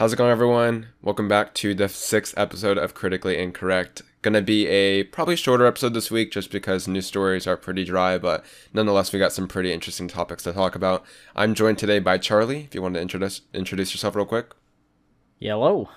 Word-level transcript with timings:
How's 0.00 0.14
it 0.14 0.16
going, 0.16 0.30
everyone? 0.30 0.86
Welcome 1.02 1.28
back 1.28 1.52
to 1.56 1.74
the 1.74 1.86
sixth 1.86 2.32
episode 2.38 2.78
of 2.78 2.94
Critically 2.94 3.36
Incorrect. 3.36 4.00
Gonna 4.22 4.40
be 4.40 4.66
a 4.66 5.02
probably 5.02 5.36
shorter 5.36 5.66
episode 5.66 5.92
this 5.92 6.10
week 6.10 6.32
just 6.32 6.50
because 6.50 6.88
news 6.88 7.04
stories 7.04 7.46
are 7.46 7.58
pretty 7.58 7.84
dry, 7.84 8.16
but 8.16 8.42
nonetheless, 8.72 9.12
we 9.12 9.18
got 9.18 9.34
some 9.34 9.46
pretty 9.46 9.74
interesting 9.74 10.08
topics 10.08 10.44
to 10.44 10.54
talk 10.54 10.74
about. 10.74 11.04
I'm 11.36 11.54
joined 11.54 11.76
today 11.76 11.98
by 11.98 12.16
Charlie. 12.16 12.60
If 12.60 12.74
you 12.74 12.80
want 12.80 12.94
to 12.94 13.00
introduce 13.02 13.42
introduce 13.52 13.92
yourself 13.92 14.16
real 14.16 14.24
quick. 14.24 14.54
Yellow. 15.38 15.90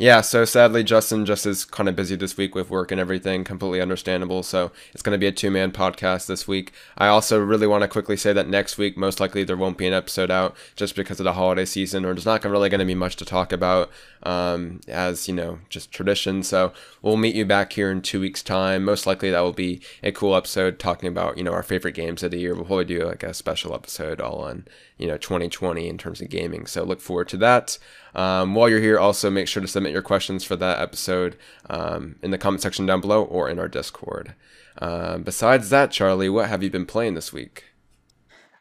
Yeah, 0.00 0.20
so 0.20 0.44
sadly, 0.44 0.84
Justin 0.84 1.26
just 1.26 1.44
is 1.44 1.64
kind 1.64 1.88
of 1.88 1.96
busy 1.96 2.14
this 2.14 2.36
week 2.36 2.54
with 2.54 2.70
work 2.70 2.92
and 2.92 3.00
everything, 3.00 3.42
completely 3.42 3.80
understandable. 3.80 4.44
So 4.44 4.70
it's 4.92 5.02
going 5.02 5.12
to 5.12 5.18
be 5.18 5.26
a 5.26 5.32
two 5.32 5.50
man 5.50 5.72
podcast 5.72 6.28
this 6.28 6.46
week. 6.46 6.72
I 6.96 7.08
also 7.08 7.40
really 7.40 7.66
want 7.66 7.82
to 7.82 7.88
quickly 7.88 8.16
say 8.16 8.32
that 8.32 8.48
next 8.48 8.78
week, 8.78 8.96
most 8.96 9.18
likely, 9.18 9.42
there 9.42 9.56
won't 9.56 9.76
be 9.76 9.88
an 9.88 9.92
episode 9.92 10.30
out 10.30 10.54
just 10.76 10.94
because 10.94 11.18
of 11.18 11.24
the 11.24 11.32
holiday 11.32 11.64
season, 11.64 12.04
or 12.04 12.14
there's 12.14 12.26
not 12.26 12.44
really 12.44 12.68
going 12.68 12.78
to 12.78 12.84
be 12.84 12.94
much 12.94 13.16
to 13.16 13.24
talk 13.24 13.52
about 13.52 13.90
um, 14.22 14.80
as, 14.86 15.26
you 15.26 15.34
know, 15.34 15.58
just 15.68 15.90
tradition. 15.90 16.44
So 16.44 16.72
we'll 17.02 17.16
meet 17.16 17.34
you 17.34 17.44
back 17.44 17.72
here 17.72 17.90
in 17.90 18.00
two 18.00 18.20
weeks' 18.20 18.44
time. 18.44 18.84
Most 18.84 19.04
likely, 19.04 19.32
that 19.32 19.40
will 19.40 19.52
be 19.52 19.80
a 20.04 20.12
cool 20.12 20.36
episode 20.36 20.78
talking 20.78 21.08
about, 21.08 21.36
you 21.36 21.42
know, 21.42 21.52
our 21.52 21.64
favorite 21.64 21.96
games 21.96 22.22
of 22.22 22.30
the 22.30 22.38
year. 22.38 22.54
We'll 22.54 22.66
probably 22.66 22.84
do 22.84 23.04
like 23.04 23.24
a 23.24 23.34
special 23.34 23.74
episode 23.74 24.20
all 24.20 24.42
on, 24.42 24.68
you 24.96 25.08
know, 25.08 25.18
2020 25.18 25.88
in 25.88 25.98
terms 25.98 26.20
of 26.20 26.30
gaming. 26.30 26.66
So 26.66 26.84
look 26.84 27.00
forward 27.00 27.28
to 27.30 27.36
that. 27.38 27.78
Um, 28.14 28.54
while 28.54 28.68
you're 28.68 28.80
here, 28.80 28.98
also 28.98 29.30
make 29.30 29.48
sure 29.48 29.60
to 29.60 29.68
submit 29.68 29.92
your 29.92 30.02
questions 30.02 30.44
for 30.44 30.56
that 30.56 30.80
episode 30.80 31.36
um, 31.68 32.16
in 32.22 32.30
the 32.30 32.38
comment 32.38 32.62
section 32.62 32.86
down 32.86 33.00
below 33.00 33.24
or 33.24 33.48
in 33.48 33.58
our 33.58 33.68
Discord. 33.68 34.34
Uh, 34.80 35.18
besides 35.18 35.70
that, 35.70 35.90
Charlie, 35.90 36.28
what 36.28 36.48
have 36.48 36.62
you 36.62 36.70
been 36.70 36.86
playing 36.86 37.14
this 37.14 37.32
week? 37.32 37.64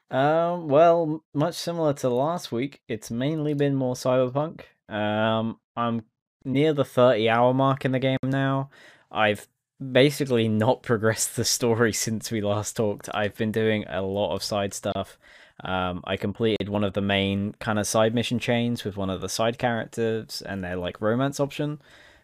Um, 0.10 0.68
well, 0.68 1.24
much 1.34 1.56
similar 1.56 1.94
to 1.96 2.10
last 2.10 2.52
week, 2.52 2.82
it's 2.88 3.12
mainly 3.12 3.54
been 3.54 3.76
more 3.76 3.96
Cyberpunk. 3.96 4.62
Um, 4.90 5.60
I'm 5.76 6.04
near 6.46 6.74
the 6.74 6.86
30 6.86 7.30
hour 7.30 7.54
mark 7.54 7.86
in 7.86 7.92
the 7.92 8.00
game 8.00 8.18
now. 8.24 8.70
I've 9.12 9.48
basically 9.92 10.48
not 10.48 10.82
progressed 10.84 11.36
the 11.36 11.46
story 11.46 11.94
since 11.94 12.32
we 12.32 12.42
last 12.42 12.76
talked. 12.78 13.10
I've 13.14 13.36
been 13.36 13.52
doing 13.52 13.86
a 13.88 14.02
lot 14.02 14.34
of 14.34 14.44
side 14.44 14.74
stuff. 14.74 15.18
Um, 15.64 16.02
I 16.06 16.18
completed 16.18 16.70
one 16.70 16.84
of 16.84 16.94
the 16.94 17.02
main 17.02 17.54
kind 17.60 17.80
of 17.80 17.88
side 17.88 18.14
mission 18.14 18.40
chains 18.40 18.84
with 18.84 18.96
one 18.96 19.10
of 19.10 19.22
the 19.22 19.30
side 19.30 19.58
characters 19.58 20.42
and 20.46 20.64
their 20.64 20.76
like 20.76 21.02
romance 21.02 21.40
option. 21.40 21.82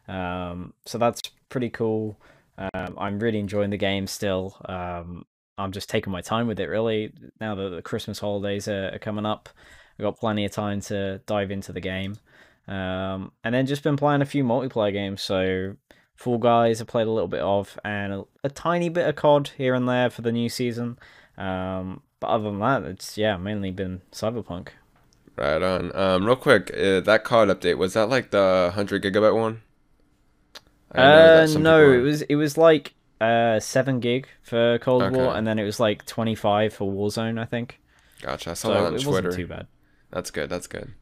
Um, 0.08 0.73
so 0.86 0.98
that's 0.98 1.22
pretty 1.50 1.70
cool. 1.70 2.20
Um, 2.58 2.95
I'm 2.98 3.20
really 3.20 3.39
enjoying 3.39 3.72
the 3.72 3.78
game 3.78 4.06
still. 4.06 4.56
Um, 4.66 5.26
I'm 5.58 5.72
just 5.72 5.89
taking 5.89 6.11
my 6.11 6.22
time 6.22 6.48
with 6.48 6.59
it 6.59 6.67
really. 6.67 7.14
Now 7.39 7.56
that 7.56 7.70
the 7.70 7.81
Christmas 7.81 8.20
holidays 8.20 8.67
are, 8.67 8.92
are 8.94 9.00
coming 9.00 9.26
up, 9.26 9.50
I've 9.98 10.04
got 10.04 10.20
plenty 10.20 10.45
of 10.45 10.52
time 10.52 10.81
to 10.81 11.20
dive 11.26 11.52
into 11.52 11.72
the 11.72 11.81
game. 11.81 12.17
Um, 12.67 13.31
and 13.44 13.54
then 13.54 13.66
just 13.66 13.84
been 13.84 13.98
playing 13.98 14.22
a 14.22 14.26
few 14.26 14.44
multiplayer 14.44 14.94
games. 14.94 15.22
So 15.22 15.76
Fall 16.16 16.38
Guys 16.38 16.81
I 16.81 16.86
played 16.86 17.08
a 17.08 17.11
little 17.11 17.28
bit 17.28 17.42
of, 17.42 17.80
and 17.84 18.14
a, 18.14 18.23
a 18.44 18.50
tiny 18.50 18.89
bit 18.89 19.08
of 19.08 19.16
COD 19.16 19.52
here 19.58 19.73
and 19.73 19.89
there 19.89 20.09
for 20.09 20.22
the 20.22 20.31
new 20.31 20.50
season. 20.50 20.98
Um, 21.38 22.02
but 22.23 22.29
other 22.29 22.45
than 22.45 22.59
that, 22.59 22.83
it's 22.83 23.17
yeah, 23.17 23.38
mainly 23.38 23.71
been 23.71 24.02
Cyberpunk. 24.11 24.69
Right 25.35 25.61
on. 25.61 25.95
Um, 25.95 26.25
real 26.25 26.35
quick, 26.35 26.71
uh, 26.75 26.99
that 27.02 27.23
card 27.23 27.49
update 27.49 27.77
was 27.77 27.93
that 27.93 28.09
like 28.09 28.31
the 28.31 28.71
hundred 28.73 29.03
gigabyte 29.03 29.35
one? 29.35 29.61
Uh, 30.93 31.47
no, 31.49 31.91
it 31.91 31.99
was 31.99 32.21
it 32.23 32.35
was 32.35 32.57
like 32.57 32.93
uh 33.19 33.59
seven 33.59 33.99
gig 33.99 34.27
for 34.43 34.77
Cold 34.80 35.07
Okay. 35.07 35.09
War, 35.09 35.35
and 35.35 35.45
then 35.47 35.57
it 35.59 35.63
was 35.63 35.80
like 35.80 36.05
twenty 36.05 36.35
five 36.35 36.73
for 36.73 36.91
Warzone, 36.91 37.39
I 37.39 37.45
think. 37.45 37.80
Gotcha. 38.21 38.52
I 38.52 38.53
saw 38.53 38.69
So 38.69 38.73
that 38.73 38.85
on 38.85 38.95
it 38.95 39.02
Twitter. 39.02 39.30
wasn't 39.30 39.31
too 39.31 39.47
bad. 39.47 39.67
That's 40.11 40.31
good. 40.31 40.49
That's 40.49 40.67
good. 40.67 40.93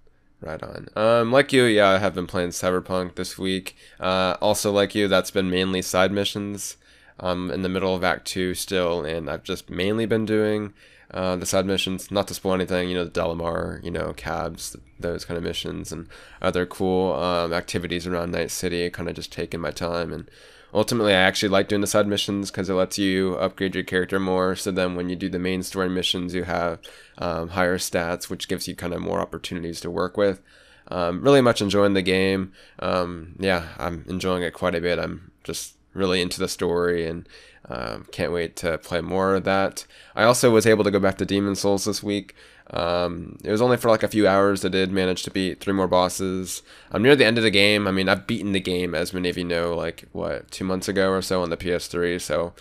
Right 0.42 0.62
on. 0.64 0.88
Um, 0.96 1.32
like 1.32 1.54
you, 1.54 1.64
yeah, 1.66 1.90
I 1.90 1.98
have 2.00 2.16
been 2.16 2.26
playing 2.28 2.50
Cyberpunk 2.50 3.16
this 3.16 3.38
week. 3.38 3.76
Uh, 4.00 4.38
also 4.42 4.72
like 4.72 4.96
you, 4.96 5.08
that's 5.08 5.32
been 5.32 5.50
mainly 5.50 5.82
side 5.82 6.12
missions. 6.12 6.78
I'm 7.20 7.52
in 7.52 7.62
the 7.62 7.70
middle 7.70 7.94
of 7.96 8.04
Act 8.04 8.26
Two 8.26 8.56
still, 8.56 9.04
and 9.06 9.30
I've 9.30 9.44
just 9.44 9.70
mainly 9.70 10.06
been 10.08 10.26
doing 10.26 10.74
uh, 11.14 11.36
the 11.36 11.46
side 11.46 11.66
missions. 11.66 12.12
Not 12.12 12.28
to 12.28 12.34
spoil 12.34 12.54
anything, 12.54 12.90
you 12.90 12.96
know, 12.96 13.06
the 13.06 13.12
Delamain, 13.12 13.84
you 13.84 13.92
know, 13.92 14.14
cabs, 14.14 14.76
those 15.00 15.26
kind 15.26 15.38
of 15.38 15.44
missions, 15.44 15.92
and 15.92 16.08
other 16.42 16.66
cool 16.66 17.14
um, 17.14 17.54
activities 17.54 18.08
around 18.08 18.32
Night 18.32 18.52
City. 18.52 18.90
Kind 18.90 19.10
of 19.10 19.16
just 19.16 19.32
taking 19.32 19.60
my 19.60 19.72
time, 19.72 20.14
and 20.14 20.30
ultimately, 20.74 21.14
I 21.14 21.22
actually 21.22 21.50
like 21.50 21.68
doing 21.68 21.82
the 21.82 21.88
side 21.88 22.08
missions 22.08 22.52
because 22.52 22.70
it 22.70 22.74
lets 22.74 22.98
you 22.98 23.36
upgrade 23.36 23.76
your 23.76 23.84
character 23.84 24.20
more. 24.20 24.56
So 24.56 24.72
then, 24.72 24.96
when 24.96 25.10
you 25.10 25.16
do 25.16 25.30
the 25.30 25.40
main 25.40 25.64
story 25.64 25.90
missions, 25.90 26.34
you 26.34 26.44
have 26.44 26.80
um, 27.18 27.50
higher 27.50 27.78
stats, 27.78 28.30
which 28.30 28.48
gives 28.48 28.68
you 28.68 28.76
kind 28.76 28.94
of 28.94 29.02
more 29.02 29.20
opportunities 29.20 29.82
to 29.82 29.92
work 29.92 30.18
with. 30.18 30.42
Um, 30.88 31.22
really 31.22 31.42
much 31.42 31.62
enjoying 31.62 31.94
the 31.94 32.02
game. 32.02 32.52
Um, 32.80 33.36
yeah, 33.40 33.70
I'm 33.78 34.04
enjoying 34.10 34.44
it 34.44 34.54
quite 34.54 34.76
a 34.76 34.82
bit. 34.82 35.00
I'm 35.00 35.32
just 35.44 35.76
really 35.94 36.22
into 36.22 36.40
the 36.40 36.48
story 36.48 37.06
and 37.08 37.28
um, 37.70 38.08
can't 38.12 38.34
wait 38.34 38.56
to 38.58 38.78
play 38.80 39.02
more 39.02 39.36
of 39.36 39.44
that. 39.44 39.86
I 40.16 40.24
also 40.24 40.52
was 40.52 40.66
able 40.66 40.84
to 40.84 40.92
go 40.92 41.00
back 41.00 41.18
to 41.18 41.26
Demon's 41.26 41.62
Souls 41.62 41.86
this 41.86 42.02
week. 42.04 42.36
Um, 42.72 43.38
it 43.44 43.52
was 43.52 43.62
only 43.62 43.78
for 43.78 43.90
like 43.90 44.04
a 44.04 44.08
few 44.08 44.28
hours. 44.28 44.64
I 44.64 44.70
did 44.70 44.92
manage 44.92 45.24
to 45.24 45.32
beat 45.32 45.60
three 45.60 45.74
more 45.74 45.88
bosses. 45.88 46.64
I'm 46.92 47.04
near 47.04 47.16
the 47.16 47.26
end 47.26 47.38
of 47.38 47.44
the 47.44 47.52
game. 47.52 47.88
I 47.88 47.92
mean, 47.92 48.10
I've 48.10 48.28
beaten 48.28 48.54
the 48.54 48.60
game, 48.60 48.96
as 48.96 49.14
many 49.14 49.30
of 49.30 49.38
you 49.38 49.44
know, 49.44 49.76
like 49.76 50.06
what 50.12 50.50
two 50.52 50.64
months 50.64 50.88
ago 50.88 51.12
or 51.12 51.22
so 51.22 51.44
on 51.44 51.50
the 51.50 51.58
PS3. 51.58 52.20
So 52.20 52.54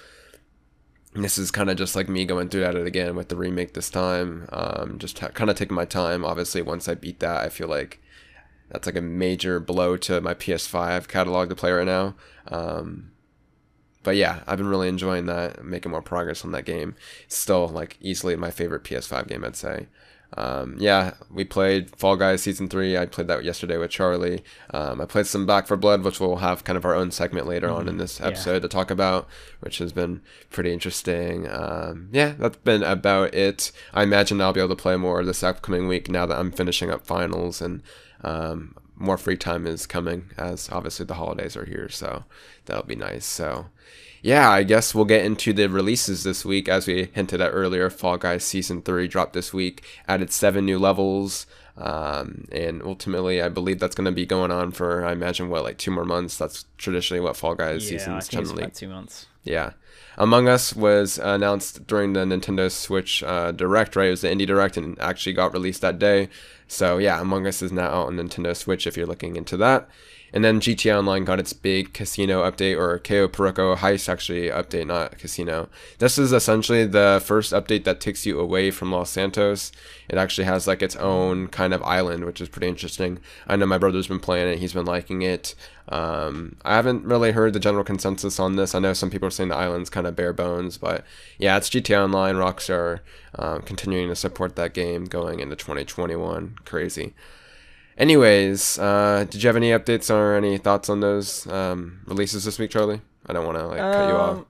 this 1.14 1.38
is 1.38 1.50
kind 1.50 1.70
of 1.70 1.76
just 1.76 1.96
like 1.96 2.08
me 2.08 2.24
going 2.24 2.48
through 2.48 2.60
that 2.60 2.76
again 2.76 3.16
with 3.16 3.28
the 3.28 3.36
remake 3.36 3.74
this 3.74 3.90
time. 3.90 4.48
Um, 4.52 4.98
just 4.98 5.20
kind 5.20 5.50
of 5.50 5.56
taking 5.56 5.74
my 5.74 5.84
time. 5.84 6.24
Obviously, 6.24 6.62
once 6.62 6.88
I 6.88 6.94
beat 6.94 7.20
that, 7.20 7.44
I 7.44 7.48
feel 7.48 7.68
like 7.68 8.00
that's 8.68 8.86
like 8.86 8.96
a 8.96 9.00
major 9.00 9.58
blow 9.60 9.96
to 9.98 10.20
my 10.20 10.34
PS5 10.34 11.08
catalog 11.08 11.48
to 11.48 11.56
play 11.56 11.72
right 11.72 11.86
now. 11.86 12.14
Um, 12.48 13.10
but 14.02 14.16
yeah, 14.16 14.42
I've 14.46 14.58
been 14.58 14.68
really 14.68 14.88
enjoying 14.88 15.26
that, 15.26 15.64
making 15.64 15.90
more 15.90 16.02
progress 16.02 16.44
on 16.44 16.52
that 16.52 16.64
game. 16.64 16.94
It's 17.24 17.36
still 17.36 17.68
like 17.68 17.96
easily 18.00 18.36
my 18.36 18.50
favorite 18.50 18.84
PS5 18.84 19.28
game, 19.28 19.44
I'd 19.44 19.56
say. 19.56 19.86
Um, 20.36 20.76
yeah, 20.78 21.14
we 21.30 21.44
played 21.44 21.94
Fall 21.96 22.16
Guys 22.16 22.42
Season 22.42 22.68
3. 22.68 22.96
I 22.96 23.06
played 23.06 23.26
that 23.28 23.44
yesterday 23.44 23.76
with 23.76 23.90
Charlie. 23.90 24.42
Um, 24.72 25.00
I 25.00 25.04
played 25.04 25.26
some 25.26 25.44
Back 25.44 25.66
4 25.66 25.76
Blood, 25.76 26.02
which 26.02 26.20
we'll 26.20 26.36
have 26.36 26.64
kind 26.64 26.76
of 26.76 26.84
our 26.84 26.94
own 26.94 27.10
segment 27.10 27.46
later 27.46 27.68
on 27.68 27.88
in 27.88 27.98
this 27.98 28.20
yeah. 28.20 28.28
episode 28.28 28.62
to 28.62 28.68
talk 28.68 28.90
about, 28.90 29.28
which 29.60 29.78
has 29.78 29.92
been 29.92 30.22
pretty 30.50 30.72
interesting. 30.72 31.48
Um, 31.50 32.08
yeah, 32.12 32.34
that's 32.38 32.58
been 32.58 32.82
about 32.82 33.34
it. 33.34 33.72
I 33.92 34.04
imagine 34.04 34.40
I'll 34.40 34.52
be 34.52 34.60
able 34.60 34.76
to 34.76 34.82
play 34.82 34.96
more 34.96 35.24
this 35.24 35.42
upcoming 35.42 35.88
week 35.88 36.08
now 36.08 36.26
that 36.26 36.38
I'm 36.38 36.52
finishing 36.52 36.90
up 36.90 37.04
finals 37.04 37.60
and 37.60 37.82
um, 38.22 38.76
more 39.00 39.18
free 39.18 39.36
time 39.36 39.66
is 39.66 39.86
coming 39.86 40.30
as 40.36 40.68
obviously 40.70 41.06
the 41.06 41.14
holidays 41.14 41.56
are 41.56 41.64
here. 41.64 41.88
So 41.88 42.24
that'll 42.66 42.84
be 42.84 42.94
nice. 42.94 43.24
So 43.24 43.66
yeah, 44.22 44.50
I 44.50 44.62
guess 44.62 44.94
we'll 44.94 45.06
get 45.06 45.24
into 45.24 45.52
the 45.52 45.68
releases 45.68 46.22
this 46.22 46.44
week. 46.44 46.68
As 46.68 46.86
we 46.86 47.06
hinted 47.12 47.40
at 47.40 47.50
earlier, 47.52 47.88
Fall 47.90 48.18
Guys 48.18 48.44
Season 48.44 48.82
3 48.82 49.08
dropped 49.08 49.32
this 49.32 49.52
week, 49.52 49.82
added 50.06 50.30
seven 50.30 50.66
new 50.66 50.78
levels. 50.78 51.46
Um, 51.76 52.46
and 52.52 52.82
ultimately, 52.82 53.40
I 53.40 53.48
believe 53.48 53.78
that's 53.78 53.94
going 53.94 54.04
to 54.04 54.12
be 54.12 54.26
going 54.26 54.50
on 54.50 54.72
for, 54.72 55.02
I 55.06 55.12
imagine, 55.12 55.48
what, 55.48 55.64
like 55.64 55.78
two 55.78 55.90
more 55.90 56.04
months? 56.04 56.36
That's 56.36 56.66
traditionally 56.76 57.22
what 57.22 57.36
Fall 57.38 57.54
Guys 57.54 57.90
Yeah, 57.90 57.98
seasons 57.98 58.28
generally 58.28 58.70
two 58.70 58.88
months. 58.88 59.26
yeah. 59.44 59.72
Among 60.18 60.48
Us 60.48 60.74
was 60.74 61.18
announced 61.18 61.86
during 61.86 62.12
the 62.12 62.20
Nintendo 62.20 62.70
Switch 62.70 63.22
uh, 63.22 63.52
Direct, 63.52 63.96
right? 63.96 64.08
It 64.08 64.10
was 64.10 64.20
the 64.22 64.28
Indie 64.28 64.46
Direct 64.46 64.76
and 64.76 64.98
actually 65.00 65.32
got 65.32 65.52
released 65.52 65.80
that 65.80 65.98
day. 65.98 66.28
So, 66.68 66.98
yeah, 66.98 67.20
Among 67.20 67.46
Us 67.46 67.62
is 67.62 67.72
now 67.72 67.88
out 67.88 68.06
on 68.08 68.16
Nintendo 68.16 68.56
Switch 68.56 68.86
if 68.86 68.96
you're 68.96 69.06
looking 69.06 69.36
into 69.36 69.56
that. 69.58 69.88
And 70.32 70.44
then 70.44 70.60
GTA 70.60 70.98
Online 70.98 71.24
got 71.24 71.40
its 71.40 71.52
big 71.52 71.92
casino 71.92 72.48
update, 72.48 72.78
or 72.78 72.98
Cayo 72.98 73.28
Perico 73.28 73.74
Heist 73.74 74.08
actually 74.08 74.48
update, 74.48 74.86
not 74.86 75.18
casino. 75.18 75.68
This 75.98 76.18
is 76.18 76.32
essentially 76.32 76.86
the 76.86 77.22
first 77.24 77.52
update 77.52 77.84
that 77.84 78.00
takes 78.00 78.24
you 78.26 78.38
away 78.38 78.70
from 78.70 78.92
Los 78.92 79.10
Santos. 79.10 79.72
It 80.08 80.16
actually 80.16 80.44
has 80.44 80.66
like 80.66 80.82
its 80.82 80.96
own 80.96 81.48
kind 81.48 81.74
of 81.74 81.82
island, 81.82 82.24
which 82.24 82.40
is 82.40 82.48
pretty 82.48 82.68
interesting. 82.68 83.18
I 83.46 83.56
know 83.56 83.66
my 83.66 83.78
brother's 83.78 84.08
been 84.08 84.20
playing 84.20 84.48
it, 84.48 84.58
he's 84.58 84.72
been 84.72 84.86
liking 84.86 85.22
it. 85.22 85.54
Um, 85.88 86.56
I 86.64 86.76
haven't 86.76 87.04
really 87.04 87.32
heard 87.32 87.52
the 87.52 87.60
general 87.60 87.84
consensus 87.84 88.38
on 88.38 88.56
this. 88.56 88.74
I 88.74 88.78
know 88.78 88.92
some 88.92 89.10
people 89.10 89.26
are 89.26 89.32
saying 89.32 89.48
the 89.48 89.56
island's 89.56 89.90
kind 89.90 90.06
of 90.06 90.14
bare 90.14 90.32
bones, 90.32 90.78
but 90.78 91.04
yeah, 91.38 91.56
it's 91.56 91.68
GTA 91.68 92.04
Online. 92.04 92.36
Rockstar 92.36 93.00
um, 93.34 93.62
continuing 93.62 94.08
to 94.08 94.16
support 94.16 94.56
that 94.56 94.74
game 94.74 95.04
going 95.04 95.40
into 95.40 95.56
2021. 95.56 96.56
Crazy. 96.64 97.14
Anyways, 98.00 98.78
uh, 98.78 99.26
did 99.28 99.42
you 99.42 99.48
have 99.48 99.56
any 99.56 99.72
updates 99.72 100.12
or 100.12 100.34
any 100.34 100.56
thoughts 100.56 100.88
on 100.88 101.00
those 101.00 101.46
um, 101.48 102.00
releases 102.06 102.44
this 102.44 102.58
week, 102.58 102.70
Charlie? 102.70 103.02
I 103.26 103.34
don't 103.34 103.44
want 103.44 103.58
to 103.58 103.66
like 103.66 103.78
cut 103.78 104.08
you 104.08 104.14
off. 104.14 104.38
Um, 104.38 104.46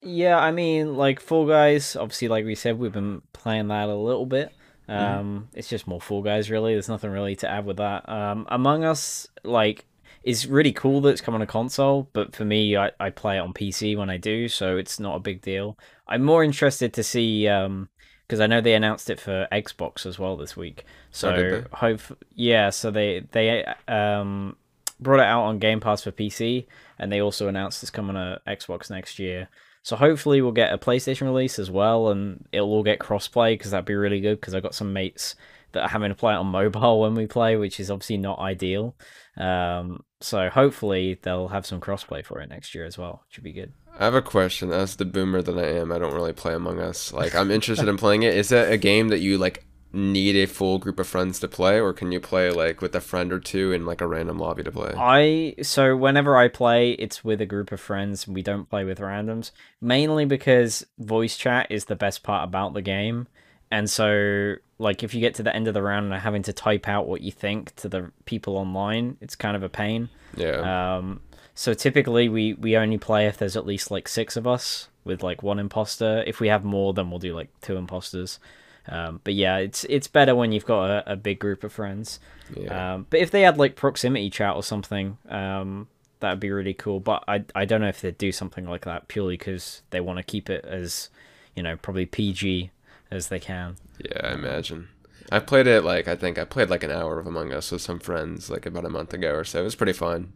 Yeah, 0.00 0.38
I 0.38 0.52
mean, 0.52 0.96
like 0.96 1.20
Fall 1.20 1.46
Guys. 1.46 1.96
Obviously, 1.96 2.28
like 2.28 2.46
we 2.46 2.54
said, 2.54 2.78
we've 2.78 2.90
been 2.90 3.20
playing 3.34 3.68
that 3.68 3.90
a 3.90 3.94
little 3.94 4.24
bit. 4.24 4.54
Mm-hmm. 4.88 5.20
Um, 5.20 5.48
it's 5.52 5.68
just 5.68 5.86
more 5.86 6.00
Fall 6.00 6.22
Guys, 6.22 6.50
really. 6.50 6.72
There's 6.72 6.88
nothing 6.88 7.10
really 7.10 7.36
to 7.36 7.50
add 7.50 7.66
with 7.66 7.76
that. 7.76 8.08
Um, 8.08 8.46
Among 8.48 8.84
Us, 8.84 9.28
like, 9.44 9.84
is 10.22 10.46
really 10.46 10.72
cool 10.72 11.02
that 11.02 11.10
it's 11.10 11.20
come 11.20 11.34
on 11.34 11.42
a 11.42 11.46
console, 11.46 12.08
but 12.14 12.34
for 12.34 12.46
me, 12.46 12.74
I, 12.74 12.90
I 12.98 13.10
play 13.10 13.36
it 13.36 13.40
on 13.40 13.52
PC 13.52 13.98
when 13.98 14.08
I 14.08 14.16
do, 14.16 14.48
so 14.48 14.78
it's 14.78 14.98
not 14.98 15.16
a 15.16 15.20
big 15.20 15.42
deal. 15.42 15.78
I'm 16.06 16.22
more 16.24 16.42
interested 16.42 16.94
to 16.94 17.02
see 17.02 17.48
um 17.48 17.90
because 18.28 18.40
I 18.40 18.46
know 18.46 18.60
they 18.60 18.74
announced 18.74 19.08
it 19.08 19.18
for 19.18 19.48
Xbox 19.50 20.04
as 20.04 20.18
well 20.18 20.36
this 20.36 20.54
week. 20.56 20.84
So 21.10 21.64
Oh, 21.72 21.76
hope 21.76 22.00
yeah, 22.34 22.68
so 22.70 22.90
they 22.90 23.26
they 23.32 23.64
um 23.88 24.56
brought 25.00 25.20
it 25.20 25.26
out 25.26 25.44
on 25.44 25.58
Game 25.58 25.80
Pass 25.80 26.02
for 26.02 26.12
PC, 26.12 26.66
and 26.98 27.10
they 27.10 27.20
also 27.20 27.48
announced 27.48 27.82
it's 27.82 27.90
coming 27.90 28.14
to 28.14 28.40
Xbox 28.46 28.90
next 28.90 29.18
year. 29.18 29.48
So 29.82 29.96
hopefully 29.96 30.42
we'll 30.42 30.52
get 30.52 30.72
a 30.72 30.78
PlayStation 30.78 31.22
release 31.22 31.58
as 31.58 31.70
well, 31.70 32.08
and 32.08 32.44
it'll 32.52 32.70
all 32.70 32.82
get 32.82 32.98
crossplay 32.98 33.54
because 33.54 33.70
that'd 33.70 33.86
be 33.86 33.94
really 33.94 34.20
good. 34.20 34.40
Because 34.40 34.54
I 34.54 34.60
got 34.60 34.74
some 34.74 34.92
mates 34.92 35.34
that 35.72 35.82
are 35.82 35.88
having 35.88 36.10
to 36.10 36.14
play 36.14 36.34
it 36.34 36.36
on 36.36 36.46
mobile 36.48 37.00
when 37.00 37.14
we 37.14 37.26
play, 37.26 37.56
which 37.56 37.80
is 37.80 37.90
obviously 37.90 38.18
not 38.18 38.38
ideal. 38.38 38.94
Um, 39.38 40.04
so 40.20 40.50
hopefully 40.50 41.18
they'll 41.22 41.48
have 41.48 41.64
some 41.64 41.80
crossplay 41.80 42.24
for 42.24 42.40
it 42.40 42.50
next 42.50 42.74
year 42.74 42.84
as 42.84 42.98
well, 42.98 43.22
which 43.26 43.38
would 43.38 43.44
be 43.44 43.52
good. 43.52 43.72
I 43.98 44.04
have 44.04 44.14
a 44.14 44.22
question. 44.22 44.72
As 44.72 44.96
the 44.96 45.04
boomer 45.04 45.42
that 45.42 45.58
I 45.58 45.66
am, 45.78 45.90
I 45.90 45.98
don't 45.98 46.14
really 46.14 46.32
play 46.32 46.54
Among 46.54 46.78
Us. 46.78 47.12
Like, 47.12 47.34
I'm 47.34 47.50
interested 47.50 47.88
in 47.88 47.96
playing 47.96 48.22
it. 48.22 48.36
Is 48.36 48.52
it 48.52 48.70
a 48.70 48.76
game 48.76 49.08
that 49.08 49.18
you 49.18 49.38
like 49.38 49.64
need 49.92 50.36
a 50.36 50.46
full 50.46 50.78
group 50.78 51.00
of 51.00 51.06
friends 51.06 51.40
to 51.40 51.48
play, 51.48 51.80
or 51.80 51.92
can 51.92 52.12
you 52.12 52.20
play 52.20 52.50
like 52.50 52.80
with 52.80 52.94
a 52.94 53.00
friend 53.00 53.32
or 53.32 53.40
two 53.40 53.72
in 53.72 53.86
like 53.86 54.00
a 54.00 54.06
random 54.06 54.38
lobby 54.38 54.62
to 54.62 54.70
play? 54.70 54.92
I 54.96 55.54
so 55.62 55.96
whenever 55.96 56.36
I 56.36 56.48
play, 56.48 56.92
it's 56.92 57.24
with 57.24 57.40
a 57.40 57.46
group 57.46 57.72
of 57.72 57.80
friends. 57.80 58.28
We 58.28 58.42
don't 58.42 58.68
play 58.68 58.84
with 58.84 58.98
randoms, 58.98 59.50
mainly 59.80 60.24
because 60.24 60.86
voice 60.98 61.36
chat 61.36 61.66
is 61.70 61.86
the 61.86 61.96
best 61.96 62.22
part 62.22 62.44
about 62.44 62.74
the 62.74 62.82
game. 62.82 63.26
And 63.70 63.90
so, 63.90 64.54
like, 64.78 65.02
if 65.02 65.12
you 65.12 65.20
get 65.20 65.34
to 65.34 65.42
the 65.42 65.54
end 65.54 65.68
of 65.68 65.74
the 65.74 65.82
round 65.82 66.06
and 66.06 66.14
are 66.14 66.18
having 66.18 66.42
to 66.44 66.54
type 66.54 66.88
out 66.88 67.06
what 67.06 67.20
you 67.20 67.30
think 67.30 67.74
to 67.76 67.88
the 67.88 68.12
people 68.24 68.56
online, 68.56 69.18
it's 69.20 69.36
kind 69.36 69.56
of 69.56 69.62
a 69.62 69.68
pain. 69.68 70.08
Yeah. 70.36 70.96
Um, 70.96 71.20
so 71.58 71.74
typically, 71.74 72.28
we 72.28 72.52
we 72.52 72.76
only 72.76 72.98
play 72.98 73.26
if 73.26 73.36
there's 73.36 73.56
at 73.56 73.66
least 73.66 73.90
like 73.90 74.06
six 74.06 74.36
of 74.36 74.46
us 74.46 74.86
with 75.02 75.24
like 75.24 75.42
one 75.42 75.58
imposter. 75.58 76.22
If 76.24 76.38
we 76.38 76.46
have 76.46 76.62
more, 76.62 76.94
then 76.94 77.10
we'll 77.10 77.18
do 77.18 77.34
like 77.34 77.48
two 77.62 77.76
imposters. 77.76 78.38
Um, 78.86 79.20
but 79.24 79.34
yeah, 79.34 79.56
it's 79.56 79.82
it's 79.90 80.06
better 80.06 80.36
when 80.36 80.52
you've 80.52 80.64
got 80.64 80.88
a, 80.88 81.14
a 81.14 81.16
big 81.16 81.40
group 81.40 81.64
of 81.64 81.72
friends. 81.72 82.20
yeah. 82.56 82.94
Um, 82.94 83.08
but 83.10 83.18
if 83.18 83.32
they 83.32 83.42
had 83.42 83.58
like 83.58 83.74
proximity 83.74 84.30
chat 84.30 84.54
or 84.54 84.62
something, 84.62 85.18
um, 85.28 85.88
that'd 86.20 86.38
be 86.38 86.52
really 86.52 86.74
cool. 86.74 87.00
But 87.00 87.24
I 87.26 87.42
I 87.56 87.64
don't 87.64 87.80
know 87.80 87.88
if 87.88 88.02
they'd 88.02 88.16
do 88.16 88.30
something 88.30 88.68
like 88.68 88.84
that 88.84 89.08
purely 89.08 89.36
because 89.36 89.82
they 89.90 89.98
want 89.98 90.18
to 90.18 90.22
keep 90.22 90.48
it 90.48 90.64
as, 90.64 91.10
you 91.56 91.64
know, 91.64 91.76
probably 91.76 92.06
PG 92.06 92.70
as 93.10 93.30
they 93.30 93.40
can. 93.40 93.74
Yeah, 93.98 94.28
I 94.28 94.34
imagine. 94.34 94.90
I 95.32 95.40
played 95.40 95.66
it 95.66 95.82
like 95.82 96.06
I 96.06 96.14
think 96.14 96.38
I 96.38 96.44
played 96.44 96.70
like 96.70 96.84
an 96.84 96.92
hour 96.92 97.18
of 97.18 97.26
Among 97.26 97.52
Us 97.52 97.72
with 97.72 97.82
some 97.82 97.98
friends 97.98 98.48
like 98.48 98.64
about 98.64 98.84
a 98.84 98.90
month 98.90 99.12
ago 99.12 99.34
or 99.34 99.42
so. 99.42 99.62
It 99.62 99.64
was 99.64 99.74
pretty 99.74 99.92
fun. 99.92 100.34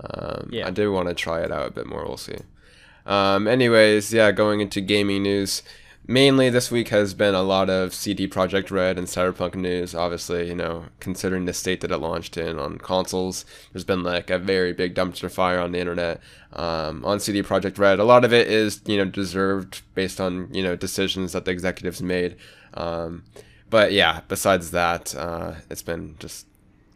Um, 0.00 0.48
Yeah. 0.52 0.66
I 0.68 0.70
do 0.70 0.92
want 0.92 1.08
to 1.08 1.14
try 1.14 1.40
it 1.40 1.50
out 1.52 1.68
a 1.68 1.72
bit 1.72 1.86
more. 1.86 2.04
We'll 2.06 2.16
see. 2.16 2.38
Um, 3.06 3.48
anyways, 3.48 4.12
yeah, 4.12 4.32
going 4.32 4.60
into 4.60 4.80
gaming 4.80 5.22
news. 5.22 5.62
Mainly 6.10 6.48
this 6.48 6.70
week 6.70 6.88
has 6.88 7.12
been 7.12 7.34
a 7.34 7.42
lot 7.42 7.68
of 7.68 7.92
CD 7.92 8.26
Projekt 8.26 8.70
Red 8.70 8.96
and 8.96 9.06
Cyberpunk 9.06 9.54
news. 9.56 9.94
Obviously, 9.94 10.48
you 10.48 10.54
know, 10.54 10.86
considering 11.00 11.44
the 11.44 11.52
state 11.52 11.82
that 11.82 11.90
it 11.90 11.98
launched 11.98 12.38
in 12.38 12.58
on 12.58 12.78
consoles, 12.78 13.44
there's 13.72 13.84
been 13.84 14.02
like 14.02 14.30
a 14.30 14.38
very 14.38 14.72
big 14.72 14.94
dumpster 14.94 15.30
fire 15.30 15.58
on 15.60 15.72
the 15.72 15.78
internet 15.78 16.20
um, 16.54 17.04
on 17.04 17.20
CD 17.20 17.42
Projekt 17.42 17.78
Red. 17.78 17.98
A 17.98 18.04
lot 18.04 18.24
of 18.24 18.32
it 18.32 18.48
is, 18.48 18.80
you 18.86 18.96
know, 18.96 19.04
deserved 19.04 19.82
based 19.94 20.18
on 20.18 20.48
you 20.52 20.62
know 20.62 20.76
decisions 20.76 21.32
that 21.32 21.44
the 21.44 21.50
executives 21.50 22.00
made. 22.00 22.36
Um, 22.72 23.24
but 23.68 23.92
yeah, 23.92 24.20
besides 24.28 24.70
that, 24.70 25.14
uh, 25.14 25.56
it's 25.68 25.82
been 25.82 26.16
just 26.18 26.46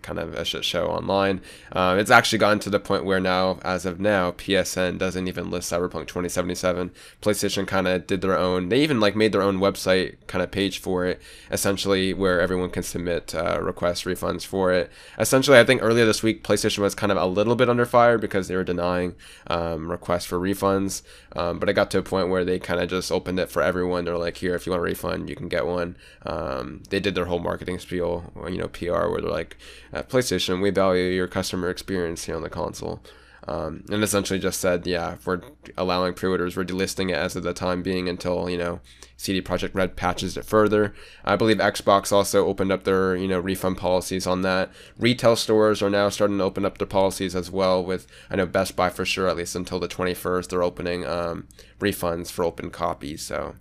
kind 0.03 0.19
of 0.19 0.35
a 0.35 0.45
shit 0.45 0.65
show 0.65 0.87
online. 0.87 1.41
Um, 1.73 1.99
it's 1.99 2.11
actually 2.11 2.39
gotten 2.39 2.59
to 2.61 2.71
the 2.71 2.81
point 2.81 3.05
where 3.05 3.21
now, 3.21 3.59
as 3.63 3.87
of 3.87 4.01
now, 4.01 4.33
PSN 4.33 4.99
doesn't 4.99 5.29
even 5.29 5.51
list 5.51 5.73
Cyberpunk 5.73 6.09
2077. 6.09 6.91
PlayStation 7.21 7.67
kind 7.67 7.89
of 7.89 8.07
did 8.07 8.21
their 8.21 8.39
own. 8.39 8.69
They 8.69 8.83
even 8.83 9.01
like 9.01 9.17
made 9.17 9.33
their 9.33 9.43
own 9.43 9.59
website 9.59 10.17
kind 10.27 10.43
of 10.43 10.51
page 10.51 10.79
for 10.79 11.07
it, 11.07 11.21
essentially 11.51 12.13
where 12.13 12.41
everyone 12.41 12.71
can 12.71 12.83
submit 12.83 13.35
uh, 13.35 13.61
requests, 13.61 14.05
refunds 14.05 14.45
for 14.45 14.73
it. 14.73 14.91
Essentially, 15.19 15.59
I 15.59 15.65
think 15.65 15.83
earlier 15.83 16.05
this 16.05 16.23
week, 16.23 16.43
PlayStation 16.43 16.79
was 16.79 16.95
kind 16.95 17.13
of 17.13 17.19
a 17.19 17.27
little 17.27 17.57
bit 17.57 17.69
under 17.69 17.87
fire 17.87 18.19
because 18.19 18.49
they 18.49 18.57
were 18.57 18.65
denying 18.65 19.15
um, 19.47 19.91
requests 19.91 20.27
for 20.27 20.39
refunds. 20.39 21.03
Um, 21.35 21.59
but 21.59 21.69
it 21.69 21.75
got 21.75 21.91
to 21.93 21.99
a 21.99 22.03
point 22.03 22.29
where 22.29 22.45
they 22.45 22.59
kind 22.59 22.81
of 22.81 22.91
just 22.91 23.11
opened 23.11 23.39
it 23.39 23.51
for 23.51 23.63
everyone. 23.63 24.05
They're 24.05 24.19
like, 24.19 24.37
here, 24.37 24.55
if 24.55 24.67
you 24.67 24.73
want 24.73 24.81
a 24.81 24.85
refund, 24.85 25.31
you 25.31 25.37
can 25.37 25.49
get 25.49 25.67
one. 25.67 25.97
Um, 26.27 26.83
they 26.91 27.01
did 27.01 27.15
their 27.15 27.27
whole 27.27 27.39
marketing 27.39 27.79
spiel, 27.79 28.33
you 28.49 28.59
know, 28.59 28.69
PR, 28.69 29.09
where 29.09 29.21
they're 29.21 29.31
like, 29.31 29.57
at 29.93 30.09
PlayStation, 30.09 30.63
we 30.63 30.71
value 30.71 31.05
your 31.05 31.29
customer 31.29 31.69
experience 31.69 32.25
here 32.25 32.37
on 32.37 32.43
the 32.43 32.51
console. 32.51 33.03
Um, 33.49 33.85
and 33.91 34.05
essentially 34.05 34.39
just 34.39 34.61
said, 34.61 34.87
yeah, 34.87 35.15
if 35.15 35.27
we're 35.27 35.41
allowing 35.77 36.15
pre-orders, 36.15 36.57
we're 36.57 36.65
delisting 36.65 37.11
it 37.11 37.17
as 37.17 37.35
of 37.35 37.43
the 37.43 37.53
time 37.53 37.83
being 37.83 38.09
until 38.09 38.49
you 38.49 38.57
know 38.57 38.81
CD 39.17 39.43
Projekt 39.43 39.75
Red 39.75 39.97
patches 39.97 40.37
it 40.37 40.45
further. 40.45 40.95
I 41.25 41.35
believe 41.35 41.57
Xbox 41.57 42.13
also 42.13 42.47
opened 42.47 42.71
up 42.71 42.85
their 42.85 43.17
you 43.17 43.27
know 43.27 43.41
refund 43.41 43.79
policies 43.79 44.29
on 44.29 44.43
that. 44.43 44.71
Retail 44.97 45.35
stores 45.35 45.83
are 45.83 45.91
now 45.91 46.09
starting 46.09 46.39
to 46.39 46.45
open 46.45 46.65
up 46.65 46.79
their 46.79 46.87
policies 46.87 47.35
as 47.35 47.51
well. 47.51 47.85
With 47.85 48.07
I 48.31 48.37
know 48.37 48.47
Best 48.47 48.77
Buy 48.77 48.91
for 48.91 49.05
sure, 49.05 49.29
at 49.29 49.37
least 49.37 49.57
until 49.57 49.81
the 49.81 49.89
21st, 49.89 50.49
they're 50.49 50.63
opening 50.63 51.05
um, 51.05 51.49
refunds 51.81 52.31
for 52.31 52.45
open 52.45 52.71
copies. 52.71 53.23
So 53.23 53.57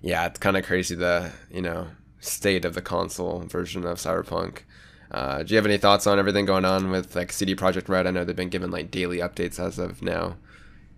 yeah, 0.00 0.26
it's 0.26 0.40
kind 0.40 0.56
of 0.56 0.64
crazy 0.64 0.96
the 0.96 1.30
you 1.48 1.62
know 1.62 1.86
state 2.22 2.64
of 2.64 2.74
the 2.74 2.80
console 2.82 3.40
version 3.40 3.84
of 3.84 3.98
Cyberpunk. 3.98 4.60
Uh, 5.10 5.42
do 5.42 5.52
you 5.52 5.56
have 5.56 5.66
any 5.66 5.76
thoughts 5.76 6.06
on 6.06 6.18
everything 6.18 6.46
going 6.46 6.64
on 6.64 6.90
with 6.90 7.14
like 7.14 7.32
CD 7.32 7.54
Projekt 7.54 7.88
Red? 7.88 8.06
I 8.06 8.10
know 8.10 8.24
they've 8.24 8.34
been 8.34 8.48
given 8.48 8.70
like 8.70 8.90
daily 8.90 9.18
updates 9.18 9.58
as 9.60 9.78
of 9.78 10.00
now. 10.00 10.36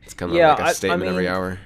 It's 0.02 0.14
kind 0.14 0.30
of 0.30 0.36
Yeah, 0.38 0.50
like 0.50 0.60
I- 0.60 0.66
a 0.66 0.68
I 0.68 0.72
statement 0.72 1.08
every 1.10 1.24
mean- 1.24 1.32
hour. 1.32 1.58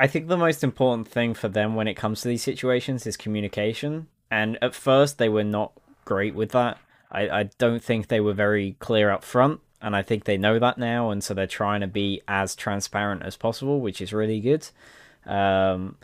I 0.00 0.06
think 0.06 0.28
the 0.28 0.36
most 0.36 0.62
important 0.64 1.08
thing 1.08 1.34
for 1.34 1.48
them 1.48 1.74
when 1.74 1.86
it 1.88 1.94
comes 1.94 2.20
to 2.22 2.28
these 2.28 2.42
situations 2.42 3.06
is 3.06 3.16
communication. 3.16 4.06
And 4.30 4.56
at 4.62 4.74
first, 4.74 5.18
they 5.18 5.28
were 5.28 5.42
not 5.44 5.72
great 6.04 6.34
with 6.36 6.50
that. 6.52 6.78
I, 7.10 7.28
I 7.28 7.42
don't 7.58 7.82
think 7.82 8.06
they 8.08 8.20
were 8.20 8.32
very 8.32 8.76
clear 8.78 9.10
up 9.10 9.24
front. 9.24 9.60
And 9.82 9.94
I 9.96 10.02
think 10.02 10.24
they 10.24 10.36
know 10.36 10.58
that 10.58 10.78
now. 10.78 11.10
And 11.10 11.22
so 11.22 11.34
they're 11.34 11.46
trying 11.48 11.80
to 11.80 11.86
be 11.88 12.20
as 12.28 12.54
transparent 12.56 13.22
as 13.22 13.36
possible, 13.36 13.80
which 13.80 14.00
is 14.00 14.12
really 14.12 14.40
good. 14.40 14.68
Um, 15.26 15.96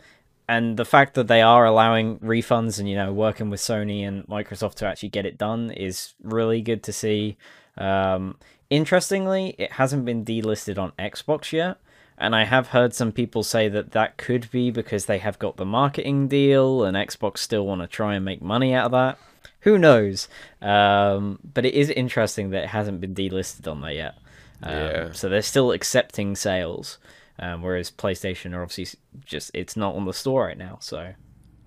and 0.47 0.77
the 0.77 0.85
fact 0.85 1.15
that 1.15 1.27
they 1.27 1.41
are 1.41 1.65
allowing 1.65 2.19
refunds 2.19 2.79
and, 2.79 2.89
you 2.89 2.95
know, 2.95 3.11
working 3.11 3.49
with 3.49 3.59
Sony 3.59 4.07
and 4.07 4.25
Microsoft 4.27 4.75
to 4.75 4.85
actually 4.85 5.09
get 5.09 5.25
it 5.25 5.37
done 5.37 5.71
is 5.71 6.13
really 6.21 6.61
good 6.61 6.83
to 6.83 6.93
see. 6.93 7.37
Um, 7.77 8.37
interestingly, 8.69 9.55
it 9.57 9.73
hasn't 9.73 10.05
been 10.05 10.23
delisted 10.23 10.77
on 10.77 10.91
Xbox 10.99 11.51
yet. 11.51 11.77
And 12.17 12.33
I 12.35 12.45
have 12.45 12.67
heard 12.67 12.93
some 12.93 13.11
people 13.11 13.43
say 13.43 13.67
that 13.69 13.91
that 13.91 14.17
could 14.17 14.49
be 14.49 14.71
because 14.71 15.05
they 15.05 15.17
have 15.17 15.37
got 15.37 15.57
the 15.57 15.65
marketing 15.65 16.27
deal 16.29 16.83
and 16.83 16.95
Xbox 16.95 17.39
still 17.39 17.65
want 17.65 17.81
to 17.81 17.87
try 17.87 18.15
and 18.15 18.23
make 18.23 18.41
money 18.41 18.73
out 18.73 18.85
of 18.85 18.91
that. 18.91 19.17
Who 19.61 19.77
knows? 19.77 20.29
Um, 20.61 21.39
but 21.53 21.65
it 21.65 21.73
is 21.73 21.89
interesting 21.89 22.51
that 22.51 22.63
it 22.65 22.69
hasn't 22.69 23.01
been 23.01 23.15
delisted 23.15 23.69
on 23.69 23.81
there 23.81 23.91
yet. 23.91 24.15
Um, 24.63 24.73
Yeah. 24.73 25.11
So 25.11 25.27
they're 25.27 25.41
still 25.41 25.71
accepting 25.71 26.35
sales, 26.35 26.99
um, 27.39 27.61
whereas 27.61 27.91
PlayStation 27.91 28.53
are 28.53 28.61
obviously 28.61 28.99
just 29.25 29.51
it's 29.53 29.75
not 29.75 29.95
on 29.95 30.05
the 30.05 30.13
store 30.13 30.45
right 30.45 30.57
now. 30.57 30.77
So 30.81 31.13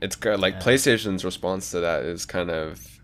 It's 0.00 0.16
good. 0.16 0.40
Like 0.40 0.60
PlayStation's 0.60 1.25
response 1.25 1.70
to 1.72 1.80
that 1.80 2.04
is 2.04 2.25
kind 2.25 2.50
of 2.50 3.00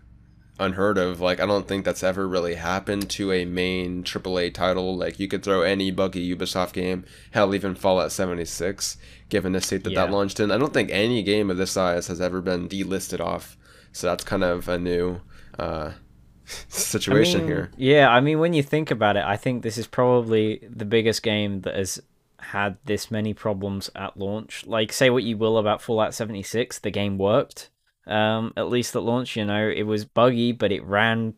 unheard 0.59 0.97
of. 0.97 1.21
Like 1.21 1.39
I 1.39 1.45
don't 1.45 1.67
think 1.67 1.85
that's 1.85 2.03
ever 2.03 2.27
really 2.27 2.55
happened 2.55 3.09
to 3.11 3.31
a 3.31 3.45
main 3.45 4.03
AAA 4.03 4.53
title. 4.53 4.95
Like 4.97 5.19
you 5.19 5.27
could 5.27 5.43
throw 5.43 5.61
any 5.61 5.91
buggy 5.91 6.35
Ubisoft 6.35 6.73
game, 6.73 7.05
hell, 7.31 7.53
even 7.53 7.75
Fallout 7.75 8.11
76, 8.11 8.97
given 9.29 9.53
the 9.53 9.61
state 9.61 9.83
that 9.83 9.93
that 9.95 10.11
launched 10.11 10.39
in. 10.39 10.51
I 10.51 10.57
don't 10.57 10.73
think 10.73 10.89
any 10.91 11.23
game 11.23 11.49
of 11.49 11.57
this 11.57 11.71
size 11.71 12.07
has 12.07 12.21
ever 12.21 12.41
been 12.41 12.67
delisted 12.67 13.19
off. 13.19 13.57
So 13.91 14.07
that's 14.07 14.23
kind 14.23 14.43
of 14.43 14.67
a 14.67 14.77
new 14.77 15.21
uh, 15.57 15.91
situation 16.45 17.41
I 17.41 17.43
mean, 17.43 17.47
here. 17.47 17.71
Yeah, 17.77 18.09
I 18.09 18.19
mean, 18.21 18.39
when 18.39 18.53
you 18.53 18.63
think 18.63 18.91
about 18.91 19.17
it, 19.17 19.23
I 19.23 19.37
think 19.37 19.63
this 19.63 19.77
is 19.77 19.87
probably 19.87 20.67
the 20.69 20.85
biggest 20.85 21.23
game 21.23 21.61
that 21.61 21.75
has 21.75 22.01
had 22.39 22.77
this 22.85 23.09
many 23.11 23.33
problems 23.33 23.89
at 23.95 24.17
launch. 24.17 24.65
Like, 24.65 24.91
say 24.91 25.09
what 25.09 25.23
you 25.23 25.37
will 25.37 25.57
about 25.57 25.81
Fallout 25.81 26.13
76, 26.13 26.79
the 26.79 26.91
game 26.91 27.17
worked. 27.17 27.69
Um, 28.07 28.53
at 28.55 28.69
least 28.69 28.95
at 28.95 29.03
launch, 29.03 29.35
you 29.35 29.45
know, 29.45 29.67
it 29.67 29.83
was 29.83 30.05
buggy, 30.05 30.51
but 30.51 30.71
it 30.71 30.83
ran 30.85 31.33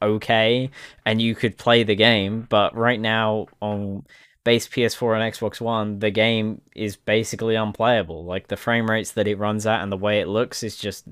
okay, 0.00 0.70
and 1.06 1.22
you 1.22 1.34
could 1.34 1.56
play 1.56 1.84
the 1.84 1.94
game. 1.94 2.46
But 2.48 2.76
right 2.76 3.00
now, 3.00 3.46
on 3.60 4.04
base 4.44 4.66
PS4 4.68 5.14
and 5.20 5.34
Xbox 5.34 5.60
One, 5.60 6.00
the 6.00 6.10
game 6.10 6.60
is 6.74 6.96
basically 6.96 7.54
unplayable. 7.54 8.24
Like 8.24 8.48
the 8.48 8.56
frame 8.56 8.90
rates 8.90 9.12
that 9.12 9.28
it 9.28 9.38
runs 9.38 9.66
at 9.66 9.82
and 9.82 9.92
the 9.92 9.96
way 9.96 10.20
it 10.20 10.28
looks 10.28 10.62
is 10.62 10.76
just 10.76 11.06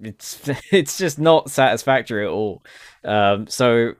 it's 0.00 0.40
it's 0.72 0.98
just 0.98 1.18
not 1.18 1.50
satisfactory 1.50 2.24
at 2.24 2.30
all. 2.30 2.62
Um, 3.04 3.46
so 3.46 3.94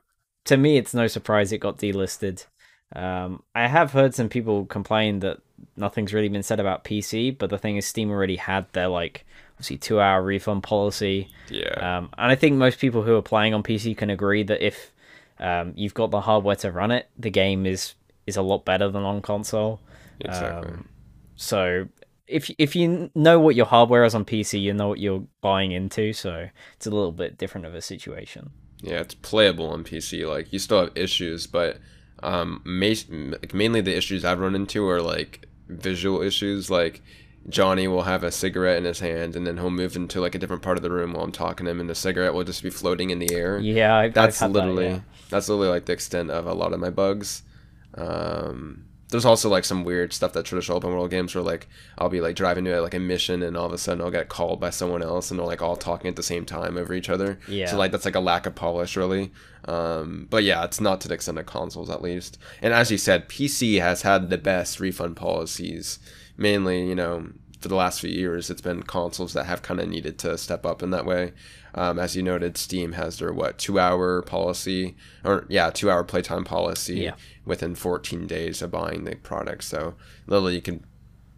to 0.44 0.56
me, 0.56 0.76
it's 0.76 0.94
no 0.94 1.06
surprise 1.06 1.52
it 1.52 1.58
got 1.58 1.78
delisted. 1.78 2.46
Um, 2.94 3.42
I 3.54 3.66
have 3.66 3.92
heard 3.92 4.14
some 4.14 4.28
people 4.28 4.64
complain 4.66 5.20
that 5.20 5.38
nothing's 5.76 6.12
really 6.12 6.28
been 6.28 6.42
said 6.42 6.60
about 6.60 6.84
PC, 6.84 7.36
but 7.36 7.50
the 7.50 7.58
thing 7.58 7.76
is, 7.76 7.86
Steam 7.86 8.10
already 8.10 8.36
had 8.36 8.66
their 8.72 8.88
like 8.88 9.24
obviously 9.54 9.76
two 9.76 10.00
hour 10.00 10.22
refund 10.22 10.62
policy. 10.62 11.28
Yeah. 11.48 11.98
Um, 11.98 12.10
and 12.18 12.32
I 12.32 12.34
think 12.34 12.56
most 12.56 12.78
people 12.78 13.02
who 13.02 13.14
are 13.16 13.22
playing 13.22 13.54
on 13.54 13.62
PC 13.62 13.96
can 13.96 14.10
agree 14.10 14.42
that 14.44 14.64
if 14.64 14.92
um, 15.38 15.72
you've 15.76 15.94
got 15.94 16.10
the 16.10 16.22
hardware 16.22 16.56
to 16.56 16.72
run 16.72 16.90
it, 16.90 17.08
the 17.18 17.30
game 17.30 17.66
is 17.66 17.94
is 18.26 18.36
a 18.36 18.42
lot 18.42 18.64
better 18.64 18.88
than 18.88 19.02
on 19.02 19.22
console. 19.22 19.80
exactly. 20.20 20.72
Um, 20.72 20.88
so 21.36 21.88
if 22.26 22.50
if 22.58 22.74
you 22.74 23.10
know 23.14 23.38
what 23.38 23.54
your 23.54 23.66
hardware 23.66 24.04
is 24.04 24.14
on 24.14 24.24
PC, 24.24 24.60
you 24.60 24.72
know 24.72 24.88
what 24.88 24.98
you're 24.98 25.24
buying 25.40 25.72
into. 25.72 26.12
So 26.12 26.48
it's 26.76 26.86
a 26.86 26.90
little 26.90 27.12
bit 27.12 27.38
different 27.38 27.66
of 27.66 27.74
a 27.74 27.82
situation. 27.82 28.50
Yeah, 28.82 29.00
it's 29.00 29.14
playable 29.14 29.68
on 29.70 29.84
PC. 29.84 30.26
Like 30.28 30.52
you 30.52 30.58
still 30.58 30.80
have 30.80 30.92
issues, 30.96 31.46
but 31.46 31.78
um, 32.22 32.62
ma- 32.64 33.36
mainly 33.52 33.80
the 33.80 33.96
issues 33.96 34.24
I've 34.24 34.40
run 34.40 34.54
into 34.54 34.88
are 34.88 35.02
like 35.02 35.46
visual 35.68 36.22
issues. 36.22 36.70
Like 36.70 37.02
Johnny 37.48 37.88
will 37.88 38.02
have 38.02 38.22
a 38.22 38.30
cigarette 38.30 38.78
in 38.78 38.84
his 38.84 39.00
hand, 39.00 39.36
and 39.36 39.46
then 39.46 39.56
he'll 39.56 39.70
move 39.70 39.96
into 39.96 40.20
like 40.20 40.34
a 40.34 40.38
different 40.38 40.62
part 40.62 40.76
of 40.76 40.82
the 40.82 40.90
room 40.90 41.12
while 41.12 41.24
I'm 41.24 41.32
talking 41.32 41.64
to 41.66 41.70
him, 41.70 41.80
and 41.80 41.88
the 41.88 41.94
cigarette 41.94 42.34
will 42.34 42.44
just 42.44 42.62
be 42.62 42.70
floating 42.70 43.10
in 43.10 43.18
the 43.18 43.34
air. 43.34 43.58
Yeah, 43.58 43.96
I've, 43.96 44.14
that's 44.14 44.42
I've 44.42 44.50
literally 44.50 44.88
that, 44.88 44.94
yeah. 44.94 45.00
that's 45.30 45.48
literally 45.48 45.70
like 45.70 45.86
the 45.86 45.92
extent 45.92 46.30
of 46.30 46.46
a 46.46 46.54
lot 46.54 46.72
of 46.72 46.80
my 46.80 46.90
bugs. 46.90 47.42
Um, 47.94 48.84
there's 49.10 49.24
also 49.24 49.48
like 49.48 49.64
some 49.64 49.84
weird 49.84 50.12
stuff 50.12 50.32
that 50.32 50.44
traditional 50.44 50.76
open 50.76 50.90
world 50.90 51.10
games 51.10 51.34
where 51.34 51.42
like 51.42 51.68
I'll 51.98 52.08
be 52.08 52.20
like 52.20 52.36
driving 52.36 52.64
to 52.64 52.80
like 52.80 52.94
a 52.94 52.98
mission 52.98 53.42
and 53.42 53.56
all 53.56 53.66
of 53.66 53.72
a 53.72 53.78
sudden 53.78 54.02
I'll 54.02 54.10
get 54.10 54.28
called 54.28 54.60
by 54.60 54.70
someone 54.70 55.02
else 55.02 55.30
and 55.30 55.38
they're 55.38 55.46
like 55.46 55.62
all 55.62 55.76
talking 55.76 56.08
at 56.08 56.16
the 56.16 56.22
same 56.22 56.44
time 56.44 56.76
over 56.76 56.94
each 56.94 57.10
other. 57.10 57.38
Yeah. 57.48 57.66
So 57.66 57.76
like 57.76 57.92
that's 57.92 58.04
like 58.04 58.14
a 58.14 58.20
lack 58.20 58.46
of 58.46 58.54
polish 58.54 58.96
really. 58.96 59.32
Um, 59.66 60.26
but 60.30 60.44
yeah, 60.44 60.64
it's 60.64 60.80
not 60.80 61.00
to 61.02 61.08
the 61.08 61.14
extent 61.14 61.38
of 61.38 61.46
consoles 61.46 61.90
at 61.90 62.02
least. 62.02 62.38
And 62.62 62.72
as 62.72 62.90
you 62.90 62.98
said, 62.98 63.28
PC 63.28 63.80
has 63.80 64.02
had 64.02 64.30
the 64.30 64.38
best 64.38 64.80
refund 64.80 65.16
policies. 65.16 65.98
Mainly, 66.36 66.88
you 66.88 66.94
know, 66.94 67.28
for 67.60 67.68
the 67.68 67.74
last 67.74 68.00
few 68.00 68.10
years, 68.10 68.48
it's 68.48 68.62
been 68.62 68.82
consoles 68.82 69.34
that 69.34 69.44
have 69.44 69.60
kind 69.60 69.80
of 69.80 69.88
needed 69.88 70.18
to 70.20 70.38
step 70.38 70.64
up 70.64 70.82
in 70.82 70.90
that 70.90 71.04
way. 71.04 71.32
Um, 71.74 71.98
as 71.98 72.16
you 72.16 72.22
noted, 72.22 72.56
Steam 72.56 72.92
has 72.92 73.18
their 73.18 73.32
what 73.32 73.58
two 73.58 73.78
hour 73.78 74.22
policy 74.22 74.96
or 75.24 75.46
yeah 75.48 75.70
two 75.70 75.90
hour 75.90 76.02
playtime 76.04 76.44
policy 76.44 77.00
Yeah. 77.00 77.14
within 77.44 77.74
14 77.74 78.26
days 78.26 78.60
of 78.62 78.70
buying 78.70 79.04
the 79.04 79.16
product. 79.16 79.64
So 79.64 79.94
literally, 80.26 80.54
you 80.56 80.62
can 80.62 80.84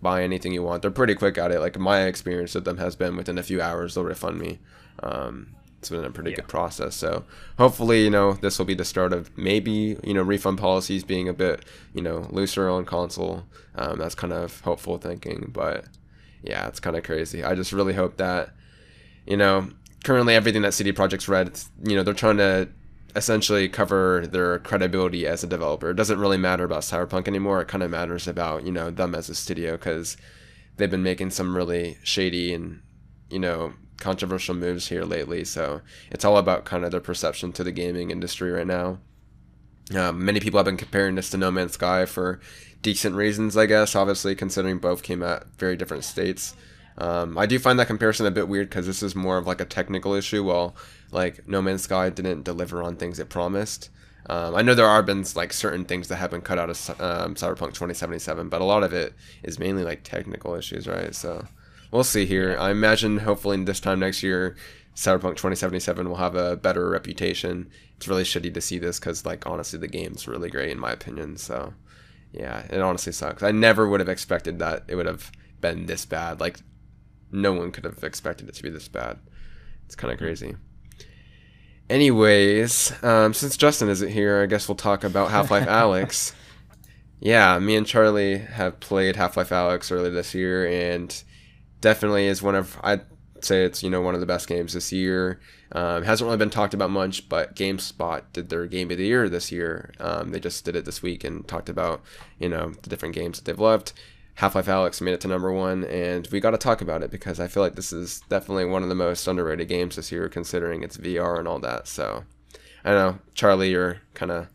buy 0.00 0.22
anything 0.22 0.52
you 0.52 0.62
want. 0.62 0.82
They're 0.82 0.90
pretty 0.90 1.14
quick 1.14 1.38
at 1.38 1.52
it. 1.52 1.60
Like 1.60 1.78
my 1.78 2.02
experience 2.02 2.54
with 2.54 2.64
them 2.64 2.78
has 2.78 2.96
been 2.96 3.16
within 3.16 3.38
a 3.38 3.42
few 3.42 3.60
hours 3.62 3.94
they'll 3.94 4.04
refund 4.04 4.38
me. 4.40 4.58
Um, 5.02 5.54
it's 5.78 5.90
been 5.90 6.04
a 6.04 6.10
pretty 6.10 6.30
Yeah. 6.30 6.36
good 6.36 6.48
process. 6.48 6.94
So 6.94 7.24
hopefully, 7.58 8.04
you 8.04 8.10
know, 8.10 8.34
this 8.34 8.58
will 8.58 8.66
be 8.66 8.74
the 8.74 8.84
start 8.84 9.12
of 9.12 9.36
maybe 9.36 9.96
you 10.02 10.14
know 10.14 10.22
refund 10.22 10.58
policies 10.58 11.04
being 11.04 11.28
a 11.28 11.32
bit 11.32 11.64
you 11.94 12.02
know 12.02 12.26
looser 12.30 12.68
on 12.68 12.84
console. 12.84 13.44
Um, 13.74 13.98
that's 13.98 14.14
kind 14.14 14.32
of 14.32 14.60
hopeful 14.60 14.98
thinking, 14.98 15.50
but 15.52 15.84
yeah, 16.42 16.66
it's 16.68 16.80
kind 16.80 16.96
of 16.96 17.02
crazy. 17.04 17.42
I 17.44 17.54
just 17.54 17.72
really 17.72 17.94
hope 17.94 18.16
that 18.16 18.50
you 19.26 19.36
know 19.36 19.68
currently 20.02 20.34
everything 20.34 20.62
that 20.62 20.74
CD 20.74 20.92
Projekt's 20.92 21.28
Red, 21.28 21.58
you 21.82 21.96
know, 21.96 22.02
they're 22.02 22.14
trying 22.14 22.38
to 22.38 22.68
essentially 23.14 23.68
cover 23.68 24.26
their 24.26 24.58
credibility 24.60 25.26
as 25.26 25.44
a 25.44 25.46
developer. 25.46 25.90
It 25.90 25.96
doesn't 25.96 26.18
really 26.18 26.38
matter 26.38 26.64
about 26.64 26.82
Cyberpunk 26.82 27.28
anymore. 27.28 27.60
It 27.60 27.68
kind 27.68 27.82
of 27.82 27.90
matters 27.90 28.26
about 28.26 28.64
you 28.64 28.72
know 28.72 28.90
them 28.90 29.14
as 29.14 29.28
a 29.28 29.34
studio 29.34 29.72
because 29.72 30.16
they've 30.76 30.90
been 30.90 31.02
making 31.02 31.30
some 31.30 31.56
really 31.56 31.98
shady 32.02 32.54
and 32.54 32.80
you 33.30 33.38
know 33.38 33.74
controversial 33.98 34.54
moves 34.54 34.88
here 34.88 35.04
lately. 35.04 35.44
So 35.44 35.82
it's 36.10 36.24
all 36.24 36.38
about 36.38 36.64
kind 36.64 36.84
of 36.84 36.90
their 36.90 37.00
perception 37.00 37.52
to 37.52 37.64
the 37.64 37.72
gaming 37.72 38.10
industry 38.10 38.50
right 38.50 38.66
now. 38.66 38.98
Um, 39.94 40.24
many 40.24 40.40
people 40.40 40.58
have 40.58 40.64
been 40.64 40.76
comparing 40.76 41.16
this 41.16 41.30
to 41.30 41.36
No 41.36 41.50
Man's 41.50 41.72
Sky 41.72 42.06
for 42.06 42.40
decent 42.80 43.14
reasons, 43.14 43.56
I 43.56 43.66
guess. 43.66 43.94
Obviously, 43.94 44.34
considering 44.34 44.78
both 44.78 45.02
came 45.02 45.22
at 45.22 45.46
very 45.58 45.76
different 45.76 46.04
states. 46.04 46.54
Um, 46.98 47.38
I 47.38 47.46
do 47.46 47.58
find 47.58 47.78
that 47.78 47.86
comparison 47.86 48.26
a 48.26 48.30
bit 48.30 48.48
weird 48.48 48.68
because 48.68 48.86
this 48.86 49.02
is 49.02 49.14
more 49.14 49.38
of 49.38 49.46
like 49.46 49.60
a 49.60 49.64
technical 49.64 50.14
issue, 50.14 50.44
while 50.44 50.76
like 51.10 51.46
No 51.48 51.62
Man's 51.62 51.82
Sky 51.82 52.10
didn't 52.10 52.42
deliver 52.42 52.82
on 52.82 52.96
things 52.96 53.18
it 53.18 53.28
promised. 53.28 53.90
Um, 54.26 54.54
I 54.54 54.62
know 54.62 54.74
there 54.74 54.86
are 54.86 55.02
been 55.02 55.24
like 55.34 55.52
certain 55.52 55.84
things 55.84 56.08
that 56.08 56.16
have 56.16 56.30
been 56.30 56.42
cut 56.42 56.58
out 56.58 56.70
of 56.70 57.00
um, 57.00 57.34
Cyberpunk 57.34 57.74
2077, 57.74 58.48
but 58.48 58.60
a 58.60 58.64
lot 58.64 58.84
of 58.84 58.92
it 58.92 59.14
is 59.42 59.58
mainly 59.58 59.84
like 59.84 60.04
technical 60.04 60.54
issues, 60.54 60.86
right? 60.86 61.14
So 61.14 61.46
we'll 61.90 62.04
see 62.04 62.26
here. 62.26 62.56
I 62.58 62.70
imagine 62.70 63.18
hopefully 63.18 63.62
this 63.64 63.80
time 63.80 64.00
next 64.00 64.22
year, 64.22 64.56
Cyberpunk 64.94 65.36
2077 65.36 66.08
will 66.08 66.16
have 66.16 66.34
a 66.34 66.56
better 66.56 66.88
reputation. 66.88 67.70
It's 67.96 68.06
really 68.06 68.24
shitty 68.24 68.54
to 68.54 68.60
see 68.60 68.78
this 68.78 69.00
because 69.00 69.26
like 69.26 69.46
honestly, 69.46 69.78
the 69.78 69.88
game's 69.88 70.28
really 70.28 70.50
great 70.50 70.70
in 70.70 70.78
my 70.78 70.92
opinion. 70.92 71.36
So 71.36 71.74
yeah, 72.32 72.64
it 72.70 72.80
honestly 72.80 73.12
sucks. 73.12 73.42
I 73.42 73.50
never 73.50 73.88
would 73.88 74.00
have 74.00 74.08
expected 74.08 74.58
that 74.60 74.84
it 74.86 74.94
would 74.94 75.06
have 75.06 75.32
been 75.60 75.86
this 75.86 76.04
bad. 76.04 76.40
Like 76.40 76.58
no 77.32 77.52
one 77.52 77.72
could 77.72 77.84
have 77.84 78.02
expected 78.04 78.48
it 78.48 78.54
to 78.54 78.62
be 78.62 78.70
this 78.70 78.88
bad. 78.88 79.18
It's 79.86 79.96
kind 79.96 80.12
of 80.12 80.18
crazy. 80.18 80.54
Anyways, 81.90 82.92
um, 83.02 83.34
since 83.34 83.56
Justin 83.56 83.88
isn't 83.88 84.10
here, 84.10 84.42
I 84.42 84.46
guess 84.46 84.68
we'll 84.68 84.76
talk 84.76 85.04
about 85.04 85.30
Half 85.30 85.50
Life 85.50 85.66
Alyx. 85.68 86.32
Yeah, 87.20 87.58
me 87.58 87.76
and 87.76 87.86
Charlie 87.86 88.38
have 88.38 88.80
played 88.80 89.16
Half 89.16 89.36
Life 89.36 89.50
Alyx 89.50 89.92
earlier 89.92 90.10
this 90.10 90.34
year, 90.34 90.66
and 90.66 91.22
definitely 91.80 92.26
is 92.26 92.42
one 92.42 92.54
of 92.54 92.78
I'd 92.82 93.02
say 93.42 93.64
it's 93.64 93.82
you 93.82 93.90
know 93.90 94.00
one 94.00 94.14
of 94.14 94.20
the 94.20 94.26
best 94.26 94.48
games 94.48 94.72
this 94.72 94.92
year. 94.92 95.40
Um, 95.72 96.02
hasn't 96.02 96.26
really 96.26 96.38
been 96.38 96.50
talked 96.50 96.74
about 96.74 96.90
much, 96.90 97.28
but 97.28 97.54
GameSpot 97.56 98.22
did 98.32 98.48
their 98.48 98.66
Game 98.66 98.90
of 98.90 98.98
the 98.98 99.06
Year 99.06 99.28
this 99.28 99.52
year. 99.52 99.92
Um, 100.00 100.30
they 100.30 100.40
just 100.40 100.64
did 100.64 100.76
it 100.76 100.84
this 100.84 101.02
week 101.02 101.24
and 101.24 101.46
talked 101.46 101.68
about 101.68 102.02
you 102.38 102.48
know 102.48 102.72
the 102.82 102.90
different 102.90 103.14
games 103.14 103.38
that 103.38 103.44
they've 103.44 103.58
loved. 103.58 103.92
Half 104.34 104.54
Life 104.54 104.66
Alyx 104.66 105.00
made 105.00 105.12
it 105.12 105.20
to 105.22 105.28
number 105.28 105.52
one, 105.52 105.84
and 105.84 106.26
we 106.32 106.40
got 106.40 106.52
to 106.52 106.58
talk 106.58 106.80
about 106.80 107.02
it 107.02 107.10
because 107.10 107.38
I 107.38 107.48
feel 107.48 107.62
like 107.62 107.74
this 107.74 107.92
is 107.92 108.20
definitely 108.28 108.64
one 108.64 108.82
of 108.82 108.88
the 108.88 108.94
most 108.94 109.26
underrated 109.26 109.68
games 109.68 109.96
this 109.96 110.10
year, 110.10 110.28
considering 110.28 110.82
its 110.82 110.96
VR 110.96 111.38
and 111.38 111.46
all 111.46 111.58
that. 111.60 111.86
So, 111.86 112.24
I 112.84 112.90
don't 112.90 112.98
know, 112.98 113.18
Charlie, 113.34 113.70
you're 113.70 113.98
kind 114.14 114.32
of 114.32 114.48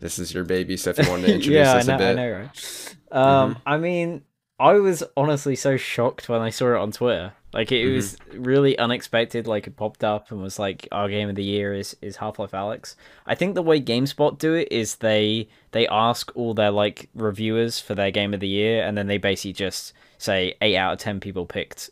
this 0.00 0.18
is 0.18 0.34
your 0.34 0.44
baby, 0.44 0.76
so 0.76 0.90
if 0.90 0.98
you 0.98 1.08
want 1.08 1.24
to 1.24 1.28
introduce 1.34 1.54
yeah, 1.54 1.74
I 1.74 1.82
know, 1.82 1.94
a 1.94 1.98
bit, 1.98 2.10
I 2.10 2.14
know, 2.14 2.32
right? 2.32 2.96
Um, 3.10 3.58
I 3.64 3.78
mean, 3.78 4.22
I 4.58 4.74
was 4.74 5.02
honestly 5.16 5.56
so 5.56 5.76
shocked 5.76 6.28
when 6.28 6.40
I 6.40 6.50
saw 6.50 6.74
it 6.74 6.78
on 6.78 6.92
Twitter. 6.92 7.32
Like 7.56 7.72
it 7.72 7.86
Mhm. 7.86 7.94
was 7.94 8.18
really 8.34 8.78
unexpected. 8.78 9.46
Like 9.46 9.66
it 9.66 9.76
popped 9.76 10.04
up 10.04 10.30
and 10.30 10.42
was 10.42 10.58
like, 10.58 10.86
"Our 10.92 11.08
game 11.08 11.30
of 11.30 11.36
the 11.36 11.42
year 11.42 11.72
is 11.72 11.96
is 12.02 12.16
Half 12.18 12.38
Life 12.38 12.50
Alyx." 12.50 12.96
I 13.26 13.34
think 13.34 13.54
the 13.54 13.62
way 13.62 13.80
Gamespot 13.80 14.36
do 14.38 14.52
it 14.52 14.68
is 14.70 14.96
they 14.96 15.48
they 15.72 15.88
ask 15.88 16.30
all 16.36 16.52
their 16.52 16.70
like 16.70 17.08
reviewers 17.14 17.80
for 17.80 17.94
their 17.94 18.10
game 18.10 18.34
of 18.34 18.40
the 18.40 18.46
year, 18.48 18.84
and 18.84 18.98
then 18.98 19.06
they 19.06 19.16
basically 19.16 19.54
just 19.54 19.94
say 20.18 20.54
eight 20.60 20.76
out 20.76 20.92
of 20.92 20.98
ten 20.98 21.18
people 21.18 21.46
picked 21.46 21.88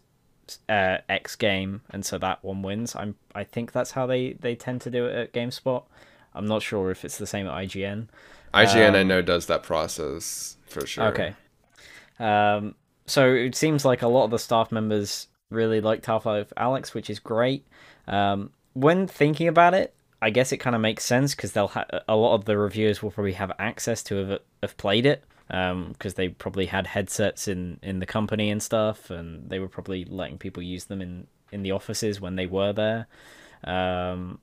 uh, 0.68 0.98
X 1.08 1.34
game, 1.34 1.80
and 1.88 2.04
so 2.04 2.18
that 2.18 2.44
one 2.44 2.60
wins. 2.60 2.94
I'm 2.94 3.14
I 3.34 3.44
think 3.44 3.72
that's 3.72 3.92
how 3.92 4.04
they 4.06 4.34
they 4.34 4.54
tend 4.54 4.82
to 4.82 4.90
do 4.90 5.06
it 5.06 5.16
at 5.16 5.32
Gamespot. 5.32 5.84
I'm 6.34 6.46
not 6.46 6.60
sure 6.60 6.90
if 6.90 7.06
it's 7.06 7.16
the 7.16 7.26
same 7.26 7.46
at 7.46 7.54
IGN. 7.54 8.08
IGN 8.52 8.94
I 8.94 9.00
um, 9.00 9.08
know 9.08 9.22
does 9.22 9.46
that 9.46 9.62
process 9.62 10.58
for 10.66 10.86
sure. 10.86 11.04
Okay. 11.04 11.34
Um, 12.18 12.74
so 13.06 13.32
it 13.32 13.54
seems 13.54 13.86
like 13.86 14.02
a 14.02 14.08
lot 14.08 14.24
of 14.24 14.30
the 14.30 14.38
staff 14.38 14.70
members 14.70 15.28
really 15.50 15.80
liked 15.80 16.06
Half 16.06 16.26
Life 16.26 16.52
Alyx, 16.56 16.94
which 16.94 17.10
is 17.10 17.18
great. 17.18 17.66
Um, 18.06 18.50
when 18.72 19.06
thinking 19.06 19.48
about 19.48 19.74
it, 19.74 19.94
I 20.20 20.30
guess 20.30 20.52
it 20.52 20.58
kind 20.58 20.74
of 20.74 20.82
makes 20.82 21.04
sense 21.04 21.34
because 21.34 21.52
they'll 21.52 21.68
ha- 21.68 21.86
a 22.08 22.16
lot 22.16 22.34
of 22.34 22.44
the 22.44 22.56
reviewers 22.56 23.02
will 23.02 23.10
probably 23.10 23.32
have 23.32 23.52
access 23.58 24.02
to 24.04 24.16
have, 24.16 24.40
have 24.62 24.76
played 24.76 25.06
it 25.06 25.24
because 25.48 26.14
they 26.14 26.28
probably 26.28 26.66
had 26.66 26.86
headsets 26.86 27.46
in, 27.48 27.78
in 27.82 27.98
the 27.98 28.06
company 28.06 28.50
and 28.50 28.62
stuff, 28.62 29.10
and 29.10 29.48
they 29.50 29.58
were 29.58 29.68
probably 29.68 30.04
letting 30.06 30.38
people 30.38 30.62
use 30.62 30.84
them 30.86 31.02
in, 31.02 31.26
in 31.52 31.62
the 31.62 31.72
offices 31.72 32.20
when 32.20 32.36
they 32.36 32.46
were 32.46 32.72
there. 32.72 33.06
Um, 33.64 34.38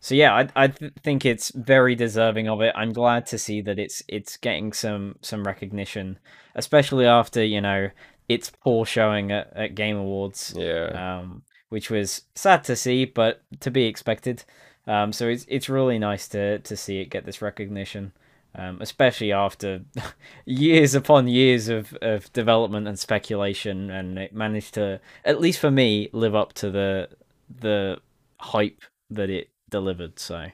so 0.00 0.14
yeah, 0.14 0.34
I 0.34 0.48
I 0.54 0.68
th- 0.68 0.92
think 1.02 1.24
it's 1.24 1.50
very 1.50 1.94
deserving 1.94 2.48
of 2.48 2.60
it. 2.60 2.72
I'm 2.76 2.92
glad 2.92 3.26
to 3.26 3.38
see 3.38 3.60
that 3.62 3.78
it's 3.78 4.02
it's 4.08 4.36
getting 4.36 4.72
some 4.72 5.16
some 5.20 5.44
recognition, 5.44 6.18
especially 6.54 7.06
after 7.06 7.42
you 7.42 7.60
know 7.60 7.90
its 8.28 8.50
poor 8.50 8.84
showing 8.86 9.30
at, 9.32 9.52
at 9.54 9.74
Game 9.74 9.96
Awards, 9.96 10.54
Yeah. 10.56 11.18
um, 11.20 11.42
which 11.68 11.90
was 11.90 12.22
sad 12.34 12.64
to 12.64 12.76
see, 12.76 13.04
but 13.04 13.42
to 13.60 13.70
be 13.70 13.84
expected. 13.86 14.44
Um, 14.86 15.12
so 15.12 15.26
it's 15.28 15.44
it's 15.48 15.68
really 15.68 15.98
nice 15.98 16.28
to 16.28 16.58
to 16.60 16.76
see 16.76 17.00
it 17.00 17.10
get 17.10 17.26
this 17.26 17.42
recognition, 17.42 18.12
um, 18.54 18.78
especially 18.80 19.32
after 19.32 19.80
years 20.44 20.94
upon 20.94 21.26
years 21.28 21.68
of, 21.68 21.92
of 22.02 22.32
development 22.32 22.86
and 22.86 22.98
speculation, 22.98 23.90
and 23.90 24.18
it 24.18 24.32
managed 24.32 24.74
to 24.74 25.00
at 25.24 25.40
least 25.40 25.58
for 25.58 25.70
me 25.70 26.08
live 26.12 26.34
up 26.36 26.52
to 26.54 26.70
the 26.70 27.08
the 27.60 27.98
hype 28.38 28.80
that 29.10 29.30
it 29.30 29.50
delivered. 29.70 30.18
So, 30.18 30.46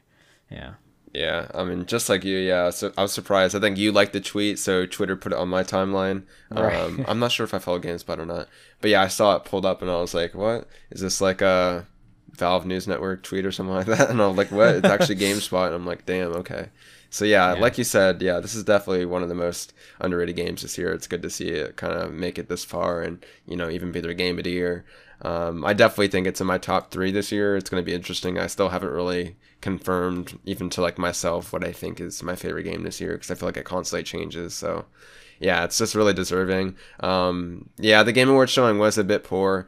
yeah. 0.51 0.75
Yeah, 1.13 1.49
I 1.55 1.65
mean, 1.65 1.85
just 1.85 2.09
like 2.09 2.25
you, 2.25 2.39
yeah. 2.39 2.71
So 2.71 2.93
I 2.97 3.03
was 3.03 3.13
surprised. 3.13 3.55
I 3.55 3.61
think 3.61 3.77
you 3.77 3.93
liked 3.93 4.15
the 4.15 4.21
tweet, 4.21 4.59
so 4.59 4.87
Twitter 4.87 5.15
put 5.15 5.33
it 5.33 5.39
on 5.39 5.49
my 5.49 5.63
timeline. 5.63 6.23
Right. 6.51 6.75
Um, 6.75 7.05
I'm 7.07 7.19
not 7.19 7.33
sure 7.33 7.45
if 7.45 7.53
I 7.53 7.59
follow 7.59 7.81
GameSpot 7.81 8.19
or 8.19 8.25
not, 8.25 8.49
but 8.81 8.91
yeah, 8.91 9.03
I 9.03 9.09
saw 9.09 9.37
it 9.37 9.45
pulled 9.45 9.67
up, 9.67 9.83
and 9.83 9.91
I 9.91 10.01
was 10.01 10.15
like, 10.15 10.35
"What 10.35 10.67
is 10.91 11.03
this 11.03 11.21
like 11.21 11.43
a 11.43 11.87
Valve 12.31 12.65
News 12.65 12.89
Network 12.89 13.23
tweet 13.23 13.45
or 13.45 13.53
something 13.53 13.75
like 13.75 13.87
that, 13.87 14.11
and 14.11 14.21
I'm 14.21 14.37
like, 14.37 14.51
what? 14.51 14.77
It's 14.77 14.89
actually 14.89 15.17
GameSpot, 15.17 15.67
and 15.67 15.75
I'm 15.75 15.87
like, 15.87 16.07
damn, 16.07 16.33
okay. 16.33 16.71
So 17.11 17.27
yeah, 17.27 17.55
yeah, 17.55 17.61
like 17.61 17.77
you 17.77 17.85
said, 17.85 18.23
yeah, 18.23 18.41
this 18.41 18.55
is 18.55 18.65
definitely 18.65 19.05
one 19.05 19.23
of 19.23 19.29
the 19.29 19.35
most 19.35 19.75
underrated 20.01 20.37
games 20.37 20.63
this 20.63 20.79
year. 20.79 20.93
It's 20.93 21.07
good 21.07 21.21
to 21.23 21.31
see 21.31 21.49
it 21.49 21.77
kind 21.77 21.93
of 21.93 22.13
make 22.13 22.39
it 22.39 22.49
this 22.49 22.65
far, 22.65 23.03
and 23.03 23.25
you 23.47 23.57
know, 23.57 23.69
even 23.69 23.93
be 23.93 24.01
their 24.01 24.15
game 24.15 24.39
of 24.39 24.45
the 24.45 24.51
year. 24.51 24.87
Um, 25.21 25.65
I 25.65 25.75
definitely 25.75 26.09
think 26.09 26.27
it's 26.27 26.41
in 26.41 26.47
my 26.47 26.59
top 26.59 26.91
three 26.91 27.13
this 27.13 27.31
year. 27.31 27.55
It's 27.55 27.69
going 27.69 27.83
to 27.83 27.87
be 27.87 27.95
interesting. 27.95 28.39
I 28.39 28.47
still 28.47 28.71
haven't 28.71 28.91
really 28.91 29.37
confirmed, 29.63 30.39
even 30.45 30.69
to 30.71 30.83
like 30.83 30.99
myself, 30.99 31.53
what 31.53 31.65
I 31.65 31.73
think 31.73 32.01
is 32.01 32.23
my 32.23 32.37
favorite 32.37 32.65
game 32.65 32.83
this 32.83 33.01
year 33.01 33.15
because 33.15 33.31
I 33.31 33.35
feel 33.35 33.49
like 33.49 33.57
it 33.57 33.65
constantly 33.65 34.03
changes. 34.03 34.55
So 34.55 34.85
yeah, 35.41 35.65
it's 35.65 35.79
just 35.79 35.95
really 35.95 36.13
deserving. 36.13 36.77
Um, 37.01 37.71
yeah, 37.79 38.03
the 38.03 38.13
Game 38.13 38.29
Awards 38.29 38.53
showing 38.53 38.79
was 38.79 38.99
a 38.99 39.05
bit 39.05 39.25
poor, 39.25 39.67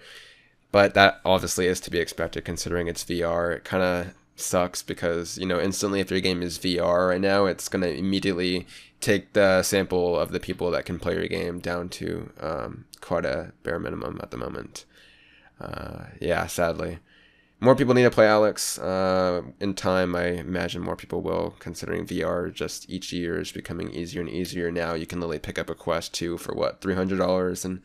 but 0.71 0.95
that 0.95 1.21
obviously 1.25 1.67
is 1.67 1.81
to 1.81 1.91
be 1.91 1.99
expected 1.99 2.45
considering 2.45 2.89
it's 2.89 3.05
VR. 3.05 3.57
It 3.57 3.65
kind 3.65 3.83
of 3.83 4.15
sucks 4.37 4.83
because 4.83 5.39
you 5.39 5.47
know 5.47 5.61
instantly 5.61 6.01
if 6.01 6.11
your 6.11 6.21
game 6.21 6.43
is 6.43 6.59
VR 6.59 7.09
right 7.09 7.21
now, 7.21 7.47
it's 7.47 7.69
gonna 7.69 7.89
immediately 7.89 8.67
take 9.01 9.33
the 9.33 9.63
sample 9.63 10.19
of 10.19 10.33
the 10.33 10.41
people 10.41 10.71
that 10.71 10.87
can 10.87 10.99
play 10.99 11.15
your 11.15 11.29
game 11.29 11.59
down 11.61 11.89
to 11.91 12.31
um, 12.41 12.85
quite 13.01 13.25
a 13.25 13.53
bare 13.63 13.79
minimum 13.79 14.19
at 14.23 14.31
the 14.31 14.37
moment. 14.37 14.85
Uh, 15.61 16.05
yeah, 16.21 16.47
sadly. 16.47 16.99
More 17.61 17.75
people 17.77 17.95
need 17.95 18.03
to 18.03 18.11
play 18.11 18.27
Alyx. 18.27 18.79
Uh, 18.83 19.51
in 19.61 19.75
time, 19.75 20.15
I 20.15 20.27
imagine 20.27 20.83
more 20.83 20.97
people 20.97 21.23
will, 21.23 21.55
considering 21.61 22.07
VR 22.07 22.53
just 22.53 22.91
each 22.91 23.13
year 23.13 23.41
is 23.41 23.53
becoming 23.53 23.91
easier 23.91 24.21
and 24.21 24.29
easier. 24.29 24.71
Now 24.71 24.95
you 24.95 25.07
can 25.07 25.21
literally 25.21 25.39
pick 25.39 25.59
up 25.59 25.71
a 25.71 25.75
Quest 25.75 26.13
2 26.15 26.37
for 26.39 26.55
what, 26.55 26.81
$300 26.81 27.65
and 27.65 27.83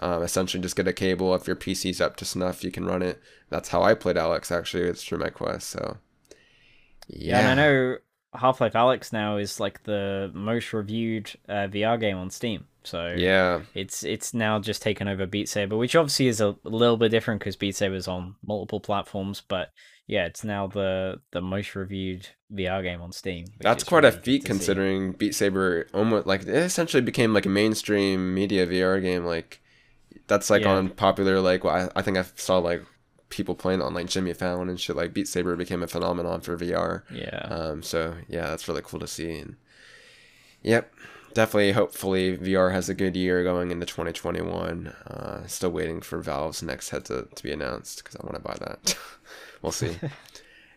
um, 0.00 0.22
essentially 0.22 0.62
just 0.62 0.76
get 0.76 0.88
a 0.88 0.92
cable. 0.92 1.34
If 1.34 1.46
your 1.46 1.56
PC's 1.56 2.00
up 2.00 2.16
to 2.16 2.24
snuff, 2.24 2.64
you 2.64 2.70
can 2.70 2.86
run 2.86 3.02
it. 3.02 3.20
That's 3.50 3.68
how 3.68 3.82
I 3.82 3.94
played 3.94 4.16
Alyx, 4.16 4.50
actually. 4.50 4.84
It's 4.84 5.04
through 5.04 5.18
my 5.18 5.28
Quest, 5.28 5.68
so. 5.68 5.98
Yeah. 7.06 7.40
yeah 7.40 7.50
and 7.50 7.60
I 7.60 7.62
know 7.62 7.96
Half 8.34 8.60
Life 8.60 8.74
Alyx 8.74 9.12
now 9.12 9.36
is 9.36 9.58
like 9.58 9.82
the 9.82 10.30
most 10.34 10.72
reviewed 10.72 11.32
uh, 11.48 11.66
VR 11.68 11.98
game 11.98 12.16
on 12.16 12.30
Steam. 12.30 12.66
So 12.84 13.14
yeah, 13.16 13.62
it's 13.74 14.04
it's 14.04 14.32
now 14.32 14.58
just 14.58 14.82
taken 14.82 15.08
over 15.08 15.26
Beat 15.26 15.48
Saber, 15.48 15.76
which 15.76 15.94
obviously 15.96 16.28
is 16.28 16.40
a 16.40 16.56
little 16.64 16.96
bit 16.96 17.10
different 17.10 17.40
because 17.40 17.56
Beat 17.56 17.76
Saber 17.76 17.94
is 17.94 18.08
on 18.08 18.36
multiple 18.46 18.80
platforms. 18.80 19.42
But 19.46 19.70
yeah, 20.06 20.26
it's 20.26 20.44
now 20.44 20.66
the 20.66 21.20
the 21.32 21.40
most 21.40 21.74
reviewed 21.74 22.28
VR 22.52 22.82
game 22.82 23.02
on 23.02 23.12
Steam. 23.12 23.46
That's 23.60 23.84
quite 23.84 24.04
really 24.04 24.16
a 24.16 24.20
feat 24.20 24.44
considering 24.44 25.12
see. 25.12 25.16
Beat 25.18 25.34
Saber 25.34 25.86
almost 25.92 26.26
like 26.26 26.42
it 26.42 26.48
essentially 26.48 27.02
became 27.02 27.34
like 27.34 27.46
a 27.46 27.50
mainstream 27.50 28.34
media 28.34 28.66
VR 28.66 29.02
game. 29.02 29.24
Like 29.24 29.60
that's 30.26 30.48
like 30.50 30.62
yeah. 30.62 30.72
on 30.72 30.90
popular 30.90 31.40
like 31.40 31.64
well, 31.64 31.90
I, 31.94 31.98
I 31.98 32.02
think 32.02 32.16
I 32.16 32.24
saw 32.36 32.58
like 32.58 32.82
people 33.30 33.54
playing 33.54 33.80
on 33.80 33.94
like 33.94 34.06
Jimmy 34.06 34.32
Fallon 34.32 34.68
and 34.68 34.78
shit. 34.78 34.96
Like 34.96 35.14
Beat 35.14 35.28
Saber 35.28 35.56
became 35.56 35.82
a 35.82 35.86
phenomenon 35.86 36.40
for 36.40 36.56
VR. 36.56 37.02
Yeah. 37.10 37.46
Um. 37.48 37.82
So 37.82 38.14
yeah, 38.28 38.46
that's 38.46 38.68
really 38.68 38.82
cool 38.84 39.00
to 39.00 39.06
see. 39.06 39.38
And 39.38 39.56
yep 40.62 40.92
definitely, 41.34 41.72
hopefully, 41.72 42.36
VR 42.36 42.72
has 42.72 42.88
a 42.88 42.94
good 42.94 43.16
year 43.16 43.42
going 43.42 43.70
into 43.70 43.86
2021. 43.86 44.88
Uh, 45.06 45.46
still 45.46 45.70
waiting 45.70 46.00
for 46.00 46.20
Valve's 46.20 46.62
next 46.62 46.90
headset 46.90 47.34
to 47.36 47.42
be 47.42 47.52
announced 47.52 48.02
because 48.02 48.16
I 48.16 48.24
want 48.24 48.34
to 48.34 48.40
buy 48.40 48.56
that. 48.60 48.98
we'll 49.62 49.72
see. 49.72 49.96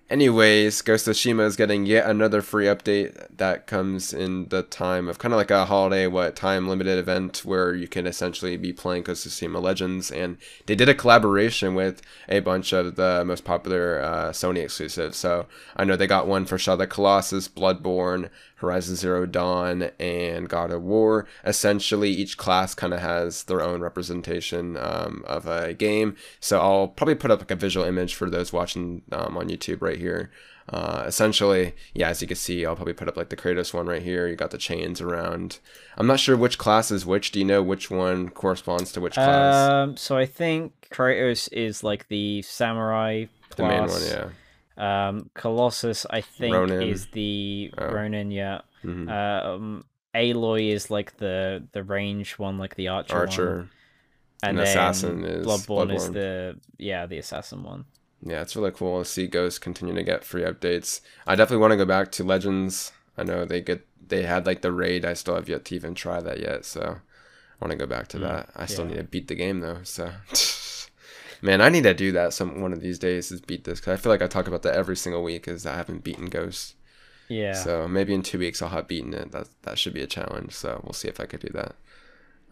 Anyways, 0.09 0.81
Ghost 0.81 1.07
of 1.07 1.15
Tsushima 1.15 1.45
is 1.45 1.55
getting 1.55 1.85
yet 1.85 2.07
another 2.07 2.41
free 2.41 2.65
update 2.65 3.25
that 3.37 3.67
comes 3.67 4.13
in 4.13 4.49
the 4.49 4.61
time 4.61 5.07
of 5.07 5.17
kind 5.17 5.33
of 5.33 5.37
like 5.37 5.49
a 5.49 5.65
holiday, 5.65 6.07
what 6.07 6.35
time 6.35 6.67
limited 6.67 6.99
event 6.99 7.45
where 7.45 7.73
you 7.73 7.87
can 7.87 8.05
essentially 8.05 8.57
be 8.57 8.73
playing 8.73 9.03
Ghost 9.03 9.25
of 9.25 9.31
Tsushima 9.31 9.61
Legends. 9.61 10.11
And 10.11 10.37
they 10.65 10.75
did 10.75 10.89
a 10.89 10.93
collaboration 10.93 11.73
with 11.73 12.01
a 12.27 12.41
bunch 12.41 12.73
of 12.73 12.95
the 12.95 13.23
most 13.25 13.45
popular 13.45 14.01
uh, 14.03 14.29
Sony 14.31 14.63
exclusives. 14.63 15.17
So 15.17 15.47
I 15.75 15.85
know 15.85 15.95
they 15.95 16.05
got 16.05 16.27
one 16.27 16.45
for 16.45 16.57
Shadow 16.57 16.85
Colossus, 16.85 17.47
Bloodborne, 17.47 18.29
Horizon 18.63 18.95
Zero 18.95 19.25
Dawn, 19.25 19.91
and 19.99 20.47
God 20.47 20.71
of 20.71 20.81
War. 20.81 21.27
Essentially, 21.45 22.09
each 22.09 22.37
class 22.37 22.73
kind 22.73 22.93
of 22.93 23.01
has 23.01 23.43
their 23.43 23.61
own 23.61 23.81
representation 23.81 24.77
um, 24.77 25.23
of 25.27 25.45
a 25.45 25.73
game. 25.73 26.15
So 26.39 26.59
I'll 26.59 26.87
probably 26.87 27.15
put 27.15 27.29
up 27.29 27.39
like 27.39 27.51
a 27.51 27.55
visual 27.55 27.85
image 27.85 28.15
for 28.15 28.29
those 28.29 28.53
watching 28.53 29.01
um, 29.11 29.37
on 29.37 29.49
YouTube 29.49 29.81
right 29.81 29.97
here. 29.97 30.31
Uh, 30.69 31.03
essentially, 31.05 31.75
yeah, 31.93 32.07
as 32.07 32.21
you 32.21 32.27
can 32.27 32.37
see, 32.37 32.65
I'll 32.65 32.75
probably 32.75 32.93
put 32.93 33.09
up 33.09 33.17
like 33.17 33.27
the 33.27 33.35
Kratos 33.35 33.73
one 33.73 33.85
right 33.85 34.01
here. 34.01 34.27
You 34.27 34.37
got 34.37 34.51
the 34.51 34.57
chains 34.57 35.01
around. 35.01 35.59
I'm 35.97 36.07
not 36.07 36.21
sure 36.21 36.37
which 36.37 36.57
class 36.57 36.89
is 36.89 37.05
which. 37.05 37.31
Do 37.31 37.39
you 37.39 37.45
know 37.45 37.61
which 37.61 37.91
one 37.91 38.29
corresponds 38.29 38.93
to 38.93 39.01
which 39.01 39.15
class? 39.15 39.71
Um, 39.71 39.97
so 39.97 40.17
I 40.17 40.25
think 40.25 40.87
Kratos 40.89 41.51
is 41.51 41.83
like 41.83 42.07
the 42.07 42.41
samurai 42.43 43.25
class. 43.49 43.57
The 43.57 43.63
main 43.63 43.89
one, 43.89 44.01
yeah. 44.07 44.29
Um, 44.77 45.29
Colossus, 45.33 46.05
I 46.09 46.21
think, 46.21 46.55
Ronin. 46.55 46.81
is 46.81 47.07
the 47.07 47.73
oh. 47.77 47.87
Ronin. 47.87 48.31
Yeah. 48.31 48.61
Mm-hmm. 48.83 49.09
Um, 49.09 49.85
Aloy 50.15 50.71
is 50.71 50.91
like 50.91 51.17
the 51.17 51.63
the 51.71 51.83
range 51.83 52.33
one, 52.33 52.57
like 52.57 52.75
the 52.75 52.87
archer. 52.89 53.15
Archer. 53.15 53.55
One. 53.55 53.69
And, 54.43 54.59
and 54.59 54.67
assassin 54.67 55.23
is 55.23 55.45
Bloodborne, 55.45 55.87
Bloodborne 55.87 55.95
is 55.95 56.11
the 56.11 56.59
yeah 56.77 57.05
the 57.05 57.17
assassin 57.17 57.63
one. 57.63 57.85
Yeah, 58.25 58.41
it's 58.41 58.55
really 58.55 58.71
cool 58.71 58.99
to 58.99 59.09
see 59.09 59.27
Ghost 59.27 59.61
continue 59.61 59.93
to 59.95 60.03
get 60.03 60.23
free 60.23 60.43
updates. 60.43 61.01
I 61.27 61.35
definitely 61.35 61.61
want 61.61 61.71
to 61.71 61.77
go 61.77 61.85
back 61.85 62.11
to 62.13 62.23
Legends. 62.23 62.91
I 63.17 63.23
know 63.23 63.45
they 63.45 63.61
get 63.61 63.85
they 64.05 64.23
had 64.23 64.45
like 64.45 64.61
the 64.61 64.71
raid. 64.71 65.05
I 65.05 65.13
still 65.13 65.35
have 65.35 65.49
yet 65.49 65.65
to 65.65 65.75
even 65.75 65.95
try 65.95 66.21
that 66.21 66.39
yet, 66.39 66.65
so 66.65 66.81
I 66.81 67.65
want 67.65 67.71
to 67.71 67.77
go 67.77 67.85
back 67.85 68.07
to 68.09 68.17
mm, 68.17 68.21
that. 68.21 68.49
I 68.55 68.65
still 68.65 68.85
yeah. 68.85 68.91
need 68.91 68.97
to 68.97 69.03
beat 69.03 69.27
the 69.27 69.35
game 69.35 69.61
though, 69.61 69.79
so. 69.83 70.11
Man, 71.43 71.59
I 71.59 71.67
need 71.67 71.83
to 71.83 71.93
do 71.93 72.13
that 72.13 72.33
some 72.33 72.61
one 72.61 72.71
of 72.71 72.79
these 72.79 72.97
days 72.97 73.29
is 73.29 73.41
beat 73.41 73.65
this 73.65 73.81
because 73.81 73.99
I 73.99 74.01
feel 74.01 74.13
like 74.13 74.21
I 74.21 74.27
talk 74.27 74.47
about 74.47 74.61
that 74.61 74.75
every 74.75 74.95
single 74.95 75.21
week 75.21 75.45
is 75.45 75.65
I 75.65 75.75
haven't 75.75 76.01
beaten 76.05 76.27
Ghost. 76.27 76.75
Yeah. 77.27 77.51
So 77.51 77.85
maybe 77.85 78.13
in 78.13 78.23
two 78.23 78.39
weeks 78.39 78.61
I'll 78.61 78.69
have 78.69 78.87
beaten 78.87 79.13
it. 79.13 79.33
That 79.33 79.49
that 79.63 79.77
should 79.77 79.93
be 79.93 80.01
a 80.01 80.07
challenge. 80.07 80.53
So 80.53 80.79
we'll 80.85 80.93
see 80.93 81.09
if 81.09 81.19
I 81.19 81.25
could 81.25 81.41
do 81.41 81.49
that. 81.49 81.75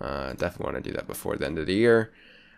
Uh, 0.01 0.33
definitely 0.33 0.73
want 0.73 0.83
to 0.83 0.89
do 0.89 0.95
that 0.97 1.07
before 1.07 1.37
the 1.37 1.45
end 1.45 1.57
of 1.57 1.67
the 1.67 1.73
year. 1.73 2.11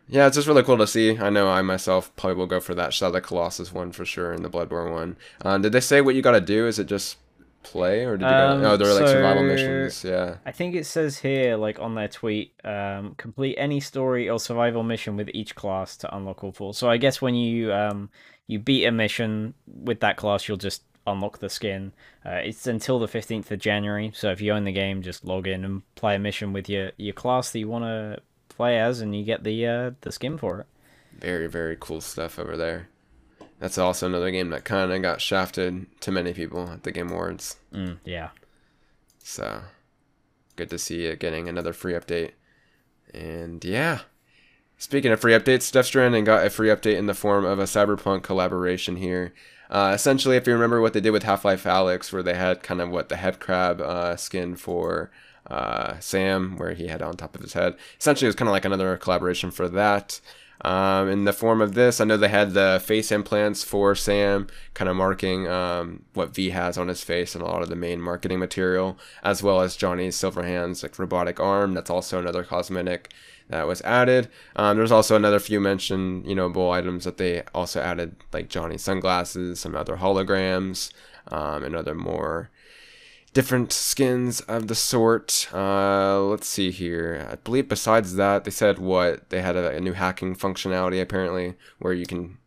Yeah, 0.08 0.26
it's 0.26 0.36
just 0.36 0.48
really 0.48 0.64
cool 0.64 0.80
to 0.80 0.88
see. 0.88 1.20
I 1.20 1.30
know 1.30 1.50
I 1.50 1.62
myself 1.62 2.14
probably 2.16 2.38
will 2.38 2.48
go 2.48 2.60
for 2.60 2.74
that 2.74 2.96
Shadow 2.96 3.20
Colossus 3.20 3.72
one 3.72 3.92
for 3.92 4.04
sure 4.04 4.34
and 4.34 4.44
the 4.44 4.50
Bloodborne 4.50 4.92
one. 4.92 5.18
Uh, 5.46 5.60
did 5.60 5.72
they 5.72 5.80
say 5.80 6.02
what 6.02 6.16
you 6.16 6.24
got 6.24 6.32
to 6.32 6.42
do? 6.42 6.66
Is 6.66 6.80
it 6.80 6.88
just 6.88 7.18
play 7.64 8.06
or 8.06 8.18
did 8.18 8.26
you 8.26 8.34
um, 8.34 8.62
go, 8.62 8.72
oh 8.72 8.78
there 8.78 8.88
are 8.88 8.94
like 8.94 9.08
so 9.08 9.14
survival 9.14 9.44
missions 9.44 10.04
yeah. 10.04 10.36
I 10.46 10.52
think 10.52 10.76
it 10.76 10.86
says 10.86 11.18
here 11.20 11.56
like 11.56 11.80
on 11.80 11.96
their 11.96 12.08
tweet 12.08 12.54
um, 12.64 13.16
complete 13.16 13.56
any 13.58 13.80
story 13.80 14.30
or 14.30 14.40
survival 14.40 14.84
mission 14.84 15.16
with 15.16 15.30
each 15.34 15.56
class 15.56 15.98
to 15.98 16.16
unlock 16.16 16.44
all 16.44 16.52
four. 16.52 16.74
So 16.74 16.90
i 16.90 16.98
guess 16.98 17.22
when 17.22 17.36
you 17.36 17.74
um 17.74 18.10
you 18.48 18.60
beat 18.60 18.86
a 18.86 18.92
mission 18.92 19.54
with 19.68 20.02
that 20.02 20.18
class 20.18 20.48
you'll 20.48 20.58
just 20.58 20.84
unlock 21.06 21.40
the 21.40 21.50
skin. 21.50 21.92
Uh, 22.26 22.42
it's 22.44 22.68
until 22.68 23.00
the 23.00 23.08
15th 23.08 23.52
of 23.52 23.60
january 23.60 24.12
so 24.14 24.32
if 24.32 24.40
you 24.40 24.54
own 24.54 24.64
the 24.64 24.72
game 24.72 25.02
just 25.02 25.26
log 25.26 25.48
in 25.48 25.66
and 25.66 25.82
play 25.96 26.16
a 26.16 26.20
mission 26.20 26.54
with 26.54 26.70
your 26.70 26.92
your 26.98 27.14
class 27.14 27.52
that 27.52 27.60
you 27.60 27.68
want 27.68 27.84
to 27.84 28.22
play 28.50 28.80
as 28.80 29.02
and 29.02 29.16
you 29.16 29.24
get 29.24 29.44
the 29.44 29.66
uh 29.66 29.92
the 30.02 30.12
skin 30.12 30.38
for 30.38 30.60
it. 30.60 30.68
Very 31.20 31.48
very 31.48 31.78
cool 31.80 32.02
stuff 32.02 32.38
over 32.38 32.56
there 32.56 32.90
that's 33.64 33.78
also 33.78 34.08
another 34.08 34.30
game 34.30 34.50
that 34.50 34.66
kind 34.66 34.92
of 34.92 35.02
got 35.02 35.22
shafted 35.22 35.86
to 36.02 36.12
many 36.12 36.34
people 36.34 36.70
at 36.70 36.84
the 36.84 36.92
Game 36.92 37.10
Awards. 37.10 37.56
Mm, 37.74 38.00
yeah. 38.04 38.32
So, 39.20 39.62
good 40.58 40.70
to 40.70 40.78
see 40.78 41.06
it 41.06 41.22
getting 41.22 41.48
another 41.48 41.72
free 41.72 41.94
update. 41.94 42.32
And 43.14 43.64
yeah. 43.64 44.00
Speaking 44.78 45.14
of 45.14 45.22
free 45.22 45.32
updates, 45.32 45.72
Death 45.72 45.86
Stranding 45.86 46.26
got 46.26 46.46
a 46.46 46.50
free 46.50 46.68
update 46.68 46.98
in 46.98 47.06
the 47.06 47.14
form 47.14 47.46
of 47.46 47.58
a 47.58 47.64
Cyberpunk 47.64 48.22
collaboration 48.24 48.98
here. 48.98 49.34
Uh, 49.70 49.94
essentially, 49.96 50.36
if 50.36 50.46
you 50.46 50.52
remember 50.52 50.82
what 50.82 50.92
they 50.92 51.00
did 51.00 51.12
with 51.12 51.24
Half 51.24 51.46
Life 51.46 51.64
Alyx, 51.64 52.12
where 52.12 52.22
they 52.22 52.34
had 52.34 52.64
kind 52.64 52.82
of 52.82 52.90
what 52.90 53.08
the 53.08 53.16
head 53.16 53.40
crab 53.40 53.80
uh, 53.80 54.18
skin 54.18 54.58
for 54.58 55.10
uh, 55.48 55.98
Sam, 56.02 56.58
where 56.58 56.74
he 56.74 56.88
had 56.88 57.02
on 57.02 57.16
top 57.16 57.34
of 57.34 57.42
his 57.42 57.54
head. 57.54 57.78
Essentially, 57.98 58.26
it 58.26 58.28
was 58.28 58.36
kind 58.36 58.50
of 58.50 58.52
like 58.52 58.66
another 58.66 58.98
collaboration 58.98 59.52
for 59.52 59.70
that 59.70 60.20
um, 60.62 61.10
in 61.10 61.26
the 61.26 61.34
form 61.34 61.62
of 61.62 61.74
this. 61.74 62.00
I 62.00 62.06
know 62.06 62.18
they 62.18 62.30
had 62.30 62.54
the 62.54 62.82
face 62.84 63.12
implants 63.12 63.64
for 63.64 63.96
Sam, 63.96 64.48
kind 64.74 64.90
of 64.90 64.96
marking 64.96 65.48
um, 65.48 66.04
what 66.14 66.34
V 66.34 66.52
has 66.52 66.78
on 66.78 66.88
his 66.88 67.04
face 67.04 67.36
and 67.36 67.44
a 67.44 67.48
lot 67.48 67.62
of 67.62 67.70
the 67.70 67.76
main 67.76 68.02
marketing 68.02 68.40
material, 68.40 68.98
as 69.24 69.44
well 69.44 69.62
as 69.62 69.76
Johnny's 69.76 70.16
silver 70.16 70.44
hands, 70.44 70.84
like 70.84 70.98
robotic 70.98 71.40
arm. 71.40 71.74
That's 71.74 71.90
also 71.90 72.20
another 72.20 72.44
cosmetic 72.44 73.12
that 73.50 73.68
was 73.68 73.82
added. 73.82 74.30
Um, 74.56 74.78
there's 74.78 74.92
also 74.92 75.16
another 75.16 75.40
few 75.40 75.60
mentioned, 75.60 76.26
you 76.28 76.36
know, 76.36 76.50
bowl 76.50 76.72
items 76.72 77.04
that 77.04 77.18
they 77.18 77.44
also 77.54 77.82
added, 77.82 78.16
like 78.32 78.50
Johnny's 78.50 78.84
sunglasses, 78.84 79.60
some 79.60 79.76
other 79.76 79.98
holograms, 79.98 80.94
um, 81.28 81.64
and 81.64 81.76
other 81.76 81.96
more 81.96 82.50
different 83.34 83.74
skins 83.74 84.42
of 84.42 84.68
the 84.68 84.76
sort. 84.76 85.50
Uh, 85.54 86.22
let's 86.22 86.48
see 86.48 86.72
here. 86.72 87.28
I 87.30 87.36
believe 87.36 87.68
besides 87.68 88.16
that, 88.16 88.44
they 88.44 88.52
said 88.52 88.80
what 88.80 89.30
they 89.30 89.42
had 89.42 89.56
a, 89.56 89.76
a 89.76 89.80
new 89.80 89.94
hacking 89.94 90.36
functionality 90.36 91.02
apparently, 91.02 91.56
where 91.80 91.94
you 91.94 92.06
can 92.06 92.38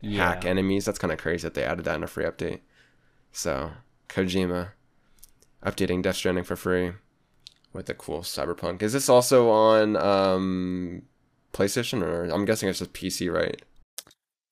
yeah. 0.00 0.34
hack 0.34 0.44
enemies. 0.44 0.84
That's 0.84 0.98
kind 0.98 1.12
of 1.12 1.18
crazy 1.18 1.42
that 1.42 1.54
they 1.54 1.64
added 1.64 1.84
that 1.84 1.96
in 1.96 2.02
a 2.02 2.08
free 2.08 2.24
update. 2.24 2.60
So 3.32 3.72
Kojima 4.08 4.70
updating 5.64 6.02
Death 6.02 6.16
Stranding 6.16 6.44
for 6.44 6.56
free 6.56 6.92
with 7.72 7.88
a 7.90 7.94
cool 7.94 8.20
Cyberpunk. 8.20 8.82
Is 8.82 8.92
this 8.92 9.08
also 9.08 9.50
on 9.50 9.96
um, 9.96 11.02
PlayStation 11.52 12.02
or 12.02 12.24
I'm 12.24 12.44
guessing 12.44 12.68
it's 12.68 12.78
just 12.78 12.92
PC, 12.92 13.32
right? 13.32 13.60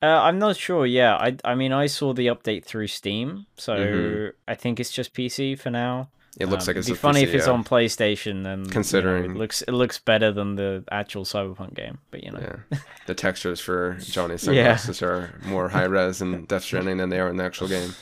Uh, 0.03 0.07
I'm 0.07 0.39
not 0.39 0.57
sure. 0.57 0.85
Yeah, 0.85 1.15
I 1.17 1.37
I 1.45 1.55
mean 1.55 1.73
I 1.73 1.87
saw 1.87 2.13
the 2.13 2.27
update 2.27 2.65
through 2.65 2.89
Steam, 2.89 3.47
so 3.57 3.77
Mhm. 3.77 4.33
I 4.49 4.55
think 4.57 4.81
it's 4.81 4.91
just 4.91 5.15
PC 5.15 5.55
for 5.59 5.71
now. 5.71 6.09
It 6.41 6.47
looks 6.47 6.65
Um, 6.67 6.69
like 6.73 6.77
it's 6.79 6.89
it'd 6.89 6.97
be 6.97 6.99
funny 6.99 7.21
PC, 7.21 7.29
if 7.29 7.35
it's 7.35 7.47
yeah. 7.47 7.53
on 7.53 7.63
PlayStation. 7.63 8.43
Then 8.43 8.61
you 8.61 8.65
know, 8.65 8.71
Considering- 8.73 9.31
it 9.33 9.37
looks 9.37 9.63
it 9.63 9.73
looks 9.73 9.99
better 9.99 10.33
than 10.33 10.57
the 10.57 10.83
actual 10.91 11.25
Cyberpunk 11.25 11.75
game. 11.75 11.99
But 12.11 12.25
you 12.25 12.33
know, 12.33 12.41
Yeah, 12.71 12.79
the 13.07 13.15
textures 13.15 13.61
for 13.61 13.97
Johnny's 14.01 14.45
Yeah. 14.47 14.75
sunglasses 14.77 15.03
are 15.03 15.39
more 15.45 15.69
high 15.69 15.85
res 15.85 16.21
in 16.21 16.45
Death 16.51 16.63
Stranding 16.65 16.97
than 16.97 17.11
they 17.11 17.21
are 17.21 17.29
in 17.29 17.37
the 17.37 17.45
actual 17.45 17.69
game. 17.69 17.95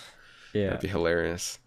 yeah, 0.55 0.67
That'd 0.67 0.81
be 0.81 0.89
hilarious. 0.89 1.59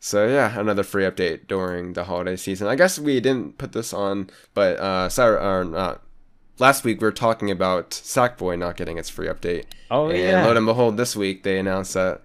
So 0.00 0.26
yeah, 0.28 0.58
another 0.60 0.82
free 0.84 1.04
update 1.04 1.46
during 1.48 1.94
the 1.94 2.04
holiday 2.04 2.36
season. 2.36 2.68
I 2.68 2.76
guess 2.76 2.98
we 2.98 3.20
didn't 3.20 3.58
put 3.58 3.72
this 3.72 3.92
on, 3.94 4.28
but 4.54 4.78
uh, 4.78 5.08
Cyber, 5.08 5.40
or 5.42 5.64
not. 5.64 6.02
Last 6.58 6.84
week 6.84 7.00
we 7.00 7.06
were 7.06 7.12
talking 7.12 7.50
about 7.50 7.90
Sackboy 7.90 8.58
not 8.58 8.76
getting 8.76 8.98
its 8.98 9.08
free 9.08 9.28
update, 9.28 9.64
oh 9.90 10.08
and 10.08 10.18
yeah, 10.18 10.44
lo 10.46 10.56
and 10.56 10.66
behold, 10.66 10.96
this 10.96 11.14
week 11.14 11.42
they 11.44 11.58
announced 11.58 11.94
that 11.94 12.22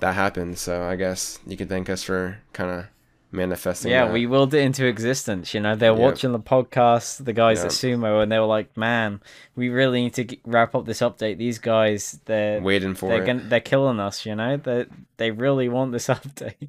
that 0.00 0.14
happened. 0.14 0.58
So 0.58 0.82
I 0.82 0.96
guess 0.96 1.38
you 1.46 1.56
can 1.56 1.68
thank 1.68 1.88
us 1.88 2.02
for 2.02 2.38
kind 2.52 2.70
of 2.70 2.86
manifesting. 3.32 3.90
yeah, 3.90 4.04
that. 4.04 4.12
we 4.12 4.26
willed 4.26 4.52
it 4.54 4.58
into 4.60 4.84
existence. 4.86 5.54
You 5.54 5.60
know, 5.60 5.74
they're 5.76 5.92
Yep. 5.92 5.98
watching 6.00 6.32
the 6.32 6.38
podcast, 6.40 7.24
the 7.24 7.32
guys 7.32 7.58
Yep. 7.58 7.66
at 7.66 7.72
Sumo, 7.72 8.22
and 8.22 8.30
they 8.30 8.38
were 8.38 8.44
like, 8.46 8.76
"Man, 8.76 9.20
we 9.56 9.70
really 9.70 10.02
need 10.02 10.14
to 10.14 10.24
g- 10.24 10.40
wrap 10.44 10.74
up 10.74 10.84
this 10.86 11.00
update. 11.00 11.38
These 11.38 11.58
guys, 11.58 12.20
they're 12.26 12.60
waiting 12.60 12.94
for 12.94 13.08
they're 13.08 13.22
it. 13.22 13.26
gonna, 13.26 13.42
they're 13.48 13.60
killing 13.60 13.98
us. 13.98 14.26
You 14.26 14.34
know, 14.36 14.56
they 14.58 14.86
they 15.16 15.30
really 15.30 15.68
want 15.70 15.92
this 15.92 16.06
update." 16.16 16.68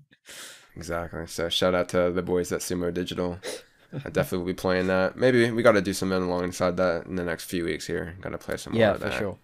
Exactly. 0.77 1.27
So 1.27 1.49
shout 1.49 1.75
out 1.75 1.89
to 1.89 2.10
the 2.12 2.21
boys 2.23 2.51
at 2.51 2.62
Sumo 2.62 2.93
Digital. 2.93 3.39
I 3.93 4.10
definitely 4.10 4.39
will 4.39 4.45
be 4.45 4.54
playing 4.54 4.88
that. 4.88 5.15
Maybe 5.15 5.50
we 5.52 5.63
got 5.63 5.74
to 5.74 5.82
do 5.82 5.93
something 5.93 6.21
alongside 6.21 6.78
that 6.78 7.06
in 7.06 7.15
the 7.15 7.24
next 7.24 7.45
few 7.45 7.65
weeks 7.65 7.88
here. 7.88 8.15
Got 8.21 8.30
to 8.30 8.38
play 8.38 8.58
some 8.58 8.74
more 8.74 8.80
yeah, 8.80 8.91
of 8.91 9.00
for 9.00 9.10
that. 9.10 9.19
sure. 9.19 9.38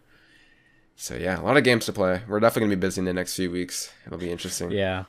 So 0.96 1.16
yeah, 1.16 1.40
a 1.40 1.42
lot 1.42 1.58
of 1.58 1.64
games 1.64 1.86
to 1.86 1.94
play. 1.94 2.22
We're 2.28 2.40
definitely 2.40 2.68
gonna 2.68 2.76
be 2.76 2.88
busy 2.88 3.00
in 3.00 3.06
the 3.06 3.14
next 3.14 3.36
few 3.36 3.50
weeks. 3.50 3.92
It'll 4.06 4.20
be 4.20 4.32
interesting. 4.32 4.72
Yeah. 4.72 5.06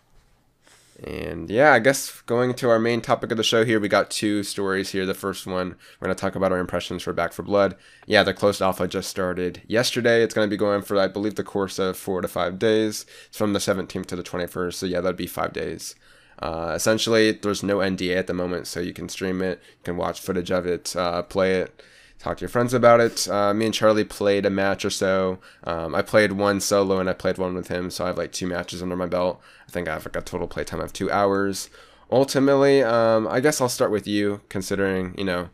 And 1.04 1.50
yeah, 1.50 1.72
I 1.72 1.80
guess 1.80 2.22
going 2.22 2.54
to 2.54 2.70
our 2.70 2.78
main 2.78 3.00
topic 3.00 3.30
of 3.30 3.36
the 3.36 3.42
show 3.42 3.64
here, 3.64 3.80
we 3.80 3.88
got 3.88 4.10
two 4.10 4.42
stories 4.42 4.90
here. 4.90 5.04
The 5.04 5.14
first 5.14 5.46
one, 5.46 5.76
we're 6.00 6.06
going 6.06 6.16
to 6.16 6.20
talk 6.20 6.36
about 6.36 6.52
our 6.52 6.58
impressions 6.58 7.02
for 7.02 7.12
Back 7.12 7.32
4 7.32 7.44
Blood. 7.44 7.76
Yeah, 8.06 8.22
the 8.22 8.32
closed 8.34 8.62
alpha 8.62 8.86
just 8.86 9.10
started 9.10 9.62
yesterday. 9.66 10.22
It's 10.22 10.34
going 10.34 10.46
to 10.46 10.50
be 10.50 10.56
going 10.56 10.82
for, 10.82 10.98
I 10.98 11.08
believe, 11.08 11.34
the 11.34 11.42
course 11.42 11.78
of 11.78 11.96
four 11.96 12.20
to 12.20 12.28
five 12.28 12.58
days. 12.58 13.04
It's 13.26 13.38
from 13.38 13.52
the 13.52 13.58
17th 13.58 14.06
to 14.06 14.16
the 14.16 14.22
21st. 14.22 14.74
So 14.74 14.86
yeah, 14.86 15.00
that'd 15.00 15.16
be 15.16 15.26
five 15.26 15.52
days. 15.52 15.96
Uh, 16.42 16.72
essentially, 16.74 17.30
there's 17.30 17.62
no 17.62 17.78
NDA 17.78 18.16
at 18.16 18.26
the 18.26 18.34
moment, 18.34 18.66
so 18.66 18.80
you 18.80 18.92
can 18.92 19.08
stream 19.08 19.40
it, 19.40 19.60
you 19.78 19.84
can 19.84 19.96
watch 19.96 20.20
footage 20.20 20.50
of 20.50 20.66
it, 20.66 20.94
uh, 20.96 21.22
play 21.22 21.60
it, 21.60 21.82
talk 22.18 22.36
to 22.38 22.42
your 22.42 22.48
friends 22.48 22.74
about 22.74 22.98
it. 23.00 23.28
Uh, 23.28 23.54
me 23.54 23.66
and 23.66 23.74
Charlie 23.74 24.02
played 24.02 24.44
a 24.44 24.50
match 24.50 24.84
or 24.84 24.90
so. 24.90 25.38
Um, 25.62 25.94
I 25.94 26.02
played 26.02 26.32
one 26.32 26.58
solo 26.58 26.98
and 26.98 27.08
I 27.08 27.12
played 27.12 27.38
one 27.38 27.54
with 27.54 27.68
him, 27.68 27.90
so 27.90 28.02
I 28.02 28.08
have 28.08 28.18
like 28.18 28.32
two 28.32 28.48
matches 28.48 28.82
under 28.82 28.96
my 28.96 29.06
belt. 29.06 29.40
I 29.68 29.70
think 29.70 29.88
I 29.88 29.92
have 29.92 30.04
like 30.04 30.16
a 30.16 30.20
total 30.20 30.48
playtime 30.48 30.80
of 30.80 30.92
two 30.92 31.10
hours. 31.12 31.70
Ultimately, 32.10 32.82
um, 32.82 33.28
I 33.28 33.38
guess 33.38 33.60
I'll 33.60 33.68
start 33.68 33.92
with 33.92 34.08
you, 34.08 34.40
considering 34.48 35.14
you 35.16 35.24
know, 35.24 35.48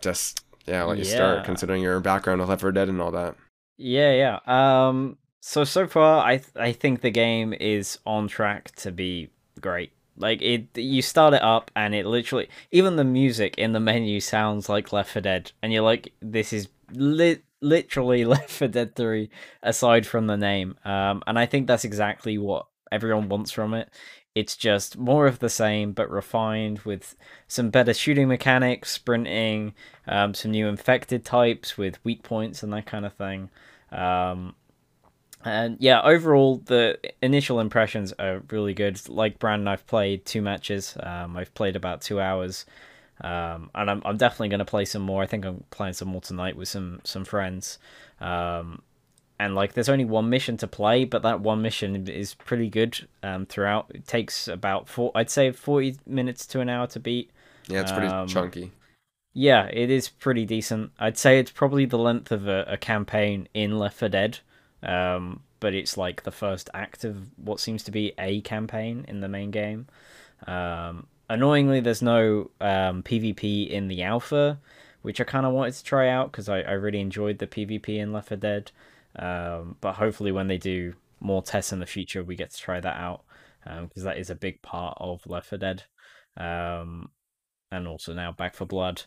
just 0.00 0.44
yeah, 0.66 0.80
I'll 0.80 0.88
let 0.88 0.98
you 0.98 1.04
start, 1.04 1.44
considering 1.44 1.82
your 1.82 2.00
background 2.00 2.40
with 2.40 2.48
Left 2.48 2.60
4 2.62 2.72
Dead 2.72 2.88
and 2.88 3.00
all 3.00 3.12
that. 3.12 3.36
Yeah, 3.78 4.12
yeah. 4.12 4.86
Um 4.88 5.18
so 5.40 5.64
so 5.64 5.88
far 5.88 6.24
I 6.24 6.36
th- 6.36 6.56
I 6.56 6.72
think 6.72 7.00
the 7.00 7.10
game 7.10 7.52
is 7.52 7.98
on 8.06 8.28
track 8.28 8.74
to 8.76 8.92
be 8.92 9.30
great. 9.62 9.92
Like 10.16 10.42
it 10.42 10.76
you 10.76 11.00
start 11.00 11.32
it 11.32 11.42
up 11.42 11.70
and 11.74 11.94
it 11.94 12.04
literally 12.04 12.48
even 12.70 12.96
the 12.96 13.04
music 13.04 13.56
in 13.56 13.72
the 13.72 13.80
menu 13.80 14.20
sounds 14.20 14.68
like 14.68 14.92
Left 14.92 15.10
4 15.10 15.22
Dead 15.22 15.52
and 15.62 15.72
you're 15.72 15.82
like 15.82 16.12
this 16.20 16.52
is 16.52 16.68
lit 16.92 17.42
literally 17.62 18.24
Left 18.26 18.50
4 18.50 18.68
Dead 18.68 18.94
3 18.94 19.30
aside 19.62 20.06
from 20.06 20.26
the 20.26 20.36
name. 20.36 20.76
Um 20.84 21.22
and 21.26 21.38
I 21.38 21.46
think 21.46 21.66
that's 21.66 21.84
exactly 21.84 22.36
what 22.36 22.66
everyone 22.90 23.30
wants 23.30 23.50
from 23.50 23.72
it. 23.72 23.88
It's 24.34 24.56
just 24.56 24.98
more 24.98 25.26
of 25.26 25.38
the 25.38 25.48
same 25.48 25.92
but 25.92 26.10
refined 26.10 26.80
with 26.80 27.16
some 27.48 27.70
better 27.70 27.94
shooting 27.94 28.28
mechanics, 28.28 28.90
sprinting, 28.90 29.74
um, 30.06 30.32
some 30.32 30.52
new 30.52 30.68
infected 30.68 31.24
types 31.24 31.76
with 31.76 32.02
weak 32.04 32.22
points 32.22 32.62
and 32.62 32.72
that 32.72 32.86
kind 32.86 33.04
of 33.04 33.12
thing. 33.12 33.50
Um, 33.90 34.54
and 35.44 35.76
yeah, 35.80 36.00
overall, 36.02 36.58
the 36.58 36.98
initial 37.20 37.60
impressions 37.60 38.12
are 38.18 38.42
really 38.50 38.74
good. 38.74 39.00
Like 39.08 39.38
Brandon, 39.38 39.68
I've 39.68 39.86
played 39.86 40.24
two 40.24 40.42
matches. 40.42 40.96
Um, 41.00 41.36
I've 41.36 41.52
played 41.54 41.76
about 41.76 42.00
two 42.02 42.20
hours, 42.20 42.66
um, 43.20 43.70
and 43.74 43.90
I'm 43.90 44.02
I'm 44.04 44.16
definitely 44.16 44.48
going 44.48 44.58
to 44.60 44.64
play 44.64 44.84
some 44.84 45.02
more. 45.02 45.22
I 45.22 45.26
think 45.26 45.44
I'm 45.44 45.64
playing 45.70 45.94
some 45.94 46.08
more 46.08 46.20
tonight 46.20 46.56
with 46.56 46.68
some 46.68 47.00
some 47.04 47.24
friends. 47.24 47.78
Um, 48.20 48.82
and 49.40 49.56
like, 49.56 49.72
there's 49.72 49.88
only 49.88 50.04
one 50.04 50.30
mission 50.30 50.56
to 50.58 50.68
play, 50.68 51.04
but 51.04 51.22
that 51.22 51.40
one 51.40 51.62
mission 51.62 52.06
is 52.08 52.34
pretty 52.34 52.68
good 52.70 53.08
um, 53.24 53.44
throughout. 53.46 53.90
It 53.92 54.06
takes 54.06 54.46
about 54.46 54.88
four, 54.88 55.10
I'd 55.14 55.30
say, 55.30 55.50
forty 55.50 55.96
minutes 56.06 56.46
to 56.48 56.60
an 56.60 56.68
hour 56.68 56.86
to 56.88 57.00
beat. 57.00 57.30
Yeah, 57.66 57.80
it's 57.80 57.90
pretty 57.92 58.06
Um, 58.06 58.28
chunky. 58.28 58.70
Yeah, 59.34 59.66
it 59.72 59.90
is 59.90 60.08
pretty 60.08 60.44
decent. 60.44 60.92
I'd 60.98 61.16
say 61.16 61.38
it's 61.38 61.50
probably 61.50 61.86
the 61.86 61.98
length 61.98 62.30
of 62.30 62.46
a, 62.46 62.64
a 62.68 62.76
campaign 62.76 63.48
in 63.54 63.78
Left 63.78 63.96
4 63.96 64.10
Dead, 64.10 64.40
um, 64.82 65.40
but 65.60 65.74
it's 65.74 65.96
like 65.96 66.22
the 66.22 66.32
first 66.32 66.68
act 66.74 67.04
of 67.04 67.30
what 67.36 67.60
seems 67.60 67.82
to 67.84 67.90
be 67.90 68.12
a 68.18 68.40
campaign 68.40 69.04
in 69.08 69.20
the 69.20 69.28
main 69.28 69.50
game. 69.50 69.86
Um, 70.46 71.06
annoyingly, 71.28 71.80
there's 71.80 72.02
no 72.02 72.50
um, 72.60 73.02
PvP 73.02 73.70
in 73.70 73.88
the 73.88 74.02
alpha, 74.02 74.58
which 75.02 75.20
I 75.20 75.24
kind 75.24 75.46
of 75.46 75.52
wanted 75.52 75.74
to 75.74 75.84
try 75.84 76.08
out 76.08 76.32
because 76.32 76.48
I, 76.48 76.60
I 76.60 76.72
really 76.72 77.00
enjoyed 77.00 77.38
the 77.38 77.46
PvP 77.46 77.98
in 77.98 78.12
Left 78.12 78.28
4 78.28 78.36
Dead. 78.36 78.72
Um, 79.16 79.76
but 79.80 79.94
hopefully, 79.94 80.32
when 80.32 80.48
they 80.48 80.58
do 80.58 80.94
more 81.20 81.42
tests 81.42 81.72
in 81.72 81.78
the 81.78 81.86
future, 81.86 82.24
we 82.24 82.34
get 82.34 82.50
to 82.50 82.60
try 82.60 82.80
that 82.80 82.96
out 82.96 83.22
because 83.64 84.02
that 84.02 84.18
is 84.18 84.30
a 84.30 84.34
big 84.34 84.60
part 84.62 84.96
of 85.00 85.26
Left 85.26 85.48
4 85.48 85.58
Dead. 85.58 85.84
Um, 86.36 87.10
and 87.70 87.86
also 87.86 88.12
now 88.12 88.32
Back 88.32 88.54
4 88.54 88.66
Blood. 88.66 89.02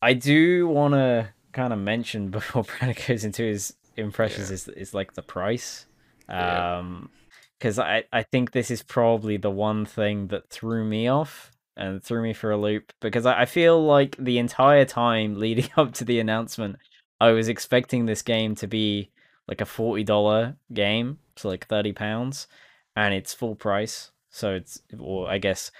I 0.00 0.14
do 0.14 0.68
want 0.68 0.94
to 0.94 1.28
kind 1.52 1.72
of 1.72 1.78
mention 1.78 2.30
before 2.30 2.64
Brandon 2.64 2.96
goes 3.06 3.24
into 3.24 3.42
his 3.42 3.74
impressions 3.98 4.50
Yeah. 4.50 4.54
is 4.54 4.68
is 4.68 4.94
like 4.94 5.14
the 5.14 5.22
price. 5.22 5.86
Um, 6.28 7.10
because 7.58 7.78
I 7.78 8.04
I 8.12 8.22
think 8.22 8.52
this 8.52 8.70
is 8.70 8.82
probably 8.82 9.36
the 9.36 9.50
one 9.50 9.84
thing 9.84 10.28
that 10.28 10.48
threw 10.50 10.84
me 10.84 11.08
off 11.08 11.50
and 11.76 12.02
threw 12.02 12.22
me 12.22 12.32
for 12.32 12.50
a 12.50 12.56
loop 12.56 12.92
because 13.00 13.26
I, 13.26 13.42
I 13.42 13.44
feel 13.46 13.82
like 13.84 14.16
the 14.18 14.38
entire 14.38 14.84
time 14.84 15.38
leading 15.38 15.68
up 15.76 15.92
to 15.94 16.04
the 16.04 16.20
announcement, 16.20 16.76
I 17.20 17.30
was 17.30 17.48
expecting 17.48 18.06
this 18.06 18.22
game 18.22 18.54
to 18.56 18.66
be 18.66 19.10
like 19.48 19.60
a 19.60 19.66
forty 19.66 20.04
dollar 20.04 20.56
game, 20.72 21.18
so 21.36 21.48
like 21.48 21.66
thirty 21.66 21.92
pounds, 21.92 22.46
and 22.94 23.14
it's 23.14 23.34
full 23.34 23.56
price. 23.56 24.12
So 24.30 24.54
it's 24.54 24.80
or 24.98 25.28
I 25.30 25.38
guess 25.38 25.70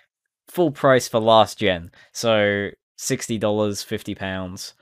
full 0.49 0.73
price 0.73 1.07
for 1.07 1.21
last 1.21 1.59
gen. 1.59 1.91
So 2.13 2.71
sixty 2.97 3.39
dollars, 3.39 3.83
fifty 3.83 4.15
pounds, 4.15 4.75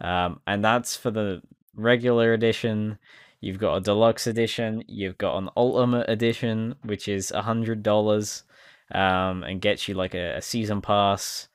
um, 0.00 0.40
and 0.46 0.62
that's 0.64 0.96
for 0.96 1.10
the 1.10 1.40
regular 1.74 2.32
edition. 2.32 2.98
You've 3.40 3.58
got 3.58 3.76
a 3.76 3.80
deluxe 3.80 4.26
edition. 4.26 4.84
You've 4.86 5.18
got 5.18 5.38
an 5.38 5.50
ultimate 5.56 6.08
edition, 6.08 6.76
which 6.84 7.08
is 7.08 7.30
a 7.30 7.42
hundred 7.42 7.82
dollars, 7.82 8.44
um, 8.92 9.42
and 9.42 9.60
gets 9.60 9.88
you 9.88 9.94
like 9.94 10.14
a, 10.14 10.36
a 10.36 10.42
season 10.42 10.80
pass. 10.80 11.48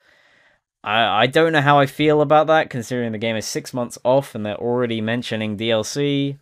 I 0.84 1.24
I 1.24 1.28
don't 1.28 1.54
know 1.54 1.62
how 1.62 1.80
I 1.80 1.86
feel 1.86 2.22
about 2.22 2.48
that, 2.48 2.70
considering 2.70 3.12
the 3.12 3.18
game 3.18 3.36
is 3.36 3.46
six 3.46 3.74
months 3.74 3.98
off 4.04 4.36
and 4.36 4.46
they're 4.46 4.56
already 4.56 5.02
mentioning 5.02 5.58
DLC, 5.58 6.38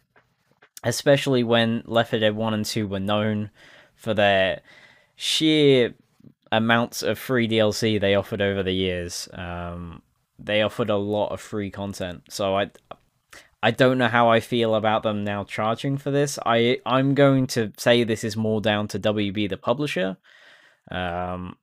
especially 0.84 1.44
when 1.44 1.84
Left 1.86 2.12
4 2.12 2.20
Dead 2.20 2.36
One 2.36 2.54
and 2.54 2.66
Two 2.66 2.88
were 2.88 3.00
known 3.00 3.52
for 3.96 4.14
their 4.14 4.62
sheer 5.16 5.94
amounts 6.52 7.04
of 7.04 7.18
free 7.18 7.48
DLC 7.48 8.00
they 8.00 8.16
offered 8.16 8.42
over 8.42 8.64
the 8.64 8.74
years. 8.74 9.28
Um, 9.34 10.02
they 10.38 10.62
offered 10.62 10.90
a 10.90 10.98
lot 10.98 11.30
of 11.30 11.42
free 11.42 11.72
content, 11.72 12.24
so 12.30 12.56
I 12.58 12.72
I 13.64 13.72
don't 13.72 13.98
know 13.98 14.08
how 14.08 14.30
I 14.30 14.40
feel 14.40 14.76
about 14.76 15.04
them 15.04 15.24
now 15.24 15.44
charging 15.44 15.98
for 15.98 16.12
this. 16.12 16.38
I 16.46 16.80
I'm 16.86 17.16
going 17.16 17.48
to 17.48 17.72
say 17.78 18.04
this 18.04 18.24
is 18.24 18.38
more 18.38 18.62
down 18.62 18.88
to 18.90 19.00
WB 19.00 19.50
the 19.50 19.58
publisher. 19.58 20.18
Um, 20.92 21.58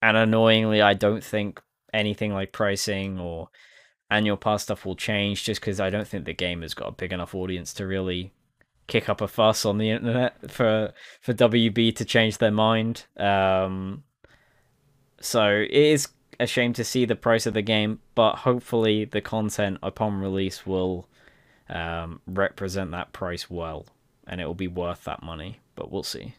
and 0.00 0.16
annoyingly, 0.16 0.80
I 0.80 0.94
don't 0.94 1.22
think 1.22 1.60
anything 1.92 2.32
like 2.32 2.52
pricing 2.52 3.18
or 3.18 3.48
annual 4.10 4.36
pass 4.36 4.62
stuff 4.62 4.84
will 4.84 4.96
change 4.96 5.44
just 5.44 5.60
because 5.60 5.80
I 5.80 5.90
don't 5.90 6.08
think 6.08 6.24
the 6.24 6.34
game 6.34 6.62
has 6.62 6.74
got 6.74 6.88
a 6.88 6.92
big 6.92 7.12
enough 7.12 7.34
audience 7.34 7.72
to 7.74 7.86
really 7.86 8.32
kick 8.86 9.08
up 9.08 9.20
a 9.20 9.28
fuss 9.28 9.64
on 9.64 9.78
the 9.78 9.90
internet 9.90 10.50
for 10.50 10.92
for 11.20 11.32
WB 11.32 11.94
to 11.96 12.04
change 12.04 12.38
their 12.38 12.50
mind. 12.50 13.04
Um, 13.16 14.04
so 15.20 15.48
it 15.48 15.70
is 15.70 16.08
a 16.40 16.46
shame 16.46 16.72
to 16.72 16.84
see 16.84 17.04
the 17.04 17.14
price 17.14 17.46
of 17.46 17.54
the 17.54 17.62
game, 17.62 18.00
but 18.14 18.36
hopefully 18.36 19.04
the 19.04 19.20
content 19.20 19.78
upon 19.82 20.20
release 20.20 20.66
will 20.66 21.06
um, 21.68 22.20
represent 22.26 22.90
that 22.92 23.12
price 23.12 23.50
well, 23.50 23.86
and 24.26 24.40
it 24.40 24.46
will 24.46 24.54
be 24.54 24.66
worth 24.68 25.04
that 25.04 25.22
money. 25.22 25.60
But 25.74 25.92
we'll 25.92 26.02
see. 26.02 26.34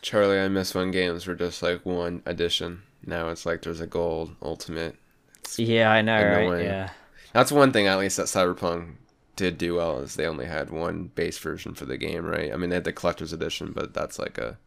Charlie, 0.00 0.38
I 0.38 0.48
miss 0.48 0.74
when 0.74 0.92
games 0.92 1.26
were 1.26 1.34
just 1.34 1.62
like 1.62 1.84
one 1.84 2.22
edition. 2.24 2.82
Now 3.04 3.28
it's 3.28 3.44
like 3.44 3.62
there's 3.62 3.80
a 3.80 3.86
gold 3.86 4.36
ultimate. 4.40 4.96
It's 5.40 5.58
Yeah, 5.58 5.90
I 5.90 6.02
know, 6.02 6.22
right? 6.22 6.62
Yeah, 6.62 6.90
That's 7.32 7.52
one 7.52 7.72
thing, 7.72 7.88
at 7.88 7.98
least, 7.98 8.16
that 8.16 8.26
Cyberpunk 8.26 8.94
did 9.34 9.58
do 9.58 9.76
well 9.76 9.98
is 9.98 10.14
they 10.14 10.26
only 10.26 10.46
had 10.46 10.70
one 10.70 11.10
base 11.14 11.38
version 11.38 11.74
for 11.74 11.84
the 11.84 11.96
game, 11.96 12.24
right? 12.24 12.52
I 12.52 12.56
mean, 12.56 12.70
they 12.70 12.76
had 12.76 12.84
the 12.84 12.92
collector's 12.92 13.32
edition, 13.32 13.72
but 13.74 13.94
that's 13.94 14.18
like 14.18 14.38
a, 14.38 14.58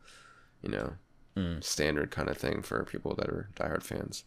you 0.61 0.69
know, 0.69 0.93
Mm. 1.35 1.63
standard 1.63 2.11
kind 2.11 2.27
of 2.27 2.37
thing 2.37 2.61
for 2.61 2.83
people 2.83 3.15
that 3.15 3.29
are 3.29 3.47
diehard 3.55 3.83
fans. 3.83 4.25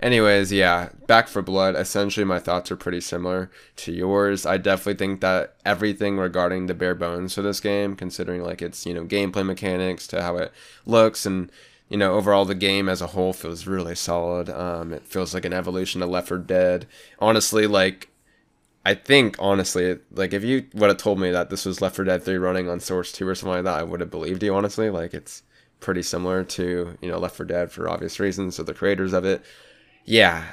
Anyways, 0.00 0.52
yeah, 0.52 0.90
Back 1.06 1.28
4 1.28 1.42
Blood. 1.42 1.76
Essentially, 1.76 2.24
my 2.24 2.38
thoughts 2.38 2.70
are 2.70 2.76
pretty 2.76 3.00
similar 3.00 3.50
to 3.76 3.92
yours. 3.92 4.44
I 4.44 4.56
definitely 4.58 4.94
think 4.94 5.20
that 5.20 5.54
everything 5.64 6.16
regarding 6.18 6.66
the 6.66 6.74
bare 6.74 6.94
bones 6.94 7.34
for 7.34 7.42
this 7.42 7.60
game, 7.60 7.96
considering 7.96 8.42
like 8.42 8.60
its 8.62 8.86
you 8.86 8.94
know 8.94 9.04
gameplay 9.04 9.44
mechanics 9.46 10.06
to 10.08 10.22
how 10.22 10.36
it 10.36 10.52
looks 10.84 11.24
and 11.26 11.50
you 11.88 11.96
know 11.96 12.14
overall 12.14 12.44
the 12.44 12.54
game 12.54 12.88
as 12.88 13.00
a 13.00 13.08
whole 13.08 13.32
feels 13.32 13.66
really 13.66 13.94
solid. 13.94 14.50
Um, 14.50 14.92
it 14.92 15.06
feels 15.06 15.32
like 15.32 15.44
an 15.44 15.52
evolution 15.52 16.02
of 16.02 16.10
Left 16.10 16.28
4 16.28 16.38
Dead. 16.38 16.86
Honestly, 17.18 17.66
like 17.66 18.08
I 18.84 18.94
think 18.94 19.36
honestly, 19.38 19.98
like 20.10 20.32
if 20.32 20.44
you 20.44 20.66
would 20.74 20.90
have 20.90 20.98
told 20.98 21.18
me 21.18 21.30
that 21.30 21.50
this 21.50 21.64
was 21.64 21.80
Left 21.80 21.96
4 21.96 22.04
Dead 22.04 22.22
3 22.22 22.36
running 22.36 22.68
on 22.68 22.80
Source 22.80 23.10
2 23.12 23.26
or 23.26 23.34
something 23.34 23.54
like 23.54 23.64
that, 23.64 23.78
I 23.78 23.82
would 23.82 24.00
have 24.00 24.10
believed 24.10 24.42
you. 24.42 24.54
Honestly, 24.54 24.90
like 24.90 25.14
it's 25.14 25.42
pretty 25.84 26.02
similar 26.02 26.42
to 26.42 26.96
you 27.00 27.10
know 27.10 27.18
Left 27.18 27.36
4 27.36 27.46
Dead 27.46 27.70
for 27.70 27.88
obvious 27.88 28.18
reasons. 28.18 28.56
So 28.56 28.62
the 28.62 28.74
creators 28.74 29.12
of 29.12 29.24
it 29.24 29.44
yeah, 30.04 30.44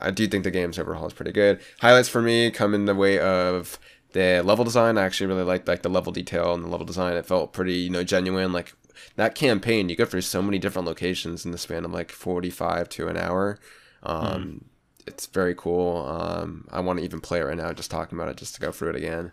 I 0.00 0.10
do 0.10 0.26
think 0.26 0.44
the 0.44 0.50
game's 0.50 0.78
overall 0.78 1.06
is 1.06 1.12
pretty 1.12 1.32
good. 1.32 1.60
Highlights 1.80 2.08
for 2.08 2.22
me 2.22 2.50
come 2.50 2.74
in 2.74 2.86
the 2.86 2.94
way 2.94 3.18
of 3.18 3.78
the 4.12 4.42
level 4.42 4.64
design. 4.64 4.98
I 4.98 5.04
actually 5.04 5.26
really 5.26 5.42
liked 5.42 5.68
like 5.68 5.82
the 5.82 5.88
level 5.88 6.12
detail 6.12 6.54
and 6.54 6.64
the 6.64 6.68
level 6.68 6.86
design. 6.86 7.16
It 7.16 7.26
felt 7.26 7.52
pretty, 7.52 7.74
you 7.74 7.90
know, 7.90 8.04
genuine. 8.04 8.52
Like 8.52 8.74
that 9.16 9.34
campaign, 9.34 9.88
you 9.88 9.96
go 9.96 10.04
through 10.04 10.22
so 10.22 10.42
many 10.42 10.58
different 10.58 10.86
locations 10.86 11.44
in 11.44 11.50
the 11.50 11.58
span 11.58 11.84
of 11.84 11.92
like 11.92 12.12
45 12.12 12.88
to 12.90 13.08
an 13.08 13.16
hour. 13.16 13.58
Um, 14.02 14.42
mm. 14.42 14.60
It's 15.06 15.26
very 15.26 15.54
cool. 15.54 16.06
Um, 16.06 16.68
I 16.70 16.80
want 16.80 16.98
to 17.00 17.04
even 17.04 17.20
play 17.20 17.40
it 17.40 17.44
right 17.44 17.56
now, 17.56 17.72
just 17.72 17.90
talking 17.90 18.16
about 18.18 18.28
it, 18.28 18.36
just 18.36 18.54
to 18.54 18.60
go 18.60 18.70
through 18.70 18.90
it 18.90 18.96
again. 18.96 19.32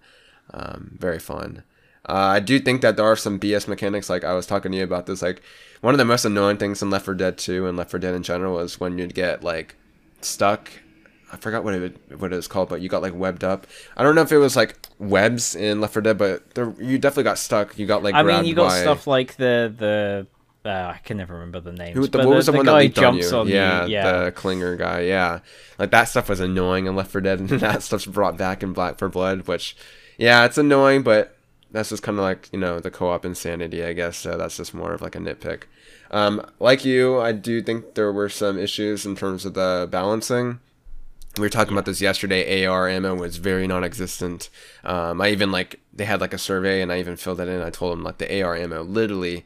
Um, 0.54 0.98
very 0.98 1.20
fun. 1.20 1.64
Uh, 2.08 2.14
I 2.14 2.40
do 2.40 2.60
think 2.60 2.82
that 2.82 2.96
there 2.96 3.06
are 3.06 3.16
some 3.16 3.40
BS 3.40 3.68
mechanics. 3.68 4.10
Like 4.10 4.24
I 4.24 4.34
was 4.34 4.46
talking 4.46 4.72
to 4.72 4.78
you 4.78 4.84
about 4.84 5.06
this. 5.06 5.22
Like 5.22 5.42
one 5.82 5.94
of 5.94 5.98
the 5.98 6.06
most 6.06 6.26
annoying 6.26 6.58
things 6.58 6.82
in 6.82 6.90
Left 6.90 7.06
4 7.06 7.16
Dead 7.16 7.38
2 7.38 7.68
and 7.68 7.78
Left 7.78 7.92
4 7.92 8.00
Dead 8.00 8.16
in 8.16 8.24
general 8.24 8.60
is 8.60 8.80
when 8.80 8.98
you'd 8.98 9.14
get 9.14 9.44
like 9.44 9.76
stuck. 10.22 10.72
I 11.32 11.36
forgot 11.36 11.66
what 11.66 11.74
it 11.74 11.98
what 12.18 12.32
it 12.32 12.36
was 12.38 12.48
called, 12.48 12.70
but 12.70 12.80
you 12.80 12.88
got 12.88 13.02
like 13.02 13.14
webbed 13.14 13.44
up. 13.44 13.68
I 13.98 14.04
don't 14.04 14.16
know 14.16 14.22
if 14.22 14.32
it 14.32 14.38
was 14.38 14.56
like 14.56 14.78
webs 15.00 15.56
in 15.56 15.82
Left 15.82 15.94
4 15.94 16.02
Dead, 16.02 16.18
but 16.18 16.50
there, 16.52 16.74
you 16.80 16.98
definitely 16.98 17.24
got 17.24 17.38
stuck. 17.38 17.78
You 17.78 17.86
got 17.86 18.04
like 18.04 18.16
I 18.16 18.24
mean, 18.24 18.46
you 18.46 18.56
got 18.56 18.70
by... 18.70 18.82
stuff 18.82 19.08
like 19.08 19.36
the 19.36 19.74
the 19.78 20.28
uh, 20.68 20.94
I 20.96 21.00
can 21.04 21.18
never 21.18 21.34
remember 21.34 21.62
the 21.62 21.72
names. 21.72 21.96
Who, 21.96 22.08
the, 22.08 22.18
what 22.20 22.28
was 22.28 22.48
the, 22.48 22.52
the 22.52 22.58
one 22.58 22.66
that 22.66 22.76
leaped 22.76 23.00
on 23.00 23.16
you? 23.18 23.30
On 23.30 23.48
yeah, 23.48 23.86
you. 23.86 23.94
yeah, 23.94 24.26
the 24.26 24.32
clinger 24.34 24.78
guy. 24.78 25.02
Yeah, 25.02 25.40
like 25.80 25.92
that 25.92 26.06
stuff 26.06 26.30
was 26.30 26.40
annoying 26.40 26.88
in 26.88 26.96
Left 26.96 27.12
4 27.12 27.22
Dead, 27.22 27.40
and 27.40 27.50
that 27.50 27.84
stuff's 27.84 28.06
brought 28.06 28.38
back 28.38 28.64
in 28.64 28.74
Black 28.74 28.98
4 28.98 29.08
Blood, 29.10 29.48
which, 29.48 29.78
yeah, 30.18 30.46
it's 30.46 30.58
annoying, 30.58 31.04
but 31.04 31.37
that's 31.72 31.90
just 31.90 32.04
kind 32.04 32.18
of 32.18 32.24
like 32.24 32.50
you 32.52 32.60
know 32.60 32.80
the 32.80 32.92
co-op 32.92 33.26
insanity, 33.26 33.84
I 33.84 33.94
guess. 33.94 34.18
So 34.18 34.38
that's 34.38 34.58
just 34.58 34.74
more 34.74 34.94
of 34.94 35.02
like 35.02 35.16
a 35.16 35.20
nitpick. 35.20 35.64
Um, 36.12 36.46
like 36.60 36.86
you, 36.86 37.20
I 37.20 37.32
do 37.32 37.62
think 37.62 37.96
there 37.96 38.12
were 38.12 38.30
some 38.30 38.58
issues 38.58 39.06
in 39.06 39.16
terms 39.16 39.46
of 39.46 39.54
the 39.54 39.88
balancing. 39.90 40.60
We 41.38 41.42
were 41.42 41.50
talking 41.50 41.74
about 41.74 41.86
this 41.86 42.02
yesterday. 42.02 42.66
AR 42.66 42.88
ammo 42.88 43.14
was 43.14 43.38
very 43.38 43.68
non-existent. 43.68 44.50
Um, 44.84 45.22
I 45.22 45.30
even 45.30 45.52
like 45.52 45.80
they 45.94 46.06
had 46.06 46.22
like 46.22 46.34
a 46.34 46.38
survey, 46.38 46.82
and 46.82 46.92
I 46.92 47.00
even 47.00 47.18
filled 47.18 47.38
that 47.38 47.48
in. 47.48 47.62
I 47.62 47.70
told 47.70 47.94
them 47.94 48.04
like 48.04 48.18
the 48.18 48.42
AR 48.42 48.56
ammo 48.56 48.84
literally 48.84 49.46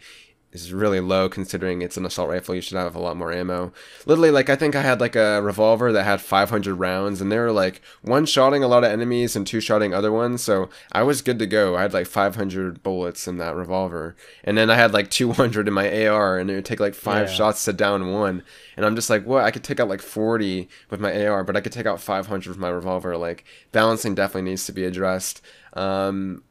is 0.52 0.74
really 0.74 1.00
low 1.00 1.30
considering 1.30 1.82
it's 1.82 1.98
an 1.98 2.06
assault 2.06 2.30
rifle. 2.30 2.54
You 2.56 2.62
should 2.62 2.78
have 2.78 2.96
a 2.96 3.00
lot 3.00 3.18
more 3.18 3.32
ammo. 3.32 3.72
Literally, 4.06 4.32
like 4.32 4.50
I 4.50 4.56
think 4.56 4.76
I 4.76 4.82
had 4.82 5.00
like 5.00 5.16
a 5.16 5.42
revolver 5.42 5.92
that 5.92 6.04
had 6.04 6.22
500 6.22 6.76
rounds, 6.76 7.22
and 7.22 7.32
they 7.32 7.40
were 7.40 7.52
like 7.52 7.82
one 8.02 8.26
shotting 8.26 8.64
a 8.64 8.68
lot 8.68 8.84
of 8.84 8.92
enemies 8.92 9.36
and 9.36 9.48
two 9.48 9.62
shotting 9.62 9.94
other 9.94 10.12
ones. 10.12 10.42
So 10.42 10.70
I 10.92 11.04
was 11.04 11.22
good 11.22 11.40
to 11.40 11.48
go. 11.48 11.78
I 11.78 11.84
had 11.84 11.94
like 11.94 12.08
500 12.08 12.84
bullets 12.84 13.28
in 13.28 13.38
that 13.38 13.56
revolver, 13.56 14.16
and 14.44 14.58
then 14.58 14.70
I 14.70 14.76
had 14.76 14.94
like 14.94 15.10
200 15.10 15.68
in 15.68 15.74
my 15.74 16.08
AR, 16.08 16.38
and 16.38 16.52
it 16.52 16.56
would 16.56 16.66
take 16.66 16.80
like 16.80 16.96
five 16.96 17.30
yeah. 17.30 17.34
shots 17.34 17.66
to 17.66 17.74
down 17.74 18.12
one. 18.12 18.44
And 18.76 18.86
I'm 18.86 18.96
just 18.96 19.10
like, 19.10 19.26
what? 19.26 19.44
I 19.44 19.52
could 19.52 19.64
take 19.64 19.80
out 19.80 19.90
like 19.90 20.02
40 20.02 20.68
with 20.90 21.00
my 21.00 21.28
AR, 21.28 21.44
but 21.44 21.56
I 21.56 21.62
could 21.62 21.72
take 21.72 21.86
out 21.86 22.02
500 22.02 22.50
with 22.50 22.58
my 22.58 22.70
revolver. 22.70 23.16
Like 23.16 23.46
balancing 23.72 24.16
definitely 24.16 24.50
needs 24.50 24.66
to 24.66 24.74
be 24.74 24.86
addressed. 24.86 25.42
Um, 25.74 26.44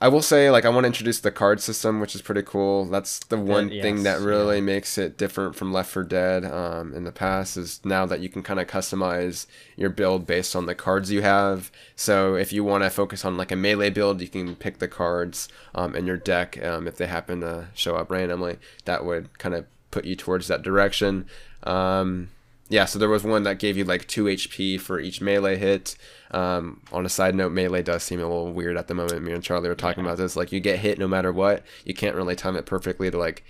I 0.00 0.08
will 0.08 0.22
say, 0.22 0.50
like, 0.50 0.64
I 0.64 0.68
want 0.68 0.84
to 0.84 0.88
introduce 0.88 1.20
the 1.20 1.30
card 1.30 1.60
system, 1.60 2.00
which 2.00 2.14
is 2.14 2.22
pretty 2.22 2.42
cool. 2.42 2.84
That's 2.86 3.20
the 3.20 3.38
one 3.38 3.70
yes, 3.70 3.82
thing 3.82 4.02
that 4.02 4.20
really 4.20 4.56
yeah. 4.56 4.62
makes 4.62 4.98
it 4.98 5.16
different 5.16 5.54
from 5.54 5.72
Left 5.72 5.90
4 5.90 6.04
Dead 6.04 6.44
um, 6.44 6.92
in 6.94 7.04
the 7.04 7.12
past. 7.12 7.56
Is 7.56 7.80
now 7.84 8.06
that 8.06 8.20
you 8.20 8.28
can 8.28 8.42
kind 8.42 8.60
of 8.60 8.66
customize 8.66 9.46
your 9.76 9.90
build 9.90 10.26
based 10.26 10.54
on 10.54 10.66
the 10.66 10.74
cards 10.74 11.10
you 11.10 11.22
have. 11.22 11.70
So 11.94 12.34
if 12.34 12.52
you 12.52 12.64
want 12.64 12.84
to 12.84 12.90
focus 12.90 13.24
on 13.24 13.36
like 13.36 13.52
a 13.52 13.56
melee 13.56 13.90
build, 13.90 14.20
you 14.20 14.28
can 14.28 14.56
pick 14.56 14.78
the 14.78 14.88
cards 14.88 15.48
um, 15.74 15.94
in 15.94 16.06
your 16.06 16.18
deck 16.18 16.62
um, 16.64 16.86
if 16.86 16.96
they 16.96 17.06
happen 17.06 17.40
to 17.40 17.68
show 17.74 17.96
up 17.96 18.10
randomly. 18.10 18.58
That 18.84 19.04
would 19.04 19.38
kind 19.38 19.54
of 19.54 19.66
put 19.90 20.04
you 20.04 20.16
towards 20.16 20.48
that 20.48 20.62
direction. 20.62 21.26
Um, 21.62 22.28
yeah, 22.68 22.84
so 22.84 22.98
there 22.98 23.08
was 23.08 23.24
one 23.24 23.44
that 23.44 23.58
gave 23.58 23.76
you 23.76 23.84
like 23.84 24.08
two 24.08 24.24
HP 24.24 24.80
for 24.80 24.98
each 24.98 25.20
melee 25.20 25.56
hit. 25.56 25.96
Um, 26.32 26.82
on 26.92 27.06
a 27.06 27.08
side 27.08 27.34
note, 27.34 27.52
melee 27.52 27.82
does 27.82 28.02
seem 28.02 28.20
a 28.20 28.24
little 28.24 28.52
weird 28.52 28.76
at 28.76 28.88
the 28.88 28.94
moment. 28.94 29.22
Me 29.22 29.32
and 29.32 29.42
Charlie 29.42 29.68
were 29.68 29.74
talking 29.74 30.04
about 30.04 30.18
this. 30.18 30.36
Like, 30.36 30.52
you 30.52 30.60
get 30.60 30.80
hit 30.80 30.98
no 30.98 31.06
matter 31.06 31.32
what. 31.32 31.62
You 31.84 31.94
can't 31.94 32.16
really 32.16 32.34
time 32.34 32.56
it 32.56 32.66
perfectly 32.66 33.10
to 33.10 33.18
like 33.18 33.44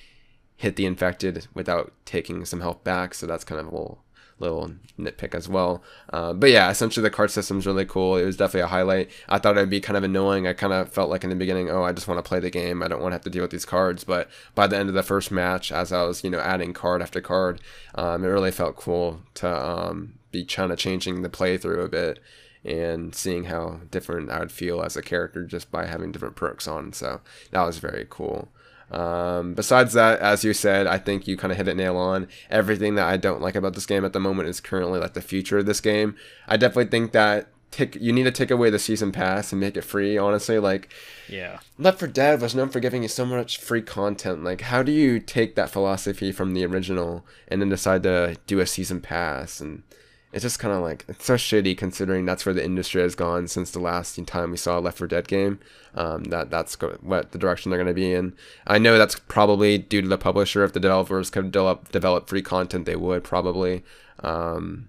hit 0.57 0.76
the 0.76 0.87
infected 0.87 1.46
without 1.55 1.92
taking 2.05 2.44
some 2.44 2.61
health 2.61 2.85
back. 2.85 3.14
So 3.14 3.26
that's 3.26 3.44
kind 3.44 3.61
of 3.61 3.66
a 3.66 3.70
little 3.70 4.05
little 4.38 4.72
nitpick 4.99 5.35
as 5.35 5.49
well. 5.49 5.83
Uh, 6.12 6.33
but 6.33 6.51
yeah, 6.51 6.70
essentially 6.70 7.03
the 7.03 7.11
card 7.11 7.31
system's 7.31 7.66
really 7.66 7.87
cool. 7.87 8.16
It 8.16 8.25
was 8.25 8.37
definitely 8.37 8.62
a 8.62 8.66
highlight. 8.66 9.11
I 9.29 9.38
thought 9.38 9.57
it'd 9.57 9.70
be 9.70 9.81
kind 9.81 9.96
of 9.96 10.05
annoying. 10.05 10.46
I 10.46 10.53
kind 10.53 10.72
of 10.72 10.92
felt 10.92 11.11
like 11.11 11.25
in 11.25 11.31
the 11.31 11.37
beginning, 11.37 11.70
oh, 11.70 11.83
I 11.83 11.92
just 11.92 12.09
want 12.09 12.22
to 12.22 12.29
play 12.29 12.40
the 12.40 12.51
game. 12.51 12.83
I 12.83 12.88
don't 12.88 13.01
want 13.01 13.12
to 13.12 13.16
have 13.16 13.25
to 13.25 13.31
deal 13.31 13.42
with 13.42 13.51
these 13.51 13.64
cards. 13.64 14.05
But 14.05 14.29
by 14.55 14.66
the 14.66 14.77
end 14.77 14.88
of 14.88 14.94
the 14.94 15.03
first 15.03 15.31
match, 15.31 15.72
as 15.72 15.92
I 15.92 16.03
was, 16.05 16.22
you 16.22 16.31
know, 16.31 16.40
adding 16.40 16.72
card 16.72 17.03
after 17.03 17.20
card, 17.20 17.61
um, 17.94 18.25
it 18.25 18.29
really 18.29 18.51
felt 18.51 18.77
cool 18.77 19.20
to 19.35 19.49
um, 19.49 20.18
be 20.31 20.44
kind 20.44 20.72
of 20.72 20.79
changing 20.79 21.22
the 21.22 21.29
playthrough 21.29 21.85
a 21.85 21.88
bit 21.88 22.18
and 22.64 23.14
seeing 23.14 23.44
how 23.44 23.81
different 23.90 24.31
I 24.31 24.40
would 24.40 24.53
feel 24.53 24.83
as 24.83 24.96
a 24.96 25.03
character 25.03 25.44
just 25.44 25.70
by 25.70 25.87
having 25.87 26.11
different 26.11 26.37
perks 26.37 26.66
on. 26.66 26.92
So 26.92 27.20
that 27.53 27.62
was 27.62 27.79
very 27.79 28.07
cool. 28.11 28.49
Um, 28.90 29.55
besides 29.55 29.94
that, 29.94 30.20
as 30.20 30.44
you 30.44 30.53
said, 30.53 30.87
I 30.87 30.99
think 30.99 31.27
you 31.27 31.37
kind 31.37 31.51
of 31.51 31.57
hit 31.57 31.68
it 31.68 31.77
nail 31.77 31.96
on. 31.96 32.29
Everything 32.51 32.94
that 32.94 33.07
I 33.07 33.16
don't 33.16 33.42
like 33.42 33.55
about 33.55 33.75
this 33.75 33.87
game 33.87 34.05
at 34.05 34.12
the 34.12 34.20
moment 34.20 34.49
is 34.49 34.61
currently 34.61 35.01
like 35.01 35.14
the 35.14 35.20
future 35.20 35.59
of 35.59 35.66
this 35.66 35.81
game. 35.81 36.14
I 36.46 36.57
definitely 36.57 36.90
think 36.90 37.12
that 37.12 37.49
take 37.70 37.96
you 37.96 38.12
need 38.12 38.25
to 38.25 38.31
take 38.31 38.51
away 38.51 38.70
the 38.70 38.79
season 38.79 39.12
pass 39.12 39.53
and 39.53 39.61
make 39.61 39.77
it 39.77 39.83
free. 39.83 40.16
Honestly, 40.16 40.59
like 40.59 40.92
yeah, 41.29 41.59
Left 41.79 41.99
4 41.99 42.09
Dead 42.09 42.40
was 42.40 42.55
known 42.55 42.68
for 42.68 42.81
giving 42.81 43.03
you 43.03 43.09
so 43.09 43.27
much 43.27 43.59
free 43.59 43.83
content. 43.83 44.44
Like, 44.44 44.62
how 44.62 44.83
do 44.83 44.92
you 44.92 45.20
take 45.20 45.57
that 45.57 45.70
philosophy 45.70 46.33
from 46.33 46.55
the 46.55 46.64
original 46.64 47.27
and 47.49 47.61
then 47.61 47.68
decide 47.68 48.03
to 48.05 48.37
do 48.46 48.61
a 48.61 48.66
season 48.66 49.01
pass 49.01 49.61
and 49.61 49.83
it's 50.37 50.42
just 50.42 50.59
kind 50.59 50.75
of 50.75 50.83
like 50.83 51.07
it's 51.09 51.25
so 51.25 51.37
shitty 51.37 51.79
considering 51.79 52.27
that's 52.27 52.44
where 52.44 52.53
the 52.53 52.62
industry 52.62 53.01
has 53.01 53.14
gone 53.14 53.49
since 53.49 53.70
the 53.70 53.79
last 53.79 54.22
time 54.27 54.51
we 54.51 54.59
saw 54.59 54.79
a 54.79 54.81
Left 54.81 54.99
4 54.99 55.07
Dead 55.07 55.27
game. 55.29 55.59
Um, 55.94 56.25
that 56.25 56.51
that's 56.51 56.77
go- 56.77 56.99
what 57.01 57.33
the 57.33 57.38
direction 57.38 57.70
they're 57.70 57.83
going 57.83 57.87
to 57.87 57.94
be 57.94 58.12
in. 58.12 58.35
I 58.66 58.77
know 58.77 58.99
that's 58.99 59.18
probably 59.18 59.79
due 59.79 60.03
to 60.03 60.09
the 60.09 60.18
publisher. 60.18 60.62
If 60.62 60.75
the 60.75 60.81
developers 60.81 61.31
could 61.31 61.53
develop 61.53 61.90
develop 61.90 62.29
free 62.29 62.42
content, 62.42 62.85
they 62.85 62.96
would 62.96 63.25
probably. 63.25 63.83
Um, 64.20 64.88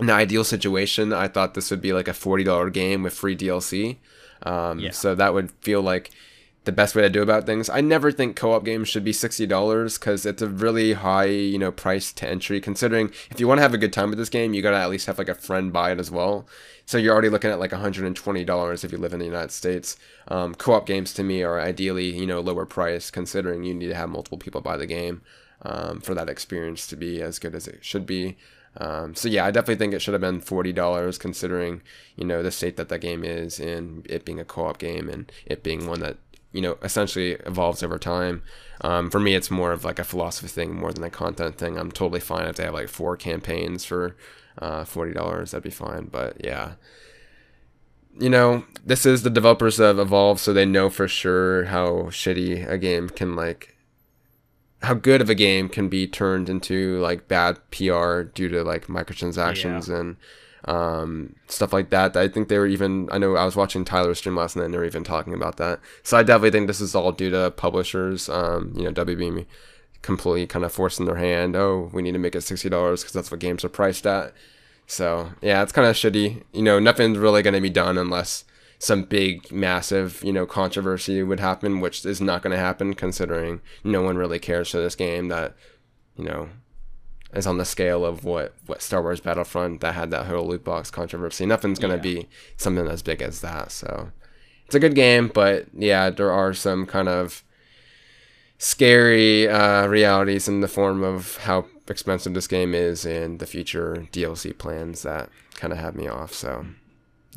in 0.00 0.06
the 0.06 0.14
ideal 0.14 0.42
situation, 0.42 1.12
I 1.12 1.28
thought 1.28 1.52
this 1.52 1.70
would 1.70 1.82
be 1.82 1.92
like 1.92 2.08
a 2.08 2.14
forty 2.14 2.42
dollar 2.42 2.70
game 2.70 3.02
with 3.02 3.12
free 3.12 3.36
DLC. 3.36 3.98
Um, 4.42 4.78
yeah. 4.78 4.92
So 4.92 5.14
that 5.14 5.34
would 5.34 5.50
feel 5.60 5.82
like 5.82 6.12
the 6.64 6.72
best 6.72 6.94
way 6.94 7.02
to 7.02 7.10
do 7.10 7.22
about 7.22 7.44
things. 7.44 7.68
I 7.68 7.80
never 7.80 8.12
think 8.12 8.36
co-op 8.36 8.64
games 8.64 8.88
should 8.88 9.04
be 9.04 9.12
sixty 9.12 9.46
dollars 9.46 9.98
because 9.98 10.24
it's 10.24 10.42
a 10.42 10.48
really 10.48 10.92
high, 10.92 11.24
you 11.24 11.58
know, 11.58 11.72
price 11.72 12.12
to 12.12 12.28
entry. 12.28 12.60
Considering 12.60 13.10
if 13.30 13.40
you 13.40 13.48
want 13.48 13.58
to 13.58 13.62
have 13.62 13.74
a 13.74 13.78
good 13.78 13.92
time 13.92 14.10
with 14.10 14.18
this 14.18 14.28
game, 14.28 14.54
you 14.54 14.62
gotta 14.62 14.76
at 14.76 14.90
least 14.90 15.06
have 15.06 15.18
like 15.18 15.28
a 15.28 15.34
friend 15.34 15.72
buy 15.72 15.90
it 15.90 15.98
as 15.98 16.10
well. 16.10 16.46
So 16.86 16.98
you're 16.98 17.12
already 17.12 17.30
looking 17.30 17.50
at 17.50 17.58
like 17.58 17.72
hundred 17.72 18.06
and 18.06 18.14
twenty 18.14 18.44
dollars 18.44 18.84
if 18.84 18.92
you 18.92 18.98
live 18.98 19.12
in 19.12 19.18
the 19.18 19.26
United 19.26 19.50
States. 19.50 19.96
Um, 20.28 20.54
co-op 20.54 20.86
games 20.86 21.12
to 21.14 21.24
me 21.24 21.42
are 21.42 21.60
ideally, 21.60 22.16
you 22.16 22.26
know, 22.26 22.40
lower 22.40 22.66
price 22.66 23.10
considering 23.10 23.64
you 23.64 23.74
need 23.74 23.88
to 23.88 23.94
have 23.94 24.08
multiple 24.08 24.38
people 24.38 24.60
buy 24.60 24.76
the 24.76 24.86
game 24.86 25.22
um, 25.62 26.00
for 26.00 26.14
that 26.14 26.28
experience 26.28 26.86
to 26.88 26.96
be 26.96 27.20
as 27.20 27.38
good 27.38 27.54
as 27.54 27.66
it 27.66 27.84
should 27.84 28.06
be. 28.06 28.36
Um, 28.76 29.14
so 29.14 29.28
yeah, 29.28 29.44
I 29.44 29.50
definitely 29.50 29.76
think 29.76 29.94
it 29.94 30.00
should 30.00 30.14
have 30.14 30.20
been 30.20 30.40
forty 30.40 30.72
dollars, 30.72 31.18
considering 31.18 31.82
you 32.16 32.24
know 32.24 32.42
the 32.42 32.52
state 32.52 32.76
that 32.76 32.88
that 32.88 33.00
game 33.00 33.24
is, 33.24 33.58
and 33.58 34.06
it 34.08 34.24
being 34.24 34.40
a 34.40 34.44
co-op 34.44 34.78
game, 34.78 35.08
and 35.08 35.30
it 35.44 35.62
being 35.62 35.86
one 35.86 36.00
that 36.00 36.16
you 36.52 36.60
know 36.60 36.78
essentially 36.82 37.32
evolves 37.46 37.82
over 37.82 37.98
time. 37.98 38.42
Um, 38.80 39.10
for 39.10 39.20
me, 39.20 39.34
it's 39.34 39.50
more 39.50 39.72
of 39.72 39.84
like 39.84 39.98
a 39.98 40.04
philosophy 40.04 40.48
thing 40.48 40.74
more 40.74 40.92
than 40.92 41.04
a 41.04 41.10
content 41.10 41.56
thing. 41.56 41.78
I'm 41.78 41.92
totally 41.92 42.20
fine 42.20 42.46
if 42.46 42.56
they 42.56 42.64
have 42.64 42.74
like 42.74 42.88
four 42.88 43.16
campaigns 43.16 43.84
for 43.84 44.16
uh, 44.58 44.84
forty 44.84 45.12
dollars. 45.12 45.52
That'd 45.52 45.64
be 45.64 45.70
fine. 45.70 46.06
But 46.06 46.44
yeah, 46.44 46.72
you 48.18 48.28
know, 48.28 48.64
this 48.84 49.06
is 49.06 49.22
the 49.22 49.30
developers 49.30 49.78
of 49.80 49.98
Evolve, 49.98 50.40
so 50.40 50.52
they 50.52 50.66
know 50.66 50.90
for 50.90 51.08
sure 51.08 51.66
how 51.66 52.08
shitty 52.10 52.68
a 52.68 52.78
game 52.78 53.08
can 53.08 53.34
like 53.36 53.76
how 54.82 54.94
good 54.94 55.20
of 55.20 55.30
a 55.30 55.34
game 55.34 55.68
can 55.68 55.88
be 55.88 56.06
turned 56.06 56.48
into 56.48 56.98
like 57.00 57.28
bad 57.28 57.58
PR 57.70 58.22
due 58.22 58.48
to 58.48 58.64
like 58.64 58.88
microtransactions 58.88 59.88
yeah. 59.88 59.96
and 59.96 60.16
um, 60.64 61.34
stuff 61.48 61.72
like 61.72 61.90
that. 61.90 62.16
I 62.16 62.28
think 62.28 62.48
they 62.48 62.58
were 62.58 62.66
even. 62.66 63.08
I 63.10 63.18
know 63.18 63.36
I 63.36 63.44
was 63.44 63.56
watching 63.56 63.84
Tyler's 63.84 64.18
stream 64.18 64.36
last 64.36 64.56
night, 64.56 64.66
and 64.66 64.74
they 64.74 64.78
were 64.78 64.84
even 64.84 65.04
talking 65.04 65.34
about 65.34 65.56
that. 65.56 65.80
So 66.02 66.16
I 66.16 66.22
definitely 66.22 66.50
think 66.50 66.66
this 66.66 66.80
is 66.80 66.94
all 66.94 67.12
due 67.12 67.30
to 67.30 67.50
publishers. 67.50 68.28
Um, 68.28 68.72
you 68.76 68.84
know, 68.84 68.92
WB 68.92 69.46
completely 70.02 70.46
kind 70.46 70.64
of 70.64 70.72
forcing 70.72 71.06
their 71.06 71.16
hand. 71.16 71.56
Oh, 71.56 71.90
we 71.92 72.02
need 72.02 72.12
to 72.12 72.18
make 72.18 72.34
it 72.34 72.42
sixty 72.42 72.68
dollars 72.68 73.02
because 73.02 73.12
that's 73.12 73.30
what 73.30 73.40
games 73.40 73.64
are 73.64 73.68
priced 73.68 74.06
at. 74.06 74.34
So 74.86 75.32
yeah, 75.40 75.62
it's 75.62 75.72
kind 75.72 75.88
of 75.88 75.96
shitty. 75.96 76.42
You 76.52 76.62
know, 76.62 76.78
nothing's 76.78 77.18
really 77.18 77.42
going 77.42 77.54
to 77.54 77.60
be 77.60 77.70
done 77.70 77.98
unless 77.98 78.44
some 78.82 79.04
big, 79.04 79.52
massive, 79.52 80.20
you 80.24 80.32
know, 80.32 80.44
controversy 80.44 81.22
would 81.22 81.38
happen, 81.38 81.80
which 81.80 82.04
is 82.04 82.20
not 82.20 82.42
going 82.42 82.50
to 82.50 82.58
happen 82.58 82.94
considering 82.94 83.60
no 83.84 84.02
one 84.02 84.16
really 84.16 84.40
cares 84.40 84.70
for 84.70 84.78
this 84.78 84.96
game 84.96 85.28
that, 85.28 85.54
you 86.16 86.24
know, 86.24 86.48
is 87.32 87.46
on 87.46 87.58
the 87.58 87.64
scale 87.64 88.04
of 88.04 88.24
what, 88.24 88.54
what 88.66 88.82
Star 88.82 89.02
Wars 89.02 89.20
Battlefront 89.20 89.80
that 89.80 89.94
had 89.94 90.10
that 90.10 90.26
whole 90.26 90.46
loot 90.46 90.64
box 90.64 90.90
controversy. 90.90 91.46
Nothing's 91.46 91.78
going 91.78 91.98
to 91.98 92.08
yeah. 92.08 92.22
be 92.22 92.28
something 92.56 92.86
as 92.86 93.02
big 93.02 93.22
as 93.22 93.40
that. 93.40 93.72
So 93.72 94.10
it's 94.66 94.74
a 94.74 94.80
good 94.80 94.94
game, 94.94 95.28
but 95.28 95.66
yeah, 95.72 96.10
there 96.10 96.32
are 96.32 96.52
some 96.52 96.86
kind 96.86 97.08
of 97.08 97.42
scary 98.58 99.48
uh, 99.48 99.86
realities 99.86 100.46
in 100.46 100.60
the 100.60 100.68
form 100.68 101.02
of 101.02 101.36
how 101.38 101.66
expensive 101.88 102.34
this 102.34 102.46
game 102.46 102.74
is 102.74 103.04
and 103.04 103.38
the 103.38 103.46
future 103.46 104.06
DLC 104.12 104.56
plans 104.56 105.02
that 105.02 105.28
kind 105.54 105.72
of 105.72 105.78
have 105.78 105.94
me 105.96 106.06
off. 106.06 106.32
So 106.32 106.66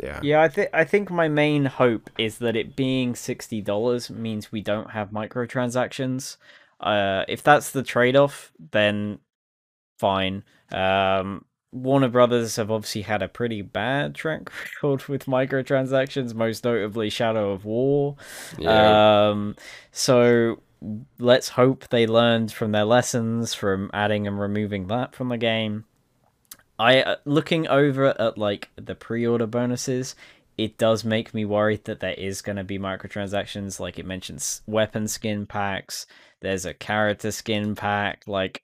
yeah. 0.02 0.20
Yeah, 0.22 0.42
I 0.42 0.50
think 0.50 0.70
I 0.74 0.84
think 0.84 1.10
my 1.10 1.28
main 1.28 1.66
hope 1.66 2.10
is 2.18 2.40
that 2.40 2.56
it 2.56 2.76
being 2.76 3.16
sixty 3.16 3.62
dollars 3.62 4.10
means 4.10 4.52
we 4.52 4.62
don't 4.62 4.92
have 4.92 5.12
microtransactions. 5.12 6.38
Uh, 6.80 7.24
if 7.28 7.42
that's 7.42 7.72
the 7.72 7.84
trade-off, 7.84 8.52
then 8.72 9.20
fine. 9.98 10.44
Um, 10.72 11.46
Warner 11.72 12.08
Brothers 12.08 12.56
have 12.56 12.72
obviously 12.72 13.02
had 13.02 13.22
a 13.22 13.28
pretty 13.28 13.62
bad 13.62 14.16
track 14.16 14.50
record 14.84 15.08
with 15.08 15.26
microtransactions, 15.26 16.34
most 16.34 16.64
notably 16.64 17.10
Shadow 17.10 17.52
of 17.52 17.66
War. 17.66 18.16
Yeah. 18.58 19.30
Um, 19.30 19.56
so 19.92 20.62
let's 21.20 21.50
hope 21.50 21.88
they 21.90 22.08
learned 22.08 22.52
from 22.52 22.72
their 22.72 22.86
lessons 22.86 23.54
from 23.54 23.90
adding 23.94 24.28
and 24.28 24.40
removing 24.40 24.88
that 24.88 25.14
from 25.16 25.30
the 25.30 25.38
game. 25.38 25.86
I 26.78 27.02
uh, 27.02 27.16
looking 27.26 27.68
over 27.68 28.20
at 28.20 28.38
like 28.38 28.70
the 28.76 28.96
pre-order 28.96 29.48
bonuses, 29.48 30.16
it 30.58 30.78
does 30.78 31.04
make 31.04 31.34
me 31.34 31.46
worried 31.46 31.86
that 31.86 32.00
there 32.00 32.14
is 32.14 32.42
going 32.42 32.58
to 32.58 32.64
be 32.64 32.80
microtransactions. 32.80 33.80
Like 33.80 34.00
it 34.00 34.06
mentions 34.06 34.62
weapon 34.66 35.08
skin 35.08 35.46
packs. 35.46 36.06
There's 36.42 36.66
a 36.66 36.74
character 36.74 37.32
skin 37.32 37.76
pack. 37.76 38.24
Like 38.28 38.62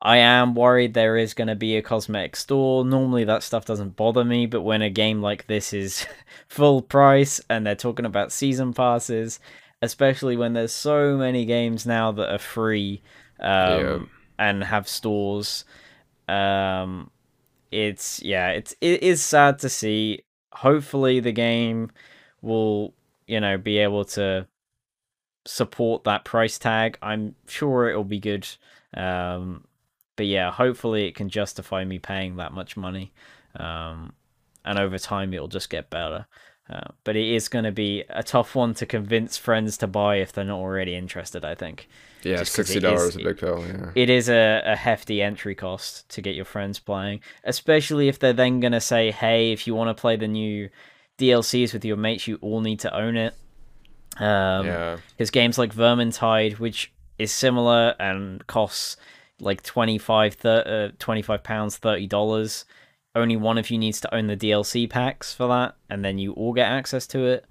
I 0.00 0.18
am 0.18 0.54
worried 0.54 0.94
there 0.94 1.16
is 1.16 1.34
going 1.34 1.48
to 1.48 1.56
be 1.56 1.76
a 1.76 1.82
cosmetic 1.82 2.36
store. 2.36 2.84
Normally 2.84 3.24
that 3.24 3.42
stuff 3.42 3.64
doesn't 3.64 3.96
bother 3.96 4.24
me, 4.24 4.46
but 4.46 4.62
when 4.62 4.80
a 4.80 4.90
game 4.90 5.20
like 5.20 5.46
this 5.46 5.72
is 5.72 6.06
full 6.48 6.82
price 6.82 7.40
and 7.50 7.66
they're 7.66 7.74
talking 7.74 8.06
about 8.06 8.30
season 8.30 8.72
passes, 8.72 9.40
especially 9.82 10.36
when 10.36 10.52
there's 10.52 10.72
so 10.72 11.16
many 11.16 11.44
games 11.44 11.84
now 11.84 12.12
that 12.12 12.32
are 12.32 12.38
free 12.38 13.02
um, 13.40 13.80
yeah. 13.80 13.98
and 14.38 14.64
have 14.64 14.86
stores. 14.86 15.64
Um, 16.28 17.10
it's 17.72 18.22
yeah, 18.22 18.50
it's 18.50 18.74
it 18.80 19.02
is 19.02 19.22
sad 19.22 19.58
to 19.60 19.68
see. 19.68 20.22
Hopefully, 20.52 21.20
the 21.20 21.32
game 21.32 21.90
will 22.40 22.94
you 23.26 23.40
know 23.40 23.58
be 23.58 23.78
able 23.78 24.04
to 24.04 24.46
support 25.44 26.04
that 26.04 26.24
price 26.24 26.58
tag. 26.58 26.98
I'm 27.02 27.34
sure 27.46 27.88
it'll 27.88 28.04
be 28.04 28.20
good. 28.20 28.46
Um, 28.94 29.64
but 30.18 30.26
yeah, 30.26 30.50
hopefully 30.50 31.06
it 31.06 31.14
can 31.14 31.28
justify 31.28 31.84
me 31.84 32.00
paying 32.00 32.36
that 32.36 32.52
much 32.52 32.76
money. 32.76 33.12
Um, 33.54 34.12
and 34.64 34.76
over 34.76 34.98
time 34.98 35.32
it'll 35.32 35.46
just 35.46 35.70
get 35.70 35.90
better. 35.90 36.26
Uh, 36.68 36.88
but 37.04 37.14
it 37.14 37.32
is 37.32 37.48
going 37.48 37.64
to 37.64 37.70
be 37.70 38.02
a 38.10 38.24
tough 38.24 38.56
one 38.56 38.74
to 38.74 38.84
convince 38.84 39.36
friends 39.36 39.78
to 39.78 39.86
buy 39.86 40.16
if 40.16 40.32
they're 40.32 40.44
not 40.44 40.58
already 40.58 40.96
interested. 40.96 41.44
I 41.44 41.54
think. 41.54 41.88
Yeah, 42.24 42.42
sixty 42.42 42.80
dollars 42.80 43.14
a 43.14 43.20
big 43.20 43.38
pill. 43.38 43.64
Yeah, 43.64 43.92
it 43.94 44.10
is 44.10 44.28
a, 44.28 44.60
a 44.66 44.74
hefty 44.74 45.22
entry 45.22 45.54
cost 45.54 46.08
to 46.10 46.20
get 46.20 46.34
your 46.34 46.44
friends 46.44 46.80
playing, 46.80 47.20
especially 47.44 48.08
if 48.08 48.18
they're 48.18 48.32
then 48.32 48.58
going 48.58 48.72
to 48.72 48.80
say, 48.80 49.12
"Hey, 49.12 49.52
if 49.52 49.68
you 49.68 49.74
want 49.76 49.96
to 49.96 49.98
play 49.98 50.16
the 50.16 50.28
new 50.28 50.68
DLCs 51.16 51.72
with 51.72 51.84
your 51.84 51.96
mates, 51.96 52.26
you 52.26 52.38
all 52.42 52.60
need 52.60 52.80
to 52.80 52.94
own 52.94 53.16
it." 53.16 53.34
Um, 54.18 54.66
yeah. 54.66 54.96
Because 55.16 55.30
games 55.30 55.58
like 55.58 55.72
Vermintide, 55.72 56.58
which 56.58 56.92
is 57.18 57.32
similar 57.32 57.94
and 58.00 58.44
costs 58.48 58.96
like 59.40 59.62
25 59.62 60.34
30, 60.34 60.70
uh, 60.70 60.88
25 60.98 61.42
pounds 61.42 61.76
30 61.76 62.06
dollars 62.06 62.64
only 63.18 63.36
one 63.36 63.58
of 63.58 63.70
you 63.70 63.78
needs 63.78 64.00
to 64.00 64.14
own 64.14 64.26
the 64.26 64.36
DLC 64.36 64.88
packs 64.88 65.34
for 65.34 65.48
that, 65.48 65.74
and 65.90 66.04
then 66.04 66.18
you 66.18 66.32
all 66.32 66.52
get 66.52 66.68
access 66.68 67.06
to 67.08 67.26
it. 67.26 67.44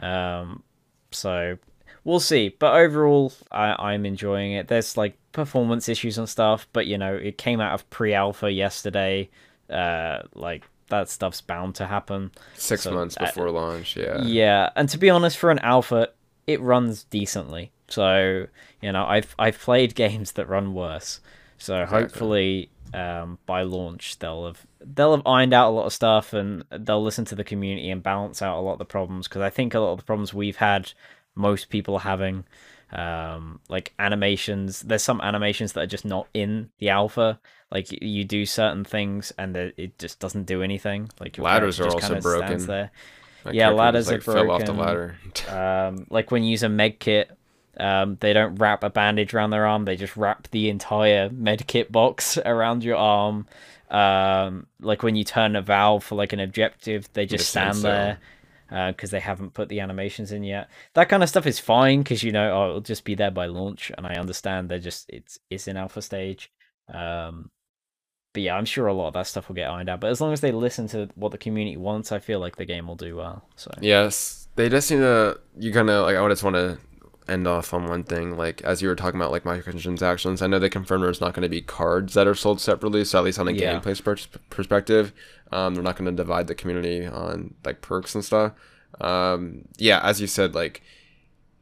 Um, 0.00 0.62
so 1.10 1.58
we'll 2.04 2.20
see. 2.20 2.50
But 2.50 2.74
overall, 2.74 3.32
I, 3.50 3.92
I'm 3.92 4.04
enjoying 4.04 4.52
it. 4.52 4.68
There's 4.68 4.96
like 4.96 5.16
performance 5.32 5.88
issues 5.88 6.18
and 6.18 6.28
stuff, 6.28 6.68
but 6.72 6.86
you 6.86 6.98
know, 6.98 7.14
it 7.14 7.38
came 7.38 7.60
out 7.60 7.74
of 7.74 7.88
pre-alpha 7.90 8.50
yesterday. 8.50 9.30
Uh, 9.70 10.20
like 10.34 10.64
that 10.88 11.08
stuff's 11.08 11.40
bound 11.40 11.74
to 11.76 11.86
happen. 11.86 12.30
Six 12.54 12.82
so, 12.82 12.92
months 12.92 13.16
before 13.16 13.48
uh, 13.48 13.52
launch, 13.52 13.96
yeah. 13.96 14.22
Yeah, 14.22 14.70
and 14.76 14.88
to 14.90 14.98
be 14.98 15.10
honest, 15.10 15.38
for 15.38 15.50
an 15.50 15.58
alpha, 15.60 16.10
it 16.46 16.60
runs 16.60 17.04
decently. 17.04 17.72
So 17.88 18.46
you 18.80 18.92
know, 18.92 19.04
I've 19.04 19.34
I've 19.38 19.58
played 19.58 19.94
games 19.94 20.32
that 20.32 20.48
run 20.48 20.74
worse. 20.74 21.20
So 21.58 21.82
exactly. 21.82 22.00
hopefully, 22.00 22.70
um, 22.94 23.38
by 23.46 23.62
launch, 23.62 24.18
they'll 24.18 24.46
have 24.46 24.66
they'll 24.80 25.16
have 25.16 25.26
ironed 25.26 25.52
out 25.52 25.70
a 25.70 25.74
lot 25.74 25.86
of 25.86 25.92
stuff 25.92 26.32
and 26.32 26.64
they'll 26.70 27.02
listen 27.02 27.24
to 27.26 27.34
the 27.34 27.44
community 27.44 27.90
and 27.90 28.02
balance 28.02 28.40
out 28.42 28.58
a 28.58 28.60
lot 28.60 28.74
of 28.74 28.78
the 28.78 28.84
problems 28.84 29.28
because 29.28 29.42
I 29.42 29.50
think 29.50 29.74
a 29.74 29.80
lot 29.80 29.92
of 29.92 29.98
the 29.98 30.04
problems 30.04 30.32
we've 30.32 30.56
had, 30.56 30.92
most 31.34 31.68
people 31.68 31.94
are 31.94 32.00
having, 32.00 32.44
um, 32.92 33.60
like 33.68 33.92
animations. 33.98 34.80
There's 34.80 35.02
some 35.02 35.20
animations 35.20 35.72
that 35.72 35.80
are 35.80 35.86
just 35.86 36.04
not 36.04 36.28
in 36.32 36.70
the 36.78 36.90
alpha. 36.90 37.40
Like 37.70 37.88
you 37.90 38.24
do 38.24 38.46
certain 38.46 38.84
things 38.84 39.32
and 39.36 39.56
it 39.56 39.98
just 39.98 40.20
doesn't 40.20 40.44
do 40.44 40.62
anything. 40.62 41.10
Like 41.20 41.36
ladders 41.38 41.80
are 41.80 41.88
also 41.88 42.20
broken. 42.20 42.66
There. 42.66 42.90
yeah, 43.50 43.68
ladders 43.68 44.06
like, 44.06 44.20
are 44.20 44.24
broken. 44.24 44.46
Fell 44.46 44.50
off 44.52 44.64
the 44.64 44.72
ladder. 44.72 45.16
um, 45.48 46.06
like 46.08 46.30
when 46.30 46.44
you 46.44 46.50
use 46.50 46.62
a 46.62 46.68
med 46.68 46.98
kit 46.98 47.37
um, 47.78 48.16
they 48.20 48.32
don't 48.32 48.56
wrap 48.56 48.82
a 48.82 48.90
bandage 48.90 49.34
around 49.34 49.50
their 49.50 49.66
arm; 49.66 49.84
they 49.84 49.96
just 49.96 50.16
wrap 50.16 50.48
the 50.50 50.68
entire 50.68 51.28
medkit 51.30 51.90
box 51.90 52.38
around 52.44 52.84
your 52.84 52.96
arm. 52.96 53.46
Um, 53.90 54.66
like 54.80 55.02
when 55.02 55.16
you 55.16 55.24
turn 55.24 55.56
a 55.56 55.62
valve 55.62 56.04
for 56.04 56.14
like 56.14 56.32
an 56.32 56.40
objective, 56.40 57.08
they 57.12 57.26
just 57.26 57.48
stand 57.48 57.78
there 57.78 58.18
because 58.68 59.12
uh, 59.12 59.16
they 59.16 59.20
haven't 59.20 59.54
put 59.54 59.68
the 59.68 59.80
animations 59.80 60.30
in 60.30 60.42
yet. 60.42 60.68
That 60.94 61.08
kind 61.08 61.22
of 61.22 61.28
stuff 61.28 61.46
is 61.46 61.58
fine 61.58 62.00
because 62.00 62.22
you 62.22 62.32
know 62.32 62.52
oh, 62.52 62.68
it'll 62.68 62.80
just 62.80 63.04
be 63.04 63.14
there 63.14 63.30
by 63.30 63.46
launch, 63.46 63.90
and 63.96 64.06
I 64.06 64.14
understand 64.14 64.68
they're 64.68 64.78
just 64.78 65.08
it's 65.08 65.38
it's 65.50 65.68
in 65.68 65.76
alpha 65.76 66.02
stage. 66.02 66.50
Um, 66.92 67.50
but 68.34 68.42
yeah, 68.42 68.56
I'm 68.56 68.66
sure 68.66 68.86
a 68.86 68.92
lot 68.92 69.08
of 69.08 69.14
that 69.14 69.26
stuff 69.26 69.48
will 69.48 69.56
get 69.56 69.70
ironed 69.70 69.88
out. 69.88 70.00
But 70.00 70.10
as 70.10 70.20
long 70.20 70.32
as 70.32 70.40
they 70.40 70.52
listen 70.52 70.86
to 70.88 71.08
what 71.14 71.32
the 71.32 71.38
community 71.38 71.76
wants, 71.76 72.12
I 72.12 72.18
feel 72.18 72.40
like 72.40 72.56
the 72.56 72.64
game 72.64 72.86
will 72.86 72.96
do 72.96 73.16
well. 73.16 73.48
So 73.56 73.70
yes, 73.80 74.48
they 74.54 74.68
just 74.68 74.90
need 74.90 74.98
to. 74.98 75.40
You 75.58 75.72
kind 75.72 75.88
of 75.88 76.04
like. 76.04 76.16
I 76.16 76.28
just 76.28 76.42
want 76.42 76.56
to 76.56 76.78
end 77.28 77.46
off 77.46 77.72
on 77.74 77.86
one 77.86 78.04
thing. 78.04 78.36
Like 78.36 78.62
as 78.62 78.82
you 78.82 78.88
were 78.88 78.96
talking 78.96 79.20
about, 79.20 79.30
like 79.30 79.44
microtransactions, 79.44 80.42
I 80.42 80.46
know 80.46 80.58
they 80.58 80.68
confirmed 80.68 81.04
there's 81.04 81.20
not 81.20 81.34
going 81.34 81.42
to 81.42 81.48
be 81.48 81.62
cards 81.62 82.14
that 82.14 82.26
are 82.26 82.34
sold 82.34 82.60
separately. 82.60 83.04
So 83.04 83.18
at 83.18 83.24
least 83.24 83.38
on 83.38 83.48
a 83.48 83.52
yeah. 83.52 83.78
gameplay 83.78 84.02
per- 84.02 84.38
perspective, 84.50 85.12
um, 85.52 85.74
they're 85.74 85.84
not 85.84 85.96
going 85.96 86.10
to 86.10 86.16
divide 86.16 86.46
the 86.46 86.54
community 86.54 87.06
on 87.06 87.54
like 87.64 87.80
perks 87.80 88.14
and 88.14 88.24
stuff. 88.24 88.52
Um, 89.00 89.68
yeah, 89.76 90.00
as 90.02 90.20
you 90.20 90.26
said, 90.26 90.54
like 90.54 90.82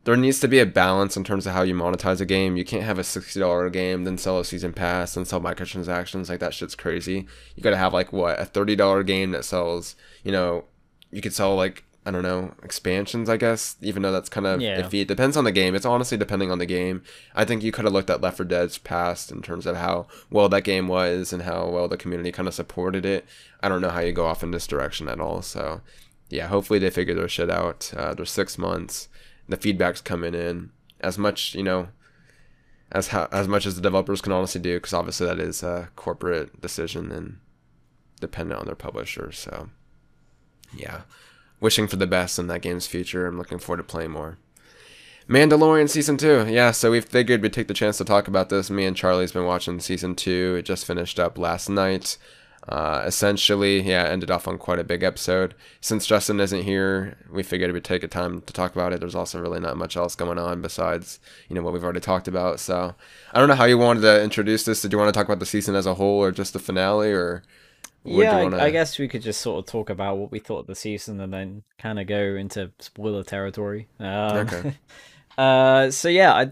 there 0.05 0.17
needs 0.17 0.39
to 0.41 0.49
be 0.49 0.61
a 0.61 0.67
balance 0.67 1.17
in 1.17 1.25
terms 1.25 1.47
of 1.47 1.53
how 1.53 1.63
you 1.63 1.75
monetize 1.75 2.21
a 2.21 2.25
game. 2.25 2.57
You 2.57 2.65
can't 2.65 2.85
have 2.85 2.99
a 2.99 3.05
sixty 3.05 3.41
dollar 3.41 3.69
game, 3.71 4.05
then 4.05 4.19
sell 4.19 4.39
a 4.39 4.45
season 4.45 4.73
pass, 4.73 5.17
and 5.17 5.27
sell 5.27 5.41
microtransactions. 5.41 6.29
Like 6.29 6.41
that 6.41 6.55
shit's 6.55 6.77
crazy. 6.77 7.27
You 7.57 7.63
got 7.63 7.71
to 7.71 7.77
have 7.77 7.93
like 7.93 8.13
what 8.13 8.39
a 8.39 8.45
thirty 8.45 8.77
dollar 8.77 9.03
game 9.03 9.33
that 9.33 9.45
sells. 9.45 9.97
You 10.23 10.33
know, 10.33 10.65
you 11.11 11.21
could 11.21 11.35
sell 11.35 11.57
like 11.57 11.85
I 12.07 12.13
don't 12.13 12.23
know, 12.23 12.55
expansions, 12.63 13.29
I 13.29 13.37
guess, 13.37 13.75
even 13.83 14.03
though 14.03 14.13
that's 14.13 14.29
kind 14.29 14.47
of 14.47 14.61
yeah. 14.61 14.81
iffy. 14.81 15.01
It 15.03 15.09
depends 15.09 15.37
on 15.37 15.43
the 15.43 15.51
game. 15.51 15.75
It's 15.75 15.85
honestly 15.85 16.17
depending 16.17 16.53
on 16.53 16.61
the 16.61 16.65
game. 16.67 17.03
I 17.35 17.45
think 17.45 17.65
you 17.65 17.73
could 17.73 17.85
have 17.85 17.93
looked 17.93 18.11
at 18.11 18.21
Left 18.21 18.37
4 18.37 18.47
Dead's 18.47 18.79
past 18.79 19.33
in 19.33 19.43
terms 19.43 19.67
of 19.67 19.75
how 19.75 20.07
well 20.31 20.49
that 20.51 20.63
game 20.63 20.87
was 20.87 21.33
and 21.33 21.43
how 21.43 21.69
well 21.69 21.89
the 21.89 21.97
community 21.97 22.31
kind 22.31 22.47
of 22.47 22.55
supported 22.55 23.05
it. 23.05 23.27
I 23.61 23.69
don't 23.69 23.81
know 23.81 23.89
how 23.89 23.99
you 23.99 24.13
go 24.13 24.25
off 24.25 24.45
in 24.45 24.53
this 24.53 24.69
direction 24.69 25.09
at 25.09 25.19
all. 25.19 25.43
So, 25.43 25.81
yeah, 26.31 26.47
hopefully 26.47 26.79
they 26.79 26.91
figure 26.91 27.15
their 27.15 27.29
shit 27.29 27.51
out. 27.51 27.93
Uh, 27.97 28.15
there's 28.15 28.31
six 28.31 28.57
months. 28.57 29.09
The 29.49 29.57
feedback's 29.57 30.01
coming 30.01 30.35
in. 30.35 30.71
As 31.01 31.19
much, 31.19 31.57
you 31.57 31.65
know, 31.65 31.89
as 32.93 33.09
how, 33.09 33.29
as 33.33 33.49
much 33.49 33.67
as 33.67 33.75
the 33.75 33.83
developers 33.83 34.21
can 34.21 34.31
honestly 34.31 34.61
do, 34.61 34.77
because 34.77 34.93
obviously 34.95 35.27
that 35.27 35.41
is 35.41 35.65
a 35.65 35.89
corporate 35.97 36.61
decision 36.61 37.11
and 37.11 37.39
dependent 38.21 38.61
on 38.61 38.67
their 38.67 38.77
publisher. 38.77 39.33
So, 39.33 39.71
yeah 40.73 41.01
wishing 41.61 41.87
for 41.87 41.97
the 41.97 42.07
best 42.07 42.39
in 42.39 42.47
that 42.49 42.63
game's 42.63 42.87
future. 42.87 43.27
I'm 43.27 43.39
looking 43.39 43.59
forward 43.59 43.79
to 43.79 43.83
playing 43.83 44.11
more. 44.11 44.39
Mandalorian 45.29 45.89
season 45.89 46.17
two, 46.17 46.47
yeah. 46.49 46.71
So 46.71 46.93
we 46.93 47.01
figured 47.01 47.43
we'd 47.43 47.53
take 47.53 47.67
the 47.67 47.75
chance 47.75 47.99
to 47.99 48.05
talk 48.05 48.29
about 48.29 48.49
this. 48.49 48.71
Me 48.71 48.87
and 48.87 48.97
Charlie's 48.97 49.33
been 49.33 49.45
watching 49.45 49.81
season 49.81 50.15
two. 50.15 50.57
It 50.59 50.63
just 50.63 50.87
finished 50.87 51.19
up 51.19 51.37
last 51.37 51.69
night. 51.69 52.17
Uh, 52.69 53.05
essentially, 53.07 53.81
yeah, 53.81 54.05
ended 54.05 54.31
off 54.31 54.49
on 54.49 54.59
quite 54.59 54.79
a 54.81 54.85
big 54.85 55.03
episode. 55.03 55.55
Since 55.81 56.07
Justin 56.07 56.41
isn't 56.41 56.63
here, 56.63 57.17
we 57.31 57.45
figured 57.45 57.73
we'd 57.73 57.85
take 57.85 58.03
a 58.03 58.09
time 58.09 58.41
to 58.41 58.53
talk 58.53 58.73
about 58.73 58.93
it. 58.93 58.99
There's 58.99 59.15
also 59.15 59.41
really 59.41 59.61
not 59.61 59.77
much 59.77 59.97
else 59.97 60.17
going 60.17 60.39
on 60.39 60.63
besides, 60.63 61.21
you 61.49 61.55
know, 61.55 61.63
what 61.63 61.73
we've 61.73 61.85
already 61.85 62.01
talked 62.01 62.27
about. 62.27 62.59
So 62.59 62.95
I 63.33 63.39
don't 63.39 63.49
know 63.49 63.55
how 63.55 63.67
you 63.67 63.79
wanted 63.79 64.01
to 64.01 64.23
introduce 64.23 64.65
this. 64.65 64.83
Did 64.83 64.93
you 64.93 64.99
want 64.99 65.13
to 65.13 65.17
talk 65.17 65.27
about 65.27 65.39
the 65.39 65.47
season 65.47 65.77
as 65.77 65.87
a 65.87 65.95
whole 65.95 66.21
or 66.21 66.33
just 66.33 66.53
the 66.53 66.59
finale 66.59 67.13
or 67.13 67.45
yeah, 68.07 68.43
wanna... 68.43 68.57
I, 68.57 68.67
I, 68.67 68.71
guess 68.71 68.99
we 68.99 69.09
could 69.09 69.23
just 69.23 69.41
sort 69.41 69.59
of 69.59 69.71
talk 69.71 69.91
about 69.91 70.19
what 70.19 70.31
we 70.31 70.39
thought 70.39 70.61
of 70.61 70.67
the 70.67 70.75
season 70.75 71.21
and 71.21 71.33
then 71.33 71.63
kind 71.79 71.99
of 71.99 72.07
go 72.07 72.37
into 72.37 72.71
spoiler 72.79 73.23
territory. 73.23 73.89
Um, 73.99 74.37
okay. 74.39 74.75
uh, 75.39 75.91
so 75.91 76.09
yeah, 76.09 76.33
I, 76.35 76.51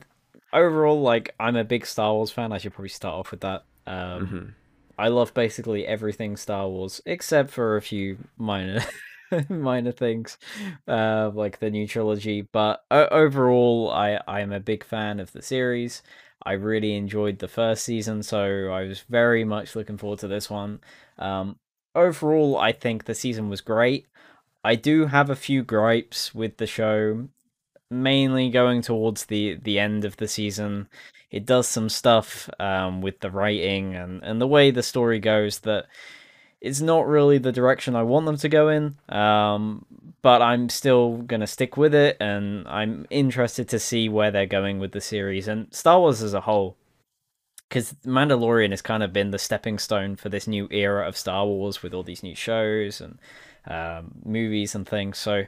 overall, 0.52 1.00
like, 1.00 1.34
I'm 1.38 1.56
a 1.56 1.64
big 1.64 1.86
Star 1.86 2.12
Wars 2.12 2.30
fan. 2.30 2.52
I 2.52 2.58
should 2.58 2.74
probably 2.74 2.88
start 2.88 3.14
off 3.14 3.30
with 3.30 3.40
that. 3.40 3.64
Um, 3.86 4.26
mm-hmm. 4.26 4.44
I 4.98 5.08
love 5.08 5.34
basically 5.34 5.86
everything 5.86 6.36
Star 6.36 6.68
Wars 6.68 7.00
except 7.04 7.50
for 7.50 7.76
a 7.76 7.82
few 7.82 8.18
minor. 8.38 8.82
minor 9.48 9.90
things 9.90 10.38
uh, 10.86 11.30
like 11.34 11.58
the 11.58 11.70
new 11.70 11.88
trilogy 11.88 12.42
but 12.42 12.84
uh, 12.90 13.06
overall 13.10 13.90
i 13.90 14.20
i 14.28 14.40
am 14.40 14.52
a 14.52 14.60
big 14.60 14.84
fan 14.84 15.18
of 15.18 15.32
the 15.32 15.42
series 15.42 16.02
i 16.44 16.52
really 16.52 16.94
enjoyed 16.94 17.38
the 17.38 17.48
first 17.48 17.84
season 17.84 18.22
so 18.22 18.70
i 18.70 18.82
was 18.84 19.00
very 19.08 19.44
much 19.44 19.74
looking 19.76 19.98
forward 19.98 20.18
to 20.18 20.28
this 20.28 20.50
one 20.50 20.80
um, 21.18 21.56
overall, 21.94 22.58
I 22.58 22.72
think 22.72 23.04
the 23.04 23.14
season 23.14 23.48
was 23.48 23.60
great. 23.60 24.06
I 24.62 24.74
do 24.74 25.06
have 25.06 25.30
a 25.30 25.36
few 25.36 25.62
gripes 25.62 26.34
with 26.34 26.56
the 26.56 26.66
show, 26.66 27.28
mainly 27.90 28.50
going 28.50 28.82
towards 28.82 29.26
the 29.26 29.56
the 29.62 29.78
end 29.78 30.04
of 30.04 30.16
the 30.16 30.28
season. 30.28 30.88
It 31.30 31.46
does 31.46 31.68
some 31.68 31.88
stuff 31.88 32.48
um, 32.60 33.02
with 33.02 33.20
the 33.20 33.30
writing 33.30 33.94
and 33.94 34.22
and 34.22 34.40
the 34.40 34.46
way 34.48 34.70
the 34.70 34.82
story 34.82 35.18
goes 35.20 35.60
that 35.60 35.86
it's 36.64 36.80
not 36.80 37.06
really 37.06 37.36
the 37.36 37.52
direction 37.52 37.94
I 37.94 38.02
want 38.02 38.24
them 38.24 38.38
to 38.38 38.48
go 38.48 38.68
in. 38.70 38.96
Um, 39.10 39.84
but 40.22 40.40
I'm 40.40 40.70
still 40.70 41.18
gonna 41.18 41.46
stick 41.46 41.76
with 41.76 41.94
it, 41.94 42.16
and 42.18 42.66
I'm 42.66 43.06
interested 43.10 43.68
to 43.68 43.78
see 43.78 44.08
where 44.08 44.30
they're 44.30 44.46
going 44.46 44.78
with 44.78 44.92
the 44.92 45.00
series 45.02 45.46
and 45.46 45.72
Star 45.72 46.00
Wars 46.00 46.22
as 46.22 46.32
a 46.32 46.40
whole 46.40 46.78
because 47.68 47.92
Mandalorian 48.06 48.70
has 48.70 48.80
kind 48.80 49.02
of 49.02 49.12
been 49.12 49.32
the 49.32 49.38
stepping 49.38 49.78
stone 49.78 50.16
for 50.16 50.30
this 50.30 50.46
new 50.46 50.66
era 50.70 51.06
of 51.06 51.16
Star 51.16 51.44
Wars 51.44 51.82
with 51.82 51.92
all 51.92 52.02
these 52.02 52.22
new 52.22 52.34
shows 52.34 53.00
and 53.00 53.18
um, 53.66 54.12
movies 54.24 54.74
and 54.74 54.88
things. 54.88 55.18
So 55.18 55.44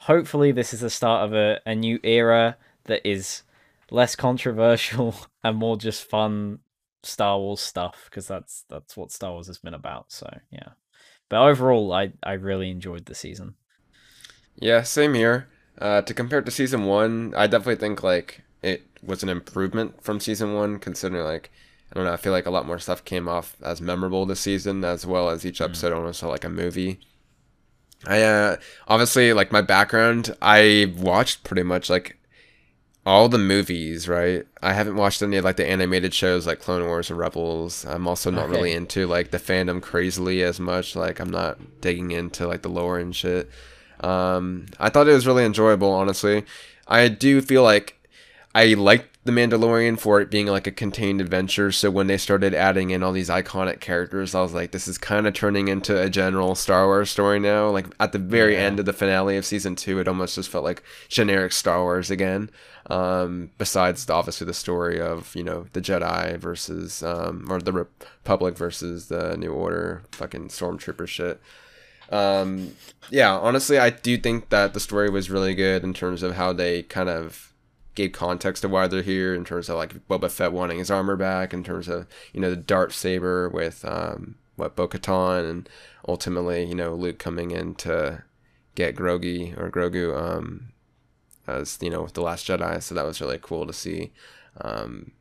hopefully, 0.00 0.52
this 0.52 0.74
is 0.74 0.80
the 0.80 0.90
start 0.90 1.24
of 1.24 1.32
a, 1.32 1.60
a 1.64 1.74
new 1.74 1.98
era 2.02 2.58
that 2.84 3.08
is 3.08 3.42
less 3.90 4.14
controversial 4.14 5.14
and 5.42 5.56
more 5.56 5.78
just 5.78 6.04
fun 6.04 6.58
Star 7.02 7.38
Wars 7.38 7.60
stuff 7.60 8.06
because 8.06 8.26
that's 8.26 8.64
that's 8.68 8.96
what 8.96 9.12
Star 9.12 9.32
Wars 9.32 9.46
has 9.46 9.58
been 9.58 9.74
about. 9.74 10.12
So 10.12 10.28
yeah, 10.50 10.70
but 11.28 11.40
overall, 11.40 11.92
I 11.92 12.12
I 12.22 12.32
really 12.32 12.70
enjoyed 12.70 13.06
the 13.06 13.14
season. 13.14 13.54
Yeah, 14.56 14.82
same 14.82 15.14
here. 15.14 15.48
Uh, 15.80 16.02
to 16.02 16.12
compare 16.12 16.42
to 16.42 16.50
season 16.50 16.84
one, 16.84 17.32
I 17.36 17.46
definitely 17.46 17.76
think 17.76 18.02
like 18.02 18.42
it 18.62 18.86
was 19.02 19.22
an 19.22 19.28
improvement 19.28 20.02
from 20.02 20.20
season 20.20 20.54
one, 20.54 20.78
considering 20.78 21.24
like 21.24 21.50
I 21.92 21.94
don't 21.94 22.04
know. 22.04 22.12
I 22.12 22.16
feel 22.16 22.32
like 22.32 22.46
a 22.46 22.50
lot 22.50 22.66
more 22.66 22.78
stuff 22.78 23.04
came 23.04 23.28
off 23.28 23.56
as 23.62 23.80
memorable 23.80 24.26
this 24.26 24.40
season, 24.40 24.84
as 24.84 25.06
well 25.06 25.30
as 25.30 25.46
each 25.46 25.58
hmm. 25.58 25.64
episode 25.64 25.92
mm. 25.92 25.96
almost 25.96 26.20
felt 26.20 26.32
like 26.32 26.44
a 26.44 26.50
movie. 26.50 27.00
I 28.06 28.22
uh, 28.22 28.56
obviously 28.86 29.32
like 29.32 29.52
my 29.52 29.62
background. 29.62 30.36
I 30.42 30.94
watched 30.98 31.44
pretty 31.44 31.62
much 31.62 31.90
like 31.90 32.18
all 33.08 33.30
the 33.30 33.38
movies. 33.38 34.06
Right. 34.06 34.46
I 34.62 34.74
haven't 34.74 34.96
watched 34.96 35.22
any 35.22 35.38
of 35.38 35.44
like 35.44 35.56
the 35.56 35.66
animated 35.66 36.12
shows 36.12 36.46
like 36.46 36.60
Clone 36.60 36.84
Wars 36.84 37.08
and 37.08 37.18
Rebels. 37.18 37.86
I'm 37.86 38.06
also 38.06 38.30
not 38.30 38.44
okay. 38.44 38.52
really 38.52 38.72
into 38.72 39.06
like 39.06 39.30
the 39.30 39.38
fandom 39.38 39.80
crazily 39.80 40.42
as 40.42 40.60
much. 40.60 40.94
Like 40.94 41.18
I'm 41.18 41.30
not 41.30 41.80
digging 41.80 42.10
into 42.10 42.46
like 42.46 42.60
the 42.60 42.68
lore 42.68 42.98
and 42.98 43.16
shit. 43.16 43.50
Um, 44.00 44.66
I 44.78 44.90
thought 44.90 45.08
it 45.08 45.14
was 45.14 45.26
really 45.26 45.46
enjoyable. 45.46 45.90
Honestly, 45.90 46.44
I 46.86 47.08
do 47.08 47.40
feel 47.40 47.62
like 47.62 47.97
I 48.54 48.74
liked 48.74 49.18
The 49.24 49.32
Mandalorian 49.32 49.98
for 49.98 50.20
it 50.20 50.30
being 50.30 50.46
like 50.46 50.66
a 50.66 50.72
contained 50.72 51.20
adventure. 51.20 51.70
So 51.70 51.90
when 51.90 52.06
they 52.06 52.16
started 52.16 52.54
adding 52.54 52.90
in 52.90 53.02
all 53.02 53.12
these 53.12 53.28
iconic 53.28 53.80
characters, 53.80 54.34
I 54.34 54.40
was 54.40 54.54
like, 54.54 54.72
this 54.72 54.88
is 54.88 54.96
kind 54.96 55.26
of 55.26 55.34
turning 55.34 55.68
into 55.68 56.00
a 56.00 56.08
general 56.08 56.54
Star 56.54 56.86
Wars 56.86 57.10
story 57.10 57.38
now. 57.38 57.68
Like 57.68 57.86
at 58.00 58.12
the 58.12 58.18
very 58.18 58.54
yeah. 58.54 58.60
end 58.60 58.80
of 58.80 58.86
the 58.86 58.92
finale 58.92 59.36
of 59.36 59.44
season 59.44 59.76
two, 59.76 60.00
it 60.00 60.08
almost 60.08 60.34
just 60.34 60.48
felt 60.48 60.64
like 60.64 60.82
generic 61.08 61.52
Star 61.52 61.82
Wars 61.82 62.10
again. 62.10 62.50
Um, 62.90 63.50
besides 63.58 64.08
obviously 64.08 64.46
the 64.46 64.54
story 64.54 64.98
of 64.98 65.36
you 65.36 65.44
know 65.44 65.66
the 65.74 65.80
Jedi 65.82 66.38
versus 66.38 67.02
um, 67.02 67.46
or 67.50 67.60
the 67.60 67.72
Republic 67.72 68.56
versus 68.56 69.08
the 69.08 69.36
New 69.36 69.52
Order, 69.52 70.04
fucking 70.12 70.48
stormtrooper 70.48 71.06
shit. 71.06 71.38
Um, 72.10 72.74
yeah, 73.10 73.36
honestly, 73.36 73.78
I 73.78 73.90
do 73.90 74.16
think 74.16 74.48
that 74.48 74.72
the 74.72 74.80
story 74.80 75.10
was 75.10 75.28
really 75.28 75.54
good 75.54 75.84
in 75.84 75.92
terms 75.92 76.22
of 76.22 76.36
how 76.36 76.54
they 76.54 76.82
kind 76.82 77.10
of 77.10 77.52
gave 77.98 78.12
context 78.12 78.62
to 78.62 78.68
why 78.68 78.86
they're 78.86 79.02
here 79.02 79.34
in 79.34 79.44
terms 79.44 79.68
of 79.68 79.76
like 79.76 80.06
Boba 80.06 80.30
Fett 80.30 80.52
wanting 80.52 80.78
his 80.78 80.90
armor 80.90 81.16
back, 81.16 81.52
in 81.52 81.64
terms 81.64 81.88
of 81.88 82.06
you 82.32 82.40
know 82.40 82.48
the 82.48 82.56
dark 82.56 82.92
saber 82.92 83.48
with 83.48 83.84
um, 83.84 84.36
what 84.56 84.76
Bo-Katan, 84.76 85.50
and 85.50 85.68
ultimately 86.06 86.64
you 86.64 86.74
know 86.74 86.94
Luke 86.94 87.18
coming 87.18 87.50
in 87.50 87.74
to 87.74 88.22
get 88.74 88.96
Grogi 88.96 89.58
or 89.58 89.70
Grogu 89.70 90.16
um, 90.16 90.72
as 91.46 91.78
you 91.82 91.90
know 91.90 92.02
with 92.02 92.14
the 92.14 92.22
Last 92.22 92.46
Jedi. 92.46 92.82
So 92.82 92.94
that 92.94 93.04
was 93.04 93.20
really 93.20 93.38
cool 93.42 93.66
to 93.66 93.72
see. 93.72 94.12
Um, 94.60 95.12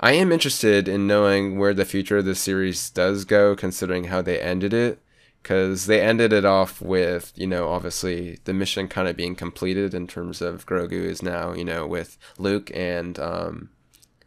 I 0.00 0.12
am 0.12 0.32
interested 0.32 0.88
in 0.88 1.06
knowing 1.06 1.58
where 1.58 1.74
the 1.74 1.84
future 1.84 2.18
of 2.18 2.24
the 2.24 2.34
series 2.34 2.88
does 2.88 3.24
go, 3.24 3.54
considering 3.54 4.04
how 4.04 4.22
they 4.22 4.40
ended 4.40 4.72
it 4.72 5.00
because 5.48 5.86
they 5.86 6.02
ended 6.02 6.30
it 6.30 6.44
off 6.44 6.82
with 6.82 7.32
you 7.34 7.46
know 7.46 7.68
obviously 7.68 8.38
the 8.44 8.52
mission 8.52 8.86
kind 8.86 9.08
of 9.08 9.16
being 9.16 9.34
completed 9.34 9.94
in 9.94 10.06
terms 10.06 10.42
of 10.42 10.66
Grogu 10.66 10.92
is 10.92 11.22
now 11.22 11.54
you 11.54 11.64
know 11.64 11.86
with 11.86 12.18
Luke 12.36 12.70
and 12.74 13.18
um, 13.18 13.70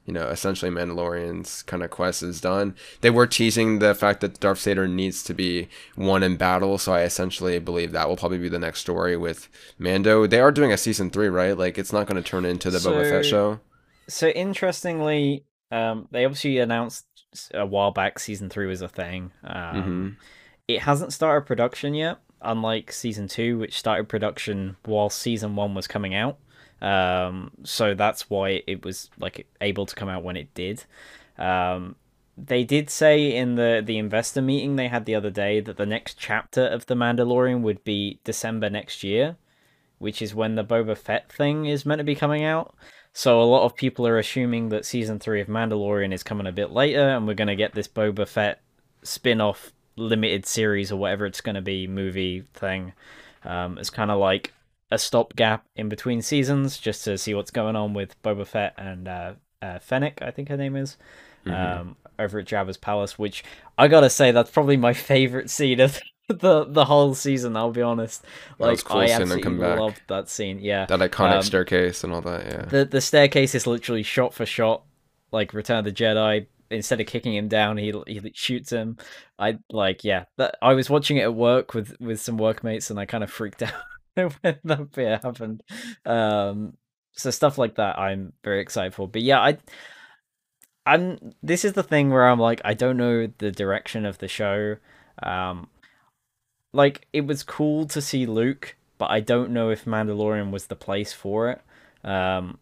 you 0.04 0.14
know 0.14 0.30
essentially 0.30 0.72
Mandalorian's 0.72 1.62
kind 1.62 1.84
of 1.84 1.92
quest 1.92 2.24
is 2.24 2.42
done. 2.42 2.76
They 3.02 3.12
were 3.12 3.28
teasing 3.28 3.78
the 3.78 3.94
fact 3.94 4.22
that 4.22 4.40
dark 4.40 4.58
saber 4.58 4.88
needs 4.88 5.22
to 5.26 5.36
be 5.36 5.70
won 5.96 6.24
in 6.24 6.38
battle, 6.38 6.80
so 6.80 6.92
I 6.92 7.04
essentially 7.04 7.60
believe 7.60 7.92
that 7.92 8.10
will 8.10 8.18
probably 8.18 8.40
be 8.40 8.50
the 8.50 8.58
next 8.58 8.80
story 8.80 9.16
with 9.16 9.48
Mando. 9.78 10.26
They 10.26 10.40
are 10.40 10.52
doing 10.52 10.72
a 10.72 10.78
season 10.78 11.12
three, 11.12 11.28
right? 11.28 11.56
Like 11.56 11.78
it's 11.78 11.94
not 11.94 12.08
going 12.08 12.22
to 12.22 12.28
turn 12.28 12.46
into 12.46 12.72
the 12.72 12.80
so, 12.80 12.94
Boba 12.94 13.08
Fett 13.08 13.26
show. 13.28 13.60
So 14.10 14.30
interestingly, 14.30 15.46
um, 15.70 16.08
they 16.10 16.26
obviously 16.26 16.58
announced 16.58 17.06
a 17.54 17.68
while 17.68 17.92
back 17.92 18.18
season 18.18 18.50
three 18.50 18.66
was 18.66 18.82
a 18.82 18.90
thing. 18.90 19.32
Um, 19.44 19.76
mm-hmm 19.76 20.10
it 20.76 20.82
hasn't 20.82 21.14
started 21.14 21.46
production 21.46 21.94
yet, 21.94 22.20
unlike 22.42 22.92
season 22.92 23.28
two, 23.28 23.58
which 23.58 23.78
started 23.78 24.10
production 24.10 24.78
while 24.86 25.10
season 25.10 25.56
one 25.56 25.74
was 25.76 25.88
coming 25.88 26.16
out. 26.16 26.38
Um, 26.82 27.52
so 27.64 27.94
that's 27.94 28.30
why 28.30 28.64
it 28.66 28.84
was 28.84 29.10
like 29.20 29.48
able 29.62 29.86
to 29.86 29.96
come 29.96 30.10
out 30.10 30.24
when 30.24 30.38
it 30.38 30.54
did. 30.54 30.84
Um, 31.38 31.96
they 32.38 32.64
did 32.64 32.90
say 32.90 33.36
in 33.36 33.56
the 33.56 33.84
the 33.86 33.98
investor 33.98 34.42
meeting 34.42 34.76
they 34.76 34.88
had 34.88 35.06
the 35.06 35.16
other 35.16 35.30
day 35.30 35.60
that 35.60 35.78
the 35.78 35.86
next 35.86 36.18
chapter 36.18 36.66
of 36.66 36.86
the 36.88 36.96
Mandalorian 36.96 37.62
would 37.62 37.84
be 37.84 38.20
December 38.24 38.70
next 38.70 39.04
year, 39.04 39.38
which 40.00 40.22
is 40.22 40.34
when 40.34 40.56
the 40.56 40.64
Boba 40.64 40.98
Fett 40.98 41.32
thing 41.32 41.66
is 41.66 41.86
meant 41.86 42.00
to 42.00 42.04
be 42.04 42.16
coming 42.16 42.44
out. 42.44 42.74
So 43.14 43.42
a 43.42 43.44
lot 43.44 43.66
of 43.66 43.76
people 43.76 44.08
are 44.08 44.18
assuming 44.18 44.70
that 44.70 44.86
season 44.86 45.20
three 45.20 45.42
of 45.42 45.48
Mandalorian 45.48 46.14
is 46.14 46.24
coming 46.24 46.48
a 46.48 46.52
bit 46.52 46.72
later, 46.72 47.10
and 47.10 47.28
we're 47.28 47.34
gonna 47.34 47.56
get 47.56 47.74
this 47.74 47.88
Boba 47.88 48.28
Fett 48.28 48.62
spin-off 49.04 49.74
limited 49.96 50.46
series 50.46 50.92
or 50.92 50.98
whatever 50.98 51.26
it's 51.26 51.42
going 51.42 51.56
to 51.56 51.62
be 51.62 51.88
movie 51.88 52.44
thing. 52.54 52.94
Um, 53.44 53.78
it's 53.78 53.90
kind 53.90 54.12
of 54.12 54.20
like 54.20 54.54
a 54.92 54.98
stopgap 54.98 55.66
in 55.76 55.90
between 55.90 56.22
seasons 56.22 56.78
just 56.78 57.04
to 57.06 57.18
see 57.18 57.34
what's 57.34 57.52
going 57.52 57.76
on 57.76 57.94
with 57.94 58.22
Boba 58.22 58.46
Fett 58.46 58.74
and 58.78 59.08
uh, 59.08 59.34
uh, 59.62 59.80
Fennec, 59.80 60.22
I 60.22 60.32
think 60.32 60.50
her 60.50 60.58
name 60.58 60.76
is, 60.76 60.98
mm-hmm. 61.46 61.82
um, 61.82 61.96
over 62.20 62.40
at 62.40 62.46
Jabba's 62.46 62.78
palace. 62.78 63.18
Which 63.18 63.44
I 63.78 63.88
gotta 63.88 64.10
say, 64.10 64.32
that's 64.32 64.52
probably 64.52 64.78
my 64.78 64.94
favorite 64.94 65.50
scene 65.50 65.80
of 65.80 66.00
the 66.28 66.66
the 66.66 66.86
whole 66.86 67.14
season. 67.14 67.56
I'll 67.56 67.72
be 67.72 67.82
honest. 67.82 68.24
Like 68.60 68.84
cool 68.84 69.02
I 69.02 69.06
absolutely 69.06 69.52
loved 69.58 70.02
that 70.08 70.30
scene. 70.30 70.60
Yeah, 70.60 70.86
that 70.88 71.00
iconic 71.00 71.38
um, 71.38 71.44
staircase 71.44 72.04
and 72.04 72.14
all 72.14 72.22
that. 72.22 72.46
Yeah, 72.46 72.66
the 72.66 72.86
the 72.86 73.02
staircase 73.02 73.56
is 73.56 73.68
literally 73.68 74.04
shot 74.04 74.34
for 74.34 74.46
shot 74.46 74.84
like 75.32 75.54
Return 75.54 75.80
of 75.80 75.86
the 75.86 75.92
Jedi, 75.92 76.48
instead 76.72 77.00
of 77.02 77.08
kicking 77.08 77.36
him 77.36 77.48
down, 77.48 77.78
he 77.78 77.94
he 78.08 78.32
shoots 78.34 78.72
him. 78.72 78.98
I 79.38 79.60
like 79.70 80.04
yeah. 80.04 80.26
That, 80.38 80.56
I 80.62 80.74
was 80.74 80.90
watching 80.90 81.18
it 81.18 81.24
at 81.24 81.36
work 81.36 81.74
with 81.74 81.96
with 82.00 82.20
some 82.20 82.38
workmates, 82.38 82.90
and 82.90 83.00
I 83.00 83.06
kind 83.06 83.24
of 83.24 83.32
freaked 83.32 83.64
out 84.18 84.34
when 84.42 84.60
that 84.64 84.92
bit 84.92 85.24
happened. 85.24 85.64
Um, 86.06 86.78
so 87.14 87.30
stuff 87.32 87.58
like 87.58 87.76
that, 87.76 88.00
I'm 88.00 88.34
very 88.44 88.62
excited 88.62 88.94
for. 88.94 89.08
But 89.08 89.22
yeah, 89.22 89.40
I. 89.40 89.58
I'm. 90.86 91.34
This 91.44 91.64
is 91.64 91.74
the 91.74 91.84
thing 91.84 92.10
where 92.10 92.28
I'm 92.28 92.40
like, 92.40 92.62
I 92.66 92.74
don't 92.74 92.98
know 92.98 93.28
the 93.38 93.52
direction 93.52 94.06
of 94.06 94.18
the 94.18 94.28
show. 94.28 94.78
Um, 95.22 95.68
like 96.74 97.08
it 97.14 97.28
was 97.28 97.44
cool 97.44 97.86
to 97.88 98.02
see 98.02 98.26
Luke, 98.26 98.76
but 98.98 99.12
I 99.12 99.20
don't 99.20 99.52
know 99.52 99.70
if 99.70 99.86
Mandalorian 99.86 100.52
was 100.52 100.68
the 100.68 100.76
place 100.76 101.14
for 101.14 101.50
it. 101.50 101.62
Um, 102.08 102.58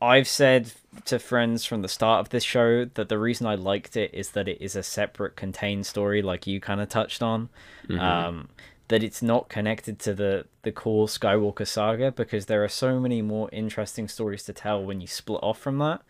I've 0.00 0.28
said 0.28 0.72
to 1.04 1.18
friends 1.18 1.64
from 1.64 1.82
the 1.82 1.88
start 1.88 2.20
of 2.20 2.30
this 2.30 2.44
show 2.44 2.84
that 2.84 3.08
the 3.08 3.18
reason 3.18 3.46
I 3.46 3.54
liked 3.54 3.96
it 3.96 4.12
is 4.12 4.30
that 4.30 4.48
it 4.48 4.60
is 4.60 4.74
a 4.74 4.82
separate 4.82 5.36
contained 5.36 5.86
story, 5.86 6.22
like 6.22 6.46
you 6.46 6.60
kind 6.60 6.80
of 6.80 6.88
touched 6.88 7.22
on. 7.22 7.48
Mm-hmm. 7.88 8.00
Um, 8.00 8.48
that 8.88 9.02
it's 9.02 9.22
not 9.22 9.48
connected 9.48 9.98
to 9.98 10.14
the 10.14 10.46
the 10.62 10.72
core 10.72 11.06
Skywalker 11.06 11.66
saga 11.66 12.12
because 12.12 12.46
there 12.46 12.62
are 12.62 12.68
so 12.68 13.00
many 13.00 13.20
more 13.20 13.48
interesting 13.52 14.08
stories 14.08 14.44
to 14.44 14.52
tell 14.52 14.82
when 14.82 15.00
you 15.00 15.06
split 15.06 15.40
off 15.42 15.58
from 15.58 15.78
that. 15.78 16.02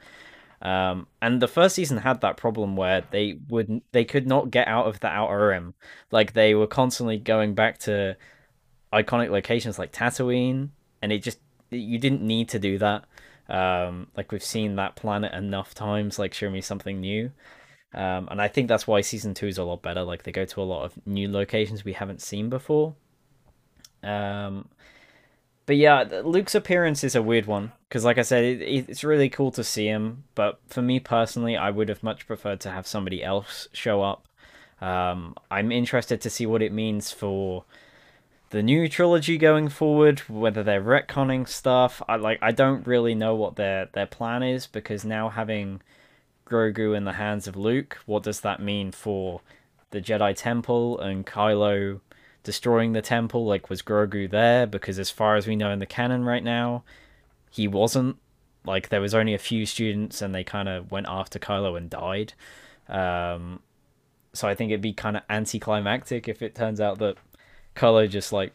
Um, 0.62 1.06
and 1.20 1.40
the 1.40 1.48
first 1.48 1.74
season 1.74 1.98
had 1.98 2.20
that 2.22 2.36
problem 2.36 2.76
where 2.76 3.02
they 3.10 3.38
would 3.48 3.82
they 3.92 4.04
could 4.04 4.26
not 4.26 4.50
get 4.50 4.68
out 4.68 4.86
of 4.86 5.00
the 5.00 5.08
outer 5.08 5.48
rim, 5.48 5.74
like 6.10 6.32
they 6.32 6.54
were 6.54 6.66
constantly 6.66 7.18
going 7.18 7.54
back 7.54 7.78
to 7.80 8.16
iconic 8.92 9.30
locations 9.30 9.78
like 9.78 9.92
Tatooine, 9.92 10.70
and 11.02 11.12
it 11.12 11.22
just 11.22 11.38
you 11.70 11.98
didn't 11.98 12.22
need 12.22 12.48
to 12.50 12.58
do 12.58 12.78
that. 12.78 13.04
Um, 13.48 14.08
like 14.16 14.32
we've 14.32 14.42
seen 14.42 14.76
that 14.76 14.96
planet 14.96 15.32
enough 15.32 15.74
times. 15.74 16.18
Like 16.18 16.34
show 16.34 16.50
me 16.50 16.60
something 16.60 17.00
new. 17.00 17.30
Um, 17.94 18.28
and 18.30 18.42
I 18.42 18.48
think 18.48 18.68
that's 18.68 18.86
why 18.86 19.00
season 19.00 19.34
two 19.34 19.46
is 19.46 19.58
a 19.58 19.64
lot 19.64 19.82
better. 19.82 20.02
Like 20.02 20.24
they 20.24 20.32
go 20.32 20.44
to 20.44 20.60
a 20.60 20.64
lot 20.64 20.84
of 20.84 21.06
new 21.06 21.30
locations 21.30 21.84
we 21.84 21.94
haven't 21.94 22.20
seen 22.20 22.50
before. 22.50 22.94
Um, 24.02 24.68
but 25.66 25.76
yeah, 25.76 26.04
Luke's 26.24 26.54
appearance 26.54 27.02
is 27.02 27.16
a 27.16 27.22
weird 27.22 27.46
one 27.46 27.72
because, 27.88 28.04
like 28.04 28.18
I 28.18 28.22
said, 28.22 28.44
it, 28.44 28.88
it's 28.88 29.02
really 29.02 29.28
cool 29.28 29.50
to 29.52 29.64
see 29.64 29.86
him. 29.86 30.24
But 30.34 30.60
for 30.68 30.80
me 30.80 31.00
personally, 31.00 31.56
I 31.56 31.70
would 31.70 31.88
have 31.88 32.02
much 32.02 32.26
preferred 32.26 32.60
to 32.60 32.70
have 32.70 32.86
somebody 32.86 33.22
else 33.22 33.66
show 33.72 34.02
up. 34.02 34.28
Um, 34.80 35.34
I'm 35.50 35.72
interested 35.72 36.20
to 36.20 36.30
see 36.30 36.46
what 36.46 36.62
it 36.62 36.72
means 36.72 37.10
for 37.10 37.64
the 38.50 38.62
new 38.62 38.88
trilogy 38.88 39.38
going 39.38 39.68
forward, 39.68 40.20
whether 40.20 40.62
they're 40.62 40.82
retconning 40.82 41.48
stuff. 41.48 42.00
I 42.08 42.16
like 42.16 42.38
I 42.40 42.52
don't 42.52 42.86
really 42.86 43.14
know 43.14 43.34
what 43.34 43.56
their 43.56 43.86
their 43.92 44.06
plan 44.06 44.42
is 44.42 44.66
because 44.66 45.04
now 45.04 45.28
having 45.28 45.82
Grogu 46.46 46.96
in 46.96 47.04
the 47.04 47.14
hands 47.14 47.48
of 47.48 47.56
Luke, 47.56 47.98
what 48.06 48.22
does 48.22 48.40
that 48.40 48.60
mean 48.60 48.92
for 48.92 49.40
the 49.90 50.00
Jedi 50.00 50.34
Temple 50.36 51.00
and 51.00 51.26
Kylo 51.26 52.00
destroying 52.44 52.92
the 52.92 53.02
temple? 53.02 53.44
Like 53.44 53.68
was 53.68 53.82
Grogu 53.82 54.30
there? 54.30 54.66
Because 54.66 54.98
as 54.98 55.10
far 55.10 55.36
as 55.36 55.46
we 55.46 55.56
know 55.56 55.70
in 55.70 55.80
the 55.80 55.86
canon 55.86 56.24
right 56.24 56.44
now, 56.44 56.84
he 57.50 57.66
wasn't. 57.66 58.16
Like 58.64 58.88
there 58.88 59.00
was 59.00 59.14
only 59.14 59.34
a 59.34 59.38
few 59.38 59.66
students 59.66 60.22
and 60.22 60.34
they 60.34 60.44
kind 60.44 60.68
of 60.68 60.90
went 60.90 61.06
after 61.08 61.38
Kylo 61.38 61.76
and 61.76 61.90
died. 61.90 62.32
Um, 62.88 63.60
so 64.32 64.46
I 64.46 64.54
think 64.54 64.70
it'd 64.70 64.80
be 64.80 64.92
kind 64.92 65.16
of 65.16 65.22
anticlimactic 65.30 66.28
if 66.28 66.42
it 66.42 66.54
turns 66.54 66.80
out 66.80 66.98
that 66.98 67.16
Kylo 67.76 68.08
just 68.08 68.32
like 68.32 68.52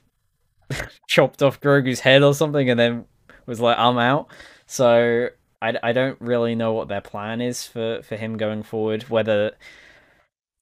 chopped 1.08 1.42
off 1.42 1.62
Grogu's 1.62 2.02
head 2.02 2.24
or 2.24 2.34
something 2.34 2.70
and 2.70 2.80
then 2.80 3.06
was 3.46 3.60
like, 3.60 3.78
I'm 3.78 3.98
out. 3.98 4.28
So 4.66 5.30
I, 5.62 5.78
I 5.84 5.92
don't 5.94 6.20
really 6.20 6.56
know 6.56 6.74
what 6.74 6.88
their 6.88 7.02
plan 7.02 7.42
is 7.42 7.66
for, 7.66 8.02
for 8.02 8.16
him 8.16 8.38
going 8.38 8.64
forward, 8.64 9.04
whether 9.04 9.52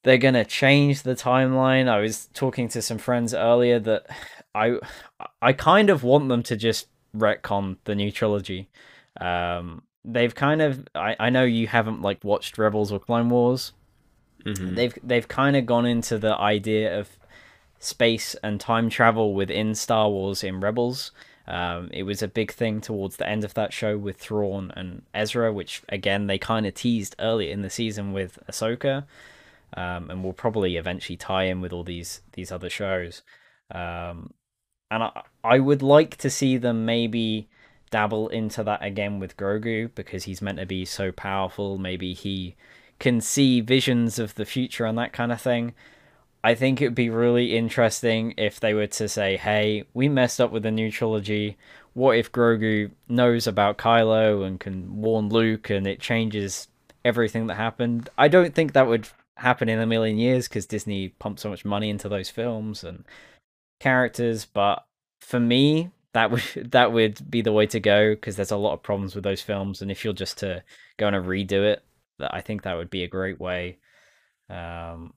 they're 0.04 0.18
going 0.18 0.34
to 0.34 0.46
change 0.46 1.04
the 1.04 1.16
timeline. 1.16 1.88
I 1.88 2.00
was 2.00 2.28
talking 2.34 2.68
to 2.70 2.82
some 2.82 2.98
friends 2.98 3.34
earlier 3.34 3.80
that 3.80 4.08
I 4.56 4.78
I 5.42 5.54
kind 5.54 5.90
of 5.90 6.04
want 6.04 6.30
them 6.30 6.44
to 6.44 6.56
just 6.56 6.88
retcon 7.16 7.78
the 7.84 7.96
new 7.96 8.12
trilogy. 8.12 8.70
Um, 9.20 9.84
they've 10.06 10.34
kind 10.34 10.62
of 10.62 10.88
I, 10.96 11.16
I 11.20 11.30
know 11.30 11.44
you 11.44 11.68
haven't 11.68 12.02
like 12.02 12.24
watched 12.24 12.58
Rebels 12.58 12.92
or 12.92 13.00
Clone 13.00 13.30
Wars. 13.30 13.74
Mm-hmm. 14.46 14.76
They've 14.76 14.98
they've 15.04 15.28
kind 15.28 15.56
of 15.56 15.66
gone 15.66 15.86
into 15.86 16.18
the 16.18 16.36
idea 16.36 16.98
of 17.00 17.19
space 17.80 18.36
and 18.44 18.60
time 18.60 18.90
travel 18.90 19.34
within 19.34 19.74
Star 19.74 20.10
Wars 20.10 20.44
in 20.44 20.60
Rebels. 20.60 21.12
Um, 21.48 21.90
it 21.92 22.04
was 22.04 22.22
a 22.22 22.28
big 22.28 22.52
thing 22.52 22.80
towards 22.80 23.16
the 23.16 23.28
end 23.28 23.44
of 23.44 23.56
that 23.56 23.74
show 23.74 23.98
with 23.98 24.18
Thrawn 24.18 24.72
and 24.76 25.02
Ezra, 25.14 25.52
which 25.52 25.82
again 25.90 26.28
they 26.28 26.38
kind 26.38 26.68
of 26.68 26.76
teased 26.76 27.16
early 27.20 27.50
in 27.50 27.64
the 27.64 27.70
season 27.72 28.14
with 28.14 28.38
Ahsoka, 28.50 29.06
um, 29.76 30.12
and 30.12 30.24
will 30.24 30.34
probably 30.34 30.78
eventually 30.78 31.18
tie 31.18 31.46
in 31.46 31.60
with 31.60 31.74
all 31.74 31.84
these 31.84 32.22
these 32.34 32.52
other 32.52 32.70
shows. 32.70 33.24
Um, 33.72 34.34
and 34.92 35.04
I 35.04 35.24
I 35.44 35.60
would 35.60 35.82
like 35.82 36.18
to 36.18 36.30
see 36.30 36.58
them 36.58 36.86
maybe 36.86 37.50
dabble 37.90 38.28
into 38.30 38.64
that 38.64 38.84
again 38.84 39.20
with 39.20 39.38
Grogu 39.38 39.90
because 39.96 40.26
he's 40.26 40.42
meant 40.42 40.60
to 40.60 40.66
be 40.66 40.86
so 40.86 41.12
powerful. 41.12 41.78
Maybe 41.80 42.14
he 42.14 42.56
can 43.00 43.22
see 43.22 43.62
visions 43.62 44.20
of 44.20 44.36
the 44.36 44.46
future 44.46 44.86
and 44.86 44.98
that 44.98 45.14
kind 45.14 45.32
of 45.32 45.42
thing. 45.42 45.74
I 46.44 46.56
think 46.56 46.82
it 46.82 46.88
would 46.88 46.96
be 46.96 47.10
really 47.10 47.58
interesting 47.58 48.34
if 48.38 48.60
they 48.60 48.74
were 48.74 48.88
to 48.88 49.10
say, 49.10 49.36
hey, 49.36 49.84
we 49.94 50.08
messed 50.08 50.40
up 50.40 50.52
with 50.52 50.64
the 50.64 50.72
new 50.72 50.92
trilogy. 50.92 51.58
What 51.94 52.18
if 52.18 52.32
Grogu 52.32 52.92
knows 53.10 53.46
about 53.46 53.78
Kylo 53.78 54.46
and 54.46 54.60
can 54.60 55.02
warn 55.02 55.30
Luke 55.30 55.70
and 55.70 55.86
it 55.86 56.00
changes 56.00 56.68
everything 57.04 57.48
that 57.48 57.56
happened? 57.56 58.10
I 58.18 58.30
don't 58.30 58.56
think 58.56 58.74
that 58.74 58.88
would 58.88 59.10
happen 59.36 59.68
in 59.68 59.80
a 59.80 59.86
million 59.86 60.18
years 60.18 60.48
because 60.48 60.66
Disney 60.66 61.10
pumped 61.10 61.42
so 61.42 61.50
much 61.50 61.66
money 61.66 61.90
into 61.90 62.08
those 62.08 62.30
films 62.30 62.84
and 62.84 63.04
characters. 63.82 64.46
But 64.46 64.86
for 65.20 65.42
me, 65.42 65.92
that 66.14 66.32
would 66.32 66.44
that 66.72 66.94
would 66.94 67.30
be 67.30 67.42
the 67.42 67.52
way 67.52 67.66
to 67.68 67.82
go 67.82 68.16
because 68.16 68.38
there's 68.38 68.52
a 68.52 68.58
lot 68.58 68.74
of 68.74 68.84
problems 68.84 69.14
with 69.14 69.26
those 69.26 69.42
films. 69.42 69.82
And 69.82 69.92
if 69.92 70.06
you're 70.06 70.14
just 70.14 70.38
to 70.40 70.64
go 70.98 71.08
and 71.08 71.26
redo 71.26 71.64
it, 71.64 71.84
I 72.20 72.40
think 72.40 72.64
that 72.64 72.78
would 72.78 72.90
be 72.90 73.04
a 73.04 73.08
great 73.08 73.40
way. 73.40 73.78
Um, 74.50 75.14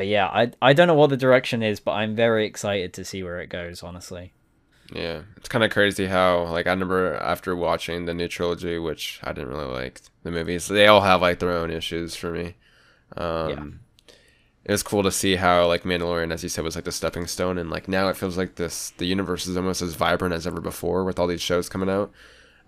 but 0.00 0.06
yeah, 0.06 0.28
I 0.28 0.50
I 0.62 0.72
don't 0.72 0.86
know 0.86 0.94
what 0.94 1.10
the 1.10 1.16
direction 1.18 1.62
is, 1.62 1.78
but 1.78 1.90
I'm 1.90 2.16
very 2.16 2.46
excited 2.46 2.94
to 2.94 3.04
see 3.04 3.22
where 3.22 3.38
it 3.38 3.48
goes. 3.48 3.82
Honestly. 3.82 4.32
Yeah, 4.90 5.24
it's 5.36 5.50
kind 5.50 5.62
of 5.62 5.70
crazy 5.70 6.06
how 6.06 6.44
like 6.44 6.66
I 6.66 6.70
remember 6.70 7.16
after 7.16 7.54
watching 7.54 8.06
the 8.06 8.14
new 8.14 8.26
trilogy, 8.26 8.78
which 8.78 9.20
I 9.22 9.34
didn't 9.34 9.50
really 9.50 9.70
like 9.70 10.00
the 10.22 10.30
movies. 10.30 10.68
They 10.68 10.86
all 10.86 11.02
have 11.02 11.20
like 11.20 11.38
their 11.38 11.50
own 11.50 11.70
issues 11.70 12.16
for 12.16 12.30
me. 12.30 12.54
Um, 13.14 13.50
yeah. 13.50 14.14
It 14.64 14.72
was 14.72 14.82
cool 14.82 15.02
to 15.02 15.12
see 15.12 15.36
how 15.36 15.66
like 15.66 15.82
Mandalorian, 15.82 16.32
as 16.32 16.42
you 16.42 16.48
said, 16.48 16.64
was 16.64 16.76
like 16.76 16.84
the 16.84 16.92
stepping 16.92 17.26
stone, 17.26 17.58
and 17.58 17.68
like 17.68 17.86
now 17.86 18.08
it 18.08 18.16
feels 18.16 18.38
like 18.38 18.54
this 18.54 18.94
the 18.96 19.04
universe 19.04 19.46
is 19.46 19.54
almost 19.54 19.82
as 19.82 19.96
vibrant 19.96 20.34
as 20.34 20.46
ever 20.46 20.62
before 20.62 21.04
with 21.04 21.18
all 21.18 21.26
these 21.26 21.42
shows 21.42 21.68
coming 21.68 21.90
out. 21.90 22.10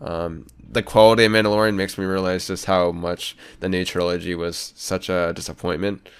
Um, 0.02 0.48
the 0.68 0.82
quality 0.82 1.24
of 1.24 1.32
Mandalorian 1.32 1.76
makes 1.76 1.96
me 1.96 2.04
realize 2.04 2.48
just 2.48 2.66
how 2.66 2.92
much 2.92 3.38
the 3.60 3.70
new 3.70 3.86
trilogy 3.86 4.34
was 4.34 4.74
such 4.76 5.08
a 5.08 5.32
disappointment. 5.34 6.10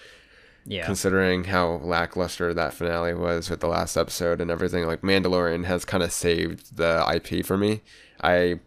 Yeah. 0.65 0.87
Considering 0.87 1.45
how 1.45 1.81
lackluster 1.83 2.55
that 2.55 2.75
finale 2.75 3.15
was 3.15 3.51
with 3.51 3.61
the 3.61 3.67
last 3.69 3.97
episode 3.97 4.41
and 4.41 4.51
everything, 4.51 4.87
like 4.87 5.03
Mandalorian 5.03 5.65
has 5.65 5.85
kind 5.85 6.03
of 6.03 6.13
saved 6.13 6.77
the 6.77 7.05
IP 7.13 7.45
for 7.45 7.57
me. 7.59 7.83
I 8.21 8.61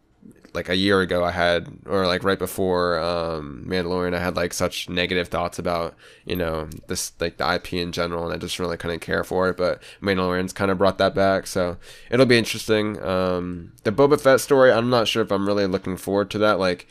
like 0.56 0.70
a 0.70 0.76
year 0.76 1.02
ago 1.02 1.24
I 1.24 1.32
had 1.32 1.68
or 1.86 2.08
like 2.08 2.24
right 2.24 2.40
before 2.40 2.98
um 3.00 3.66
Mandalorian 3.68 4.16
I 4.16 4.20
had 4.20 4.36
like 4.38 4.54
such 4.54 4.90
negative 4.90 5.28
thoughts 5.28 5.60
about, 5.60 5.96
you 6.26 6.36
know, 6.36 6.70
this 6.88 7.12
like 7.20 7.38
the 7.38 7.54
IP 7.56 7.74
in 7.74 7.92
general 7.92 8.24
and 8.26 8.34
I 8.34 8.38
just 8.38 8.58
really 8.58 8.78
couldn't 8.78 9.02
care 9.02 9.24
for 9.24 9.50
it, 9.50 9.58
but 9.58 9.84
Mandalorian's 10.02 10.54
kind 10.54 10.72
of 10.72 10.78
brought 10.78 10.98
that 10.98 11.14
back, 11.14 11.46
so 11.46 11.78
it'll 12.10 12.26
be 12.26 12.38
interesting. 12.38 13.02
Um 13.04 13.74
the 13.84 13.92
Boba 13.92 14.20
Fett 14.20 14.40
story, 14.40 14.72
I'm 14.72 14.90
not 14.90 15.08
sure 15.08 15.22
if 15.22 15.32
I'm 15.32 15.46
really 15.46 15.68
looking 15.68 15.98
forward 15.98 16.32
to 16.32 16.38
that 16.40 16.58
like 16.58 16.88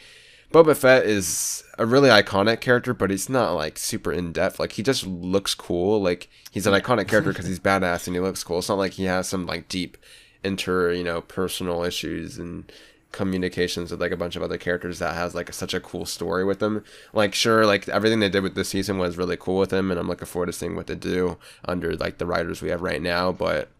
Boba 0.54 0.76
Fett 0.76 1.04
is 1.04 1.64
a 1.78 1.84
really 1.84 2.08
iconic 2.08 2.60
character, 2.60 2.94
but 2.94 3.10
he's 3.10 3.28
not 3.28 3.54
like 3.54 3.76
super 3.76 4.12
in 4.12 4.30
depth. 4.30 4.60
Like 4.60 4.70
he 4.70 4.84
just 4.84 5.04
looks 5.04 5.52
cool. 5.52 6.00
Like 6.00 6.28
he's 6.52 6.64
an 6.64 6.74
iconic 6.74 7.08
character 7.08 7.32
because 7.32 7.48
he's 7.48 7.58
badass 7.58 8.06
and 8.06 8.14
he 8.14 8.20
looks 8.20 8.44
cool. 8.44 8.60
It's 8.60 8.68
not 8.68 8.78
like 8.78 8.92
he 8.92 9.06
has 9.06 9.28
some 9.28 9.46
like 9.46 9.68
deep 9.68 9.96
inter 10.44 10.92
you 10.92 11.02
know 11.02 11.22
personal 11.22 11.82
issues 11.82 12.38
and 12.38 12.70
communications 13.10 13.90
with 13.90 14.00
like 14.00 14.12
a 14.12 14.16
bunch 14.16 14.36
of 14.36 14.42
other 14.44 14.58
characters 14.58 15.00
that 15.00 15.14
has 15.14 15.34
like 15.34 15.52
such 15.52 15.74
a 15.74 15.80
cool 15.80 16.06
story 16.06 16.44
with 16.44 16.60
them. 16.60 16.84
Like 17.12 17.34
sure, 17.34 17.66
like 17.66 17.88
everything 17.88 18.20
they 18.20 18.28
did 18.28 18.44
with 18.44 18.54
this 18.54 18.68
season 18.68 18.96
was 18.96 19.18
really 19.18 19.36
cool 19.36 19.58
with 19.58 19.72
him, 19.72 19.90
and 19.90 19.98
I'm 19.98 20.06
looking 20.06 20.26
forward 20.26 20.46
to 20.46 20.52
seeing 20.52 20.76
what 20.76 20.86
they 20.86 20.94
do 20.94 21.36
under 21.64 21.96
like 21.96 22.18
the 22.18 22.26
writers 22.26 22.62
we 22.62 22.68
have 22.68 22.80
right 22.80 23.02
now. 23.02 23.32
But 23.32 23.70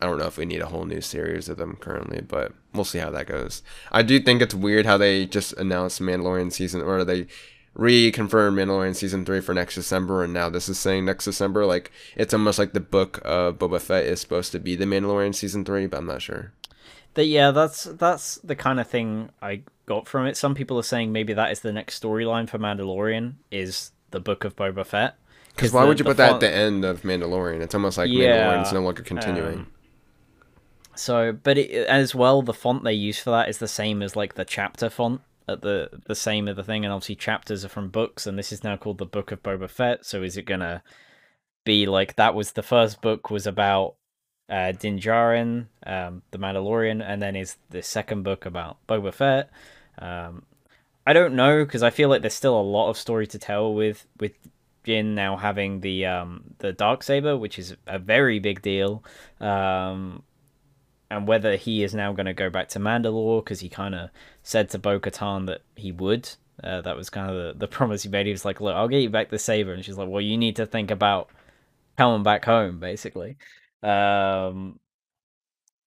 I 0.00 0.06
don't 0.06 0.18
know 0.18 0.26
if 0.26 0.36
we 0.36 0.44
need 0.44 0.60
a 0.60 0.66
whole 0.66 0.84
new 0.84 1.00
series 1.00 1.48
of 1.48 1.56
them 1.56 1.76
currently, 1.80 2.20
but 2.20 2.52
we'll 2.72 2.84
see 2.84 2.98
how 2.98 3.10
that 3.10 3.26
goes. 3.26 3.62
I 3.92 4.02
do 4.02 4.20
think 4.20 4.42
it's 4.42 4.54
weird 4.54 4.86
how 4.86 4.98
they 4.98 5.26
just 5.26 5.52
announced 5.54 6.00
Mandalorian 6.00 6.52
season 6.52 6.82
or 6.82 7.04
they 7.04 7.26
reconfirmed 7.76 8.54
Mandalorian 8.54 8.94
season 8.94 9.24
three 9.24 9.40
for 9.40 9.54
next 9.54 9.74
December, 9.74 10.22
and 10.22 10.32
now 10.32 10.48
this 10.48 10.68
is 10.68 10.78
saying 10.78 11.04
next 11.04 11.24
December. 11.24 11.66
Like 11.66 11.90
it's 12.16 12.34
almost 12.34 12.58
like 12.58 12.72
the 12.72 12.80
book 12.80 13.20
of 13.24 13.58
Boba 13.58 13.80
Fett 13.80 14.04
is 14.04 14.20
supposed 14.20 14.52
to 14.52 14.58
be 14.58 14.76
the 14.76 14.84
Mandalorian 14.84 15.34
season 15.34 15.64
three, 15.64 15.86
but 15.86 15.98
I'm 15.98 16.06
not 16.06 16.22
sure. 16.22 16.52
That 17.14 17.26
yeah, 17.26 17.50
that's 17.50 17.84
that's 17.84 18.36
the 18.36 18.56
kind 18.56 18.80
of 18.80 18.88
thing 18.88 19.30
I 19.40 19.62
got 19.86 20.08
from 20.08 20.26
it. 20.26 20.36
Some 20.36 20.54
people 20.54 20.78
are 20.78 20.84
saying 20.84 21.12
maybe 21.12 21.32
that 21.32 21.52
is 21.52 21.60
the 21.60 21.72
next 21.72 22.02
storyline 22.02 22.48
for 22.48 22.58
Mandalorian 22.58 23.34
is 23.50 23.92
the 24.10 24.20
book 24.20 24.44
of 24.44 24.56
Boba 24.56 24.84
Fett. 24.86 25.16
Because 25.54 25.72
why 25.72 25.82
the, 25.82 25.88
would 25.88 25.98
you 26.00 26.04
put 26.04 26.16
font... 26.16 26.40
that 26.40 26.46
at 26.46 26.52
the 26.52 26.52
end 26.52 26.84
of 26.84 27.02
Mandalorian? 27.02 27.60
It's 27.60 27.74
almost 27.74 27.98
like 27.98 28.10
yeah, 28.10 28.52
Mandalorian's 28.52 28.72
no 28.72 28.80
longer 28.80 29.02
continuing. 29.02 29.58
Um, 29.60 29.66
so, 30.94 31.32
but 31.32 31.58
it, 31.58 31.86
as 31.86 32.14
well, 32.14 32.42
the 32.42 32.52
font 32.52 32.84
they 32.84 32.92
use 32.92 33.18
for 33.18 33.30
that 33.30 33.48
is 33.48 33.58
the 33.58 33.68
same 33.68 34.02
as 34.02 34.16
like 34.16 34.34
the 34.34 34.44
chapter 34.44 34.90
font 34.90 35.20
at 35.48 35.62
the 35.62 35.90
the 36.06 36.14
same 36.14 36.48
of 36.48 36.56
the 36.56 36.64
thing, 36.64 36.84
and 36.84 36.92
obviously 36.92 37.16
chapters 37.16 37.64
are 37.64 37.68
from 37.68 37.88
books, 37.88 38.26
and 38.26 38.38
this 38.38 38.52
is 38.52 38.64
now 38.64 38.76
called 38.76 38.98
the 38.98 39.06
Book 39.06 39.32
of 39.32 39.42
Boba 39.42 39.68
Fett. 39.68 40.04
So, 40.04 40.22
is 40.22 40.36
it 40.36 40.42
gonna 40.42 40.82
be 41.64 41.86
like 41.86 42.16
that? 42.16 42.34
Was 42.34 42.52
the 42.52 42.62
first 42.62 43.02
book 43.02 43.30
was 43.30 43.46
about 43.46 43.96
uh, 44.48 44.72
Din 44.72 44.98
Djarin, 44.98 45.66
um, 45.86 46.22
the 46.30 46.38
Mandalorian, 46.38 47.02
and 47.06 47.20
then 47.20 47.36
is 47.36 47.56
the 47.70 47.82
second 47.82 48.22
book 48.22 48.46
about 48.46 48.78
Boba 48.86 49.12
Fett? 49.12 49.50
Um, 49.98 50.44
I 51.06 51.12
don't 51.12 51.34
know 51.34 51.64
because 51.64 51.82
I 51.82 51.90
feel 51.90 52.08
like 52.08 52.22
there's 52.22 52.34
still 52.34 52.58
a 52.58 52.62
lot 52.62 52.90
of 52.90 52.96
story 52.96 53.26
to 53.28 53.38
tell 53.38 53.74
with 53.74 54.06
with 54.18 54.32
Din 54.84 55.14
now 55.14 55.36
having 55.36 55.80
the 55.80 56.06
um 56.06 56.54
the 56.58 56.72
dark 56.72 57.02
saber, 57.02 57.36
which 57.36 57.58
is 57.58 57.76
a 57.86 57.98
very 57.98 58.38
big 58.38 58.62
deal. 58.62 59.04
Um, 59.40 60.22
and 61.14 61.28
whether 61.28 61.54
he 61.54 61.84
is 61.84 61.94
now 61.94 62.12
going 62.12 62.26
to 62.26 62.34
go 62.34 62.50
back 62.50 62.68
to 62.70 62.80
Mandalore 62.80 63.44
because 63.44 63.60
he 63.60 63.68
kind 63.68 63.94
of 63.94 64.10
said 64.42 64.68
to 64.70 64.78
Bo 64.78 64.98
Katan 64.98 65.46
that 65.46 65.60
he 65.76 65.92
would. 65.92 66.28
Uh, 66.62 66.80
that 66.80 66.96
was 66.96 67.08
kind 67.10 67.30
of 67.30 67.36
the, 67.36 67.60
the 67.60 67.68
promise 67.76 68.02
he 68.02 68.08
made. 68.08 68.26
He 68.26 68.32
was 68.32 68.44
like, 68.44 68.60
"Look, 68.60 68.74
I'll 68.74 68.88
get 68.88 69.02
you 69.02 69.10
back 69.10 69.30
the 69.30 69.38
saber," 69.38 69.72
and 69.72 69.84
she's 69.84 69.96
like, 69.96 70.08
"Well, 70.08 70.20
you 70.20 70.36
need 70.36 70.56
to 70.56 70.66
think 70.66 70.90
about 70.90 71.30
coming 71.96 72.22
back 72.22 72.44
home, 72.44 72.80
basically." 72.80 73.36
Um, 73.82 74.80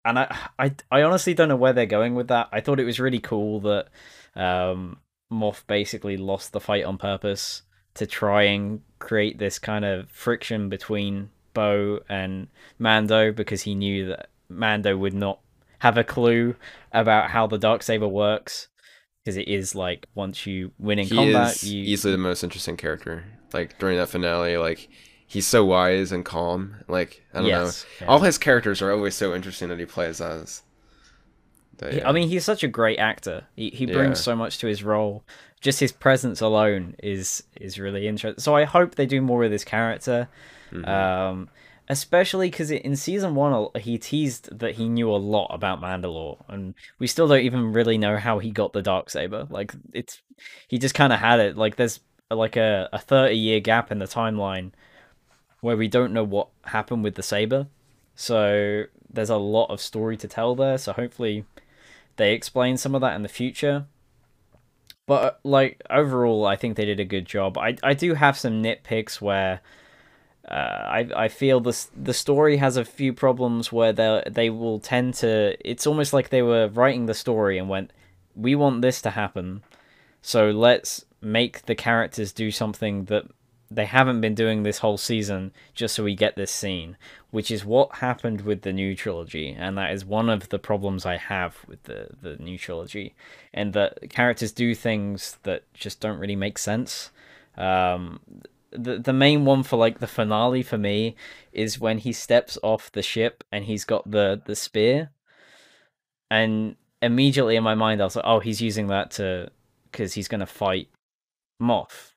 and 0.05 0.19
I, 0.19 0.37
I, 0.59 0.75
I 0.91 1.03
honestly 1.03 1.33
don't 1.33 1.47
know 1.47 1.55
where 1.55 1.73
they're 1.73 1.85
going 1.85 2.15
with 2.15 2.27
that. 2.27 2.49
I 2.51 2.59
thought 2.59 2.79
it 2.79 2.85
was 2.85 2.99
really 2.99 3.19
cool 3.19 3.61
that 3.61 3.87
um, 4.35 4.97
Moff 5.31 5.65
basically 5.67 6.17
lost 6.17 6.51
the 6.51 6.59
fight 6.59 6.83
on 6.83 6.97
purpose 6.97 7.61
to 7.93 8.05
try 8.05 8.43
and 8.43 8.81
create 8.99 9.37
this 9.37 9.59
kind 9.59 9.85
of 9.85 10.09
friction 10.09 10.67
between 10.67 11.29
Bo 11.53 11.99
and 12.09 12.47
Mando 12.79 13.31
because 13.31 13.61
he 13.61 13.75
knew 13.75 14.09
that 14.09 14.29
Mando 14.53 14.95
would 14.97 15.13
not 15.13 15.39
have 15.79 15.97
a 15.97 16.03
clue 16.03 16.55
about 16.91 17.29
how 17.31 17.47
the 17.47 17.57
dark 17.57 17.83
saber 17.83 18.07
works 18.07 18.67
because 19.23 19.37
it 19.37 19.47
is 19.47 19.75
like 19.75 20.05
once 20.15 20.45
you 20.45 20.71
win 20.79 20.99
in 20.99 21.05
he 21.07 21.15
combat, 21.15 21.55
is 21.55 21.69
you 21.71 21.83
easily 21.83 22.11
the 22.11 22.17
most 22.17 22.43
interesting 22.43 22.77
character. 22.77 23.23
Like 23.53 23.77
during 23.79 23.97
that 23.97 24.09
finale, 24.09 24.57
like 24.57 24.89
he's 25.27 25.45
so 25.47 25.63
wise 25.65 26.11
and 26.11 26.23
calm. 26.25 26.75
Like 26.87 27.23
I 27.33 27.39
don't 27.39 27.47
Yes, 27.47 27.85
know, 27.99 28.05
yeah. 28.05 28.11
all 28.11 28.19
his 28.19 28.37
characters 28.37 28.81
are 28.81 28.91
always 28.91 29.15
so 29.15 29.33
interesting 29.35 29.69
that 29.69 29.79
he 29.79 29.85
plays 29.85 30.19
as. 30.21 30.63
But, 31.77 31.93
yeah. 31.95 32.07
I 32.07 32.11
mean, 32.11 32.29
he's 32.29 32.45
such 32.45 32.63
a 32.63 32.67
great 32.67 32.99
actor. 32.99 33.45
He 33.55 33.69
he 33.71 33.85
brings 33.85 34.19
Yeah. 34.19 34.23
so 34.23 34.35
much 34.35 34.59
to 34.59 34.67
his 34.67 34.83
role. 34.83 35.23
Just 35.59 35.79
his 35.79 35.91
presence 35.91 36.39
alone 36.41 36.95
is 37.01 37.43
is 37.59 37.79
really 37.79 38.07
interesting. 38.07 38.41
So 38.41 38.55
I 38.55 38.63
hope 38.65 38.95
they 38.95 39.05
do 39.05 39.21
more 39.21 39.39
with 39.39 39.51
his 39.51 39.63
character, 39.63 40.27
Mhm. 40.71 40.87
um, 40.87 41.49
especially 41.89 42.49
because 42.49 42.71
in 42.71 42.95
season 42.95 43.35
one 43.35 43.67
he 43.79 43.97
teased 43.97 44.57
that 44.59 44.75
he 44.75 44.87
knew 44.87 45.09
a 45.09 45.17
lot 45.17 45.47
about 45.47 45.81
Mandalore, 45.81 46.37
and 46.47 46.73
we 46.99 47.07
still 47.07 47.27
don't 47.27 47.41
even 47.41 47.73
really 47.73 47.97
know 47.97 48.17
how 48.17 48.39
he 48.39 48.51
got 48.51 48.73
the 48.73 48.81
dark 48.81 49.09
saber. 49.09 49.47
Like 49.49 49.73
it's 49.93 50.21
he 50.67 50.77
just 50.77 50.95
kind 50.95 51.13
of 51.13 51.19
had 51.19 51.39
it. 51.39 51.57
Like 51.57 51.75
there's 51.75 51.99
like 52.31 52.55
a 52.55 52.89
a 52.93 52.99
thirty 52.99 53.35
year 53.35 53.59
gap 53.59 53.91
in 53.91 53.99
the 53.99 54.05
timeline 54.05 54.71
where 55.61 55.77
we 55.77 55.87
don't 55.87 56.13
know 56.13 56.23
what 56.23 56.49
happened 56.65 57.03
with 57.03 57.15
the 57.15 57.23
saber. 57.23 57.67
So 58.15 58.83
there's 59.09 59.29
a 59.29 59.37
lot 59.37 59.67
of 59.67 59.79
story 59.79 60.17
to 60.17 60.27
tell 60.27 60.55
there. 60.55 60.77
So 60.77 60.93
hopefully 60.93 61.45
they 62.17 62.33
explain 62.33 62.77
some 62.77 62.95
of 62.95 63.01
that 63.01 63.15
in 63.15 63.23
the 63.23 63.29
future. 63.29 63.85
But 65.05 65.23
uh, 65.23 65.31
like 65.43 65.81
overall, 65.89 66.45
I 66.45 66.55
think 66.55 66.77
they 66.77 66.85
did 66.85 66.99
a 66.99 67.05
good 67.05 67.25
job. 67.25 67.57
I 67.57 67.75
I 67.83 67.93
do 67.93 68.13
have 68.13 68.37
some 68.37 68.63
nitpicks 68.63 69.19
where 69.19 69.61
uh, 70.47 70.53
I 70.53 71.09
I 71.15 71.27
feel 71.29 71.61
this 71.61 71.89
the 71.95 72.13
story 72.13 72.57
has 72.57 72.75
a 72.75 72.83
few 72.83 73.13
problems 73.13 73.71
where 73.71 73.93
they 73.93 74.23
they 74.29 74.49
will 74.49 74.79
tend 74.79 75.13
to. 75.15 75.55
It's 75.67 75.87
almost 75.87 76.11
like 76.11 76.29
they 76.29 76.41
were 76.41 76.67
writing 76.67 77.05
the 77.05 77.13
story 77.13 77.57
and 77.57 77.69
went, 77.69 77.91
"We 78.35 78.53
want 78.55 78.81
this 78.81 79.01
to 79.03 79.11
happen, 79.11 79.63
so 80.21 80.51
let's 80.51 81.05
make 81.21 81.65
the 81.65 81.75
characters 81.75 82.33
do 82.33 82.51
something 82.51 83.05
that 83.05 83.23
they 83.71 83.85
haven't 83.85 84.19
been 84.21 84.35
doing 84.35 84.63
this 84.63 84.79
whole 84.79 84.97
season 84.97 85.51
just 85.73 85.95
so 85.95 86.03
we 86.03 86.15
get 86.15 86.35
this 86.35 86.51
scene." 86.51 86.97
Which 87.31 87.49
is 87.49 87.63
what 87.65 87.95
happened 87.95 88.41
with 88.41 88.61
the 88.63 88.73
new 88.73 88.95
trilogy, 88.95 89.55
and 89.57 89.77
that 89.77 89.91
is 89.91 90.05
one 90.05 90.29
of 90.29 90.49
the 90.49 90.59
problems 90.59 91.05
I 91.05 91.17
have 91.17 91.55
with 91.67 91.83
the 91.83 92.09
the 92.21 92.35
new 92.35 92.57
trilogy, 92.57 93.15
and 93.53 93.71
that 93.73 94.09
characters 94.09 94.51
do 94.51 94.75
things 94.75 95.37
that 95.43 95.63
just 95.73 96.01
don't 96.01 96.19
really 96.19 96.35
make 96.35 96.57
sense. 96.57 97.11
Um, 97.57 98.19
the 98.75 98.99
the 98.99 99.13
main 99.13 99.45
one 99.45 99.63
for 99.63 99.77
like 99.77 99.99
the 99.99 100.07
finale 100.07 100.63
for 100.63 100.77
me 100.77 101.15
is 101.51 101.79
when 101.79 101.99
he 101.99 102.13
steps 102.13 102.57
off 102.63 102.91
the 102.91 103.01
ship 103.01 103.43
and 103.51 103.65
he's 103.65 103.85
got 103.85 104.09
the 104.09 104.41
the 104.45 104.55
spear, 104.55 105.11
and 106.29 106.75
immediately 107.01 107.55
in 107.55 107.63
my 107.63 107.75
mind 107.75 108.01
I 108.01 108.05
was 108.05 108.15
like, 108.15 108.25
oh, 108.25 108.39
he's 108.39 108.61
using 108.61 108.87
that 108.87 109.11
to 109.11 109.51
because 109.91 110.13
he's 110.13 110.27
gonna 110.27 110.45
fight 110.45 110.89
Moff. 111.61 112.13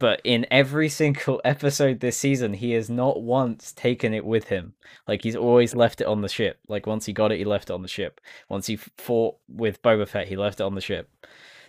But 0.00 0.20
in 0.24 0.46
every 0.50 0.88
single 1.00 1.40
episode 1.44 2.00
this 2.00 2.16
season, 2.16 2.54
he 2.54 2.72
has 2.72 2.90
not 2.90 3.22
once 3.22 3.72
taken 3.72 4.12
it 4.12 4.24
with 4.24 4.48
him. 4.48 4.74
Like 5.06 5.22
he's 5.22 5.36
always 5.36 5.74
left 5.74 6.00
it 6.00 6.06
on 6.06 6.20
the 6.20 6.28
ship. 6.28 6.58
Like 6.68 6.86
once 6.86 7.06
he 7.06 7.12
got 7.12 7.32
it, 7.32 7.38
he 7.38 7.44
left 7.44 7.70
it 7.70 7.74
on 7.74 7.82
the 7.82 7.88
ship. 7.88 8.20
Once 8.48 8.66
he 8.66 8.76
fought 8.76 9.36
with 9.48 9.82
Boba 9.82 10.08
Fett, 10.08 10.28
he 10.28 10.36
left 10.36 10.60
it 10.60 10.64
on 10.64 10.74
the 10.74 10.80
ship. 10.80 11.10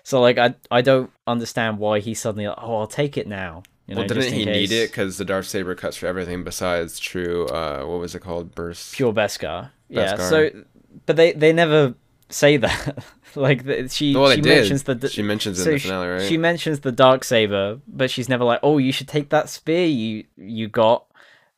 So 0.03 0.21
like 0.21 0.38
I 0.38 0.55
I 0.71 0.82
don't 0.82 1.11
understand 1.26 1.80
why 1.80 1.99
he's 1.99 2.19
suddenly 2.19 2.47
like, 2.47 2.57
oh 2.61 2.80
I'll 2.80 2.88
take 2.88 3.17
it 3.17 3.28
now. 3.28 3.63
You 3.88 3.94
know, 3.96 4.02
well, 4.02 4.08
didn't 4.08 4.34
he 4.34 4.46
need 4.46 4.72
it 4.72 4.90
because 4.90 5.18
the 5.18 5.26
dark 5.26 5.46
saber 5.46 5.76
cuts 5.76 5.96
for 5.98 6.08
everything 6.08 6.44
besides 6.44 6.98
true? 7.00 7.46
Uh, 7.48 7.84
what 7.86 8.00
was 8.00 8.16
it 8.16 8.20
called? 8.20 8.56
Burst. 8.56 8.96
pure 8.96 9.14
Beskar. 9.14 9.70
Yeah. 9.90 10.16
So, 10.18 10.50
but 11.06 11.16
they 11.16 11.34
they 11.34 11.54
never 11.54 11.94
say 12.30 12.58
that. 12.66 13.04
like 13.36 13.66
the, 13.66 13.88
she 13.90 14.16
Well, 14.16 14.32
she 14.32 14.42
did. 14.42 14.58
mentions 14.60 14.84
the 14.84 15.08
she 15.10 15.22
mentions 15.22 15.62
so 15.62 15.70
in 15.70 15.74
the 15.76 15.80
finale, 15.80 16.08
right? 16.08 16.22
She 16.24 16.38
mentions 16.38 16.80
the 16.80 16.92
dark 16.92 17.24
saber, 17.24 17.80
but 17.88 18.10
she's 18.10 18.28
never 18.30 18.44
like, 18.44 18.60
"Oh, 18.64 18.78
you 18.80 18.92
should 18.92 19.08
take 19.08 19.30
that 19.30 19.50
spear 19.50 19.86
you 19.86 20.24
you 20.36 20.68
got 20.68 21.06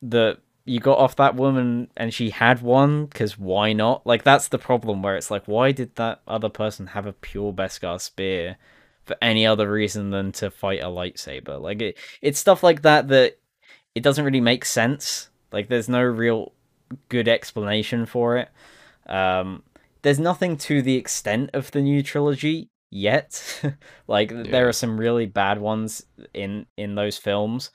the 0.02 0.38
you 0.66 0.80
got 0.80 0.98
off 0.98 1.16
that 1.16 1.34
woman 1.34 1.90
and 1.96 2.12
she 2.12 2.28
had 2.28 2.60
one 2.60 3.06
because 3.06 3.38
why 3.38 3.72
not?" 3.72 4.06
Like 4.06 4.22
that's 4.24 4.48
the 4.48 4.58
problem 4.58 5.02
where 5.02 5.16
it's 5.16 5.30
like, 5.30 5.44
why 5.46 5.72
did 5.72 5.94
that 5.96 6.20
other 6.28 6.50
person 6.50 6.88
have 6.88 7.06
a 7.06 7.12
pure 7.14 7.52
Beskar 7.54 7.98
spear 8.00 8.58
for 9.08 9.16
any 9.20 9.46
other 9.46 9.70
reason 9.70 10.10
than 10.10 10.32
to 10.32 10.50
fight 10.50 10.80
a 10.80 10.86
lightsaber? 10.86 11.60
Like 11.60 11.82
it 11.82 11.98
it's 12.22 12.38
stuff 12.38 12.62
like 12.62 12.82
that 12.82 13.08
that 13.08 13.38
it 13.94 14.02
doesn't 14.02 14.24
really 14.24 14.40
make 14.40 14.64
sense. 14.64 15.30
Like 15.50 15.68
there's 15.68 15.88
no 15.88 16.02
real 16.02 16.52
good 17.08 17.26
explanation 17.28 18.06
for 18.06 18.36
it. 18.36 18.48
Um, 19.06 19.62
there's 20.02 20.18
nothing 20.20 20.56
to 20.58 20.82
the 20.82 20.96
extent 20.96 21.50
of 21.54 21.70
the 21.70 21.80
new 21.80 22.02
trilogy 22.02 22.70
yet. 22.90 23.62
like 24.06 24.30
Yeah. 24.30 24.42
there 24.44 24.68
are 24.68 24.72
some 24.72 24.98
really 25.00 25.26
bad 25.26 25.58
ones 25.60 26.04
in 26.34 26.66
in 26.76 26.94
those 26.94 27.18
films, 27.18 27.70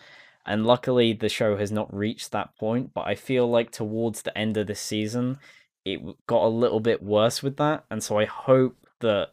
and 0.46 0.66
luckily 0.66 1.14
the 1.14 1.30
show 1.30 1.58
has 1.58 1.72
not 1.72 1.94
reached 1.94 2.32
that 2.32 2.56
point. 2.58 2.94
But 2.94 3.08
I 3.08 3.16
feel 3.16 3.50
like 3.50 3.72
towards 3.72 4.22
the 4.22 4.38
end 4.38 4.58
of 4.58 4.68
this 4.68 4.80
season, 4.80 5.40
it 5.86 6.00
got 6.28 6.46
a 6.46 6.48
little 6.48 6.80
bit 6.80 7.04
worse 7.04 7.44
with 7.44 7.58
that, 7.58 7.86
and 7.90 8.02
so 8.04 8.18
I 8.20 8.26
hope 8.26 8.78
that 9.02 9.32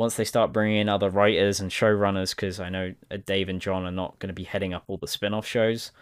once 0.00 0.16
they 0.16 0.24
start 0.24 0.50
bringing 0.50 0.78
in 0.78 0.88
other 0.88 1.10
writers 1.10 1.60
and 1.60 1.70
showrunners, 1.70 2.34
because 2.34 2.58
I 2.58 2.70
know 2.70 2.94
uh, 3.10 3.18
Dave 3.26 3.50
and 3.50 3.60
John 3.60 3.84
are 3.84 3.90
not 3.90 4.18
going 4.18 4.28
to 4.28 4.34
be 4.34 4.44
heading 4.44 4.72
up 4.72 4.84
all 4.86 4.96
the 4.96 5.06
spin-off 5.06 5.46
shows, 5.46 5.92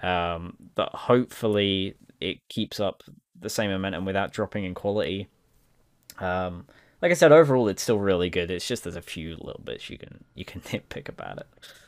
um, 0.00 0.54
that 0.76 0.90
hopefully 0.94 1.96
it 2.20 2.48
keeps 2.48 2.78
up 2.78 3.02
the 3.38 3.50
same 3.50 3.72
momentum 3.72 4.04
without 4.04 4.32
dropping 4.32 4.64
in 4.64 4.74
quality. 4.74 5.26
Um, 6.20 6.66
like 7.02 7.10
I 7.10 7.14
said, 7.14 7.32
overall 7.32 7.66
it's 7.66 7.82
still 7.82 7.98
really 7.98 8.30
good. 8.30 8.48
It's 8.48 8.68
just 8.68 8.84
there's 8.84 8.94
a 8.94 9.02
few 9.02 9.30
little 9.30 9.60
bits 9.64 9.90
you 9.90 9.98
can 9.98 10.22
you 10.36 10.44
can 10.44 10.60
nitpick 10.70 11.08
about 11.08 11.38
it. 11.38 11.46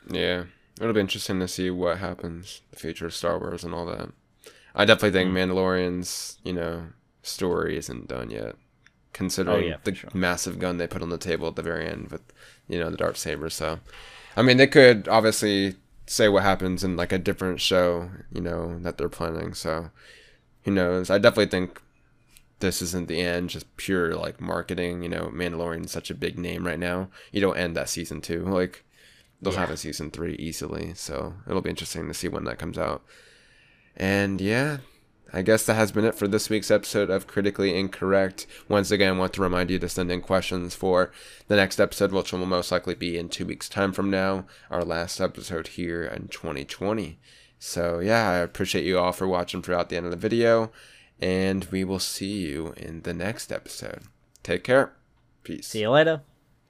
Yeah, 0.09 0.43
it'll 0.81 0.91
be 0.91 0.99
interesting 0.99 1.39
to 1.39 1.47
see 1.47 1.69
what 1.69 1.99
happens, 1.99 2.63
the 2.71 2.79
future 2.79 3.05
of 3.05 3.13
Star 3.13 3.39
Wars 3.39 3.63
and 3.63 3.73
all 3.73 3.85
that. 3.85 4.09
I 4.75 4.83
definitely 4.83 5.11
think 5.11 5.31
Mm. 5.31 5.53
Mandalorian's, 5.53 6.37
you 6.43 6.51
know, 6.51 6.87
story 7.23 7.77
isn't 7.77 8.09
done 8.09 8.29
yet, 8.29 8.55
considering 9.13 9.63
Oh, 9.63 9.67
yeah, 9.67 9.77
the 9.83 9.95
sure. 9.95 10.09
massive 10.13 10.59
gun 10.59 10.77
they 10.77 10.87
put 10.87 11.01
on 11.01 11.09
the 11.09 11.17
table 11.17 11.47
at 11.47 11.55
the 11.55 11.61
very 11.63 11.87
end 11.87 12.09
with, 12.09 12.21
you 12.67 12.79
know, 12.79 12.89
the 12.89 12.97
dark 12.97 13.17
saber. 13.17 13.49
So, 13.49 13.79
I 14.35 14.41
mean, 14.41 14.57
they 14.57 14.67
could 14.67 15.07
obviously 15.07 15.75
say 16.07 16.29
what 16.29 16.43
happens 16.43 16.83
in 16.83 16.95
like 16.97 17.11
a 17.11 17.17
different 17.17 17.61
show, 17.61 18.09
you 18.31 18.41
know, 18.41 18.79
that 18.79 18.97
they're 18.97 19.09
planning. 19.09 19.53
So, 19.53 19.91
who 20.63 20.71
knows? 20.71 21.09
I 21.09 21.17
definitely 21.17 21.47
think 21.47 21.81
this 22.59 22.81
isn't 22.81 23.07
the 23.07 23.19
end, 23.21 23.49
just 23.49 23.75
pure 23.77 24.15
like 24.15 24.39
marketing. 24.39 25.03
You 25.03 25.09
know, 25.09 25.31
Mandalorian's 25.33 25.91
such 25.91 26.09
a 26.09 26.15
big 26.15 26.37
name 26.37 26.65
right 26.65 26.79
now. 26.79 27.09
You 27.31 27.41
don't 27.41 27.57
end 27.57 27.75
that 27.75 27.89
season 27.89 28.21
two. 28.21 28.43
Like, 28.45 28.83
they'll 29.41 29.53
have 29.53 29.71
a 29.71 29.77
season 29.77 30.11
three 30.11 30.35
easily. 30.35 30.93
So 30.93 31.33
it'll 31.47 31.61
be 31.61 31.69
interesting 31.71 32.07
to 32.07 32.13
see 32.13 32.27
when 32.27 32.43
that 32.45 32.59
comes 32.59 32.77
out. 32.77 33.03
And 33.97 34.39
yeah, 34.39 34.77
I 35.33 35.41
guess 35.41 35.65
that 35.65 35.75
has 35.75 35.91
been 35.93 36.03
it 36.03 36.15
for 36.15 36.27
this 36.27 36.49
week's 36.49 36.69
episode 36.69 37.09
of 37.09 37.25
Critically 37.25 37.77
Incorrect. 37.77 38.45
Once 38.67 38.91
again, 38.91 39.15
I 39.15 39.17
want 39.17 39.33
to 39.33 39.41
remind 39.41 39.69
you 39.69 39.79
to 39.79 39.87
send 39.87 40.11
in 40.11 40.21
questions 40.21 40.75
for 40.75 41.11
the 41.47 41.55
next 41.55 41.79
episode, 41.79 42.11
which 42.11 42.33
will 42.33 42.45
most 42.45 42.71
likely 42.71 42.95
be 42.95 43.17
in 43.17 43.29
two 43.29 43.45
weeks' 43.45 43.69
time 43.69 43.93
from 43.93 44.09
now, 44.09 44.45
our 44.69 44.83
last 44.83 45.21
episode 45.21 45.67
here 45.67 46.03
in 46.03 46.27
2020. 46.27 47.17
So 47.59 47.99
yeah, 47.99 48.29
I 48.29 48.35
appreciate 48.37 48.85
you 48.85 48.99
all 48.99 49.13
for 49.13 49.27
watching 49.27 49.61
throughout 49.61 49.89
the 49.89 49.95
end 49.95 50.05
of 50.05 50.11
the 50.11 50.17
video, 50.17 50.71
and 51.21 51.63
we 51.65 51.83
will 51.85 51.99
see 51.99 52.39
you 52.41 52.73
in 52.75 53.03
the 53.03 53.13
next 53.13 53.51
episode. 53.51 54.03
Take 54.43 54.65
care. 54.65 54.91
Peace. 55.43 55.67
See 55.67 55.81
you 55.81 55.91
later. 55.91 56.23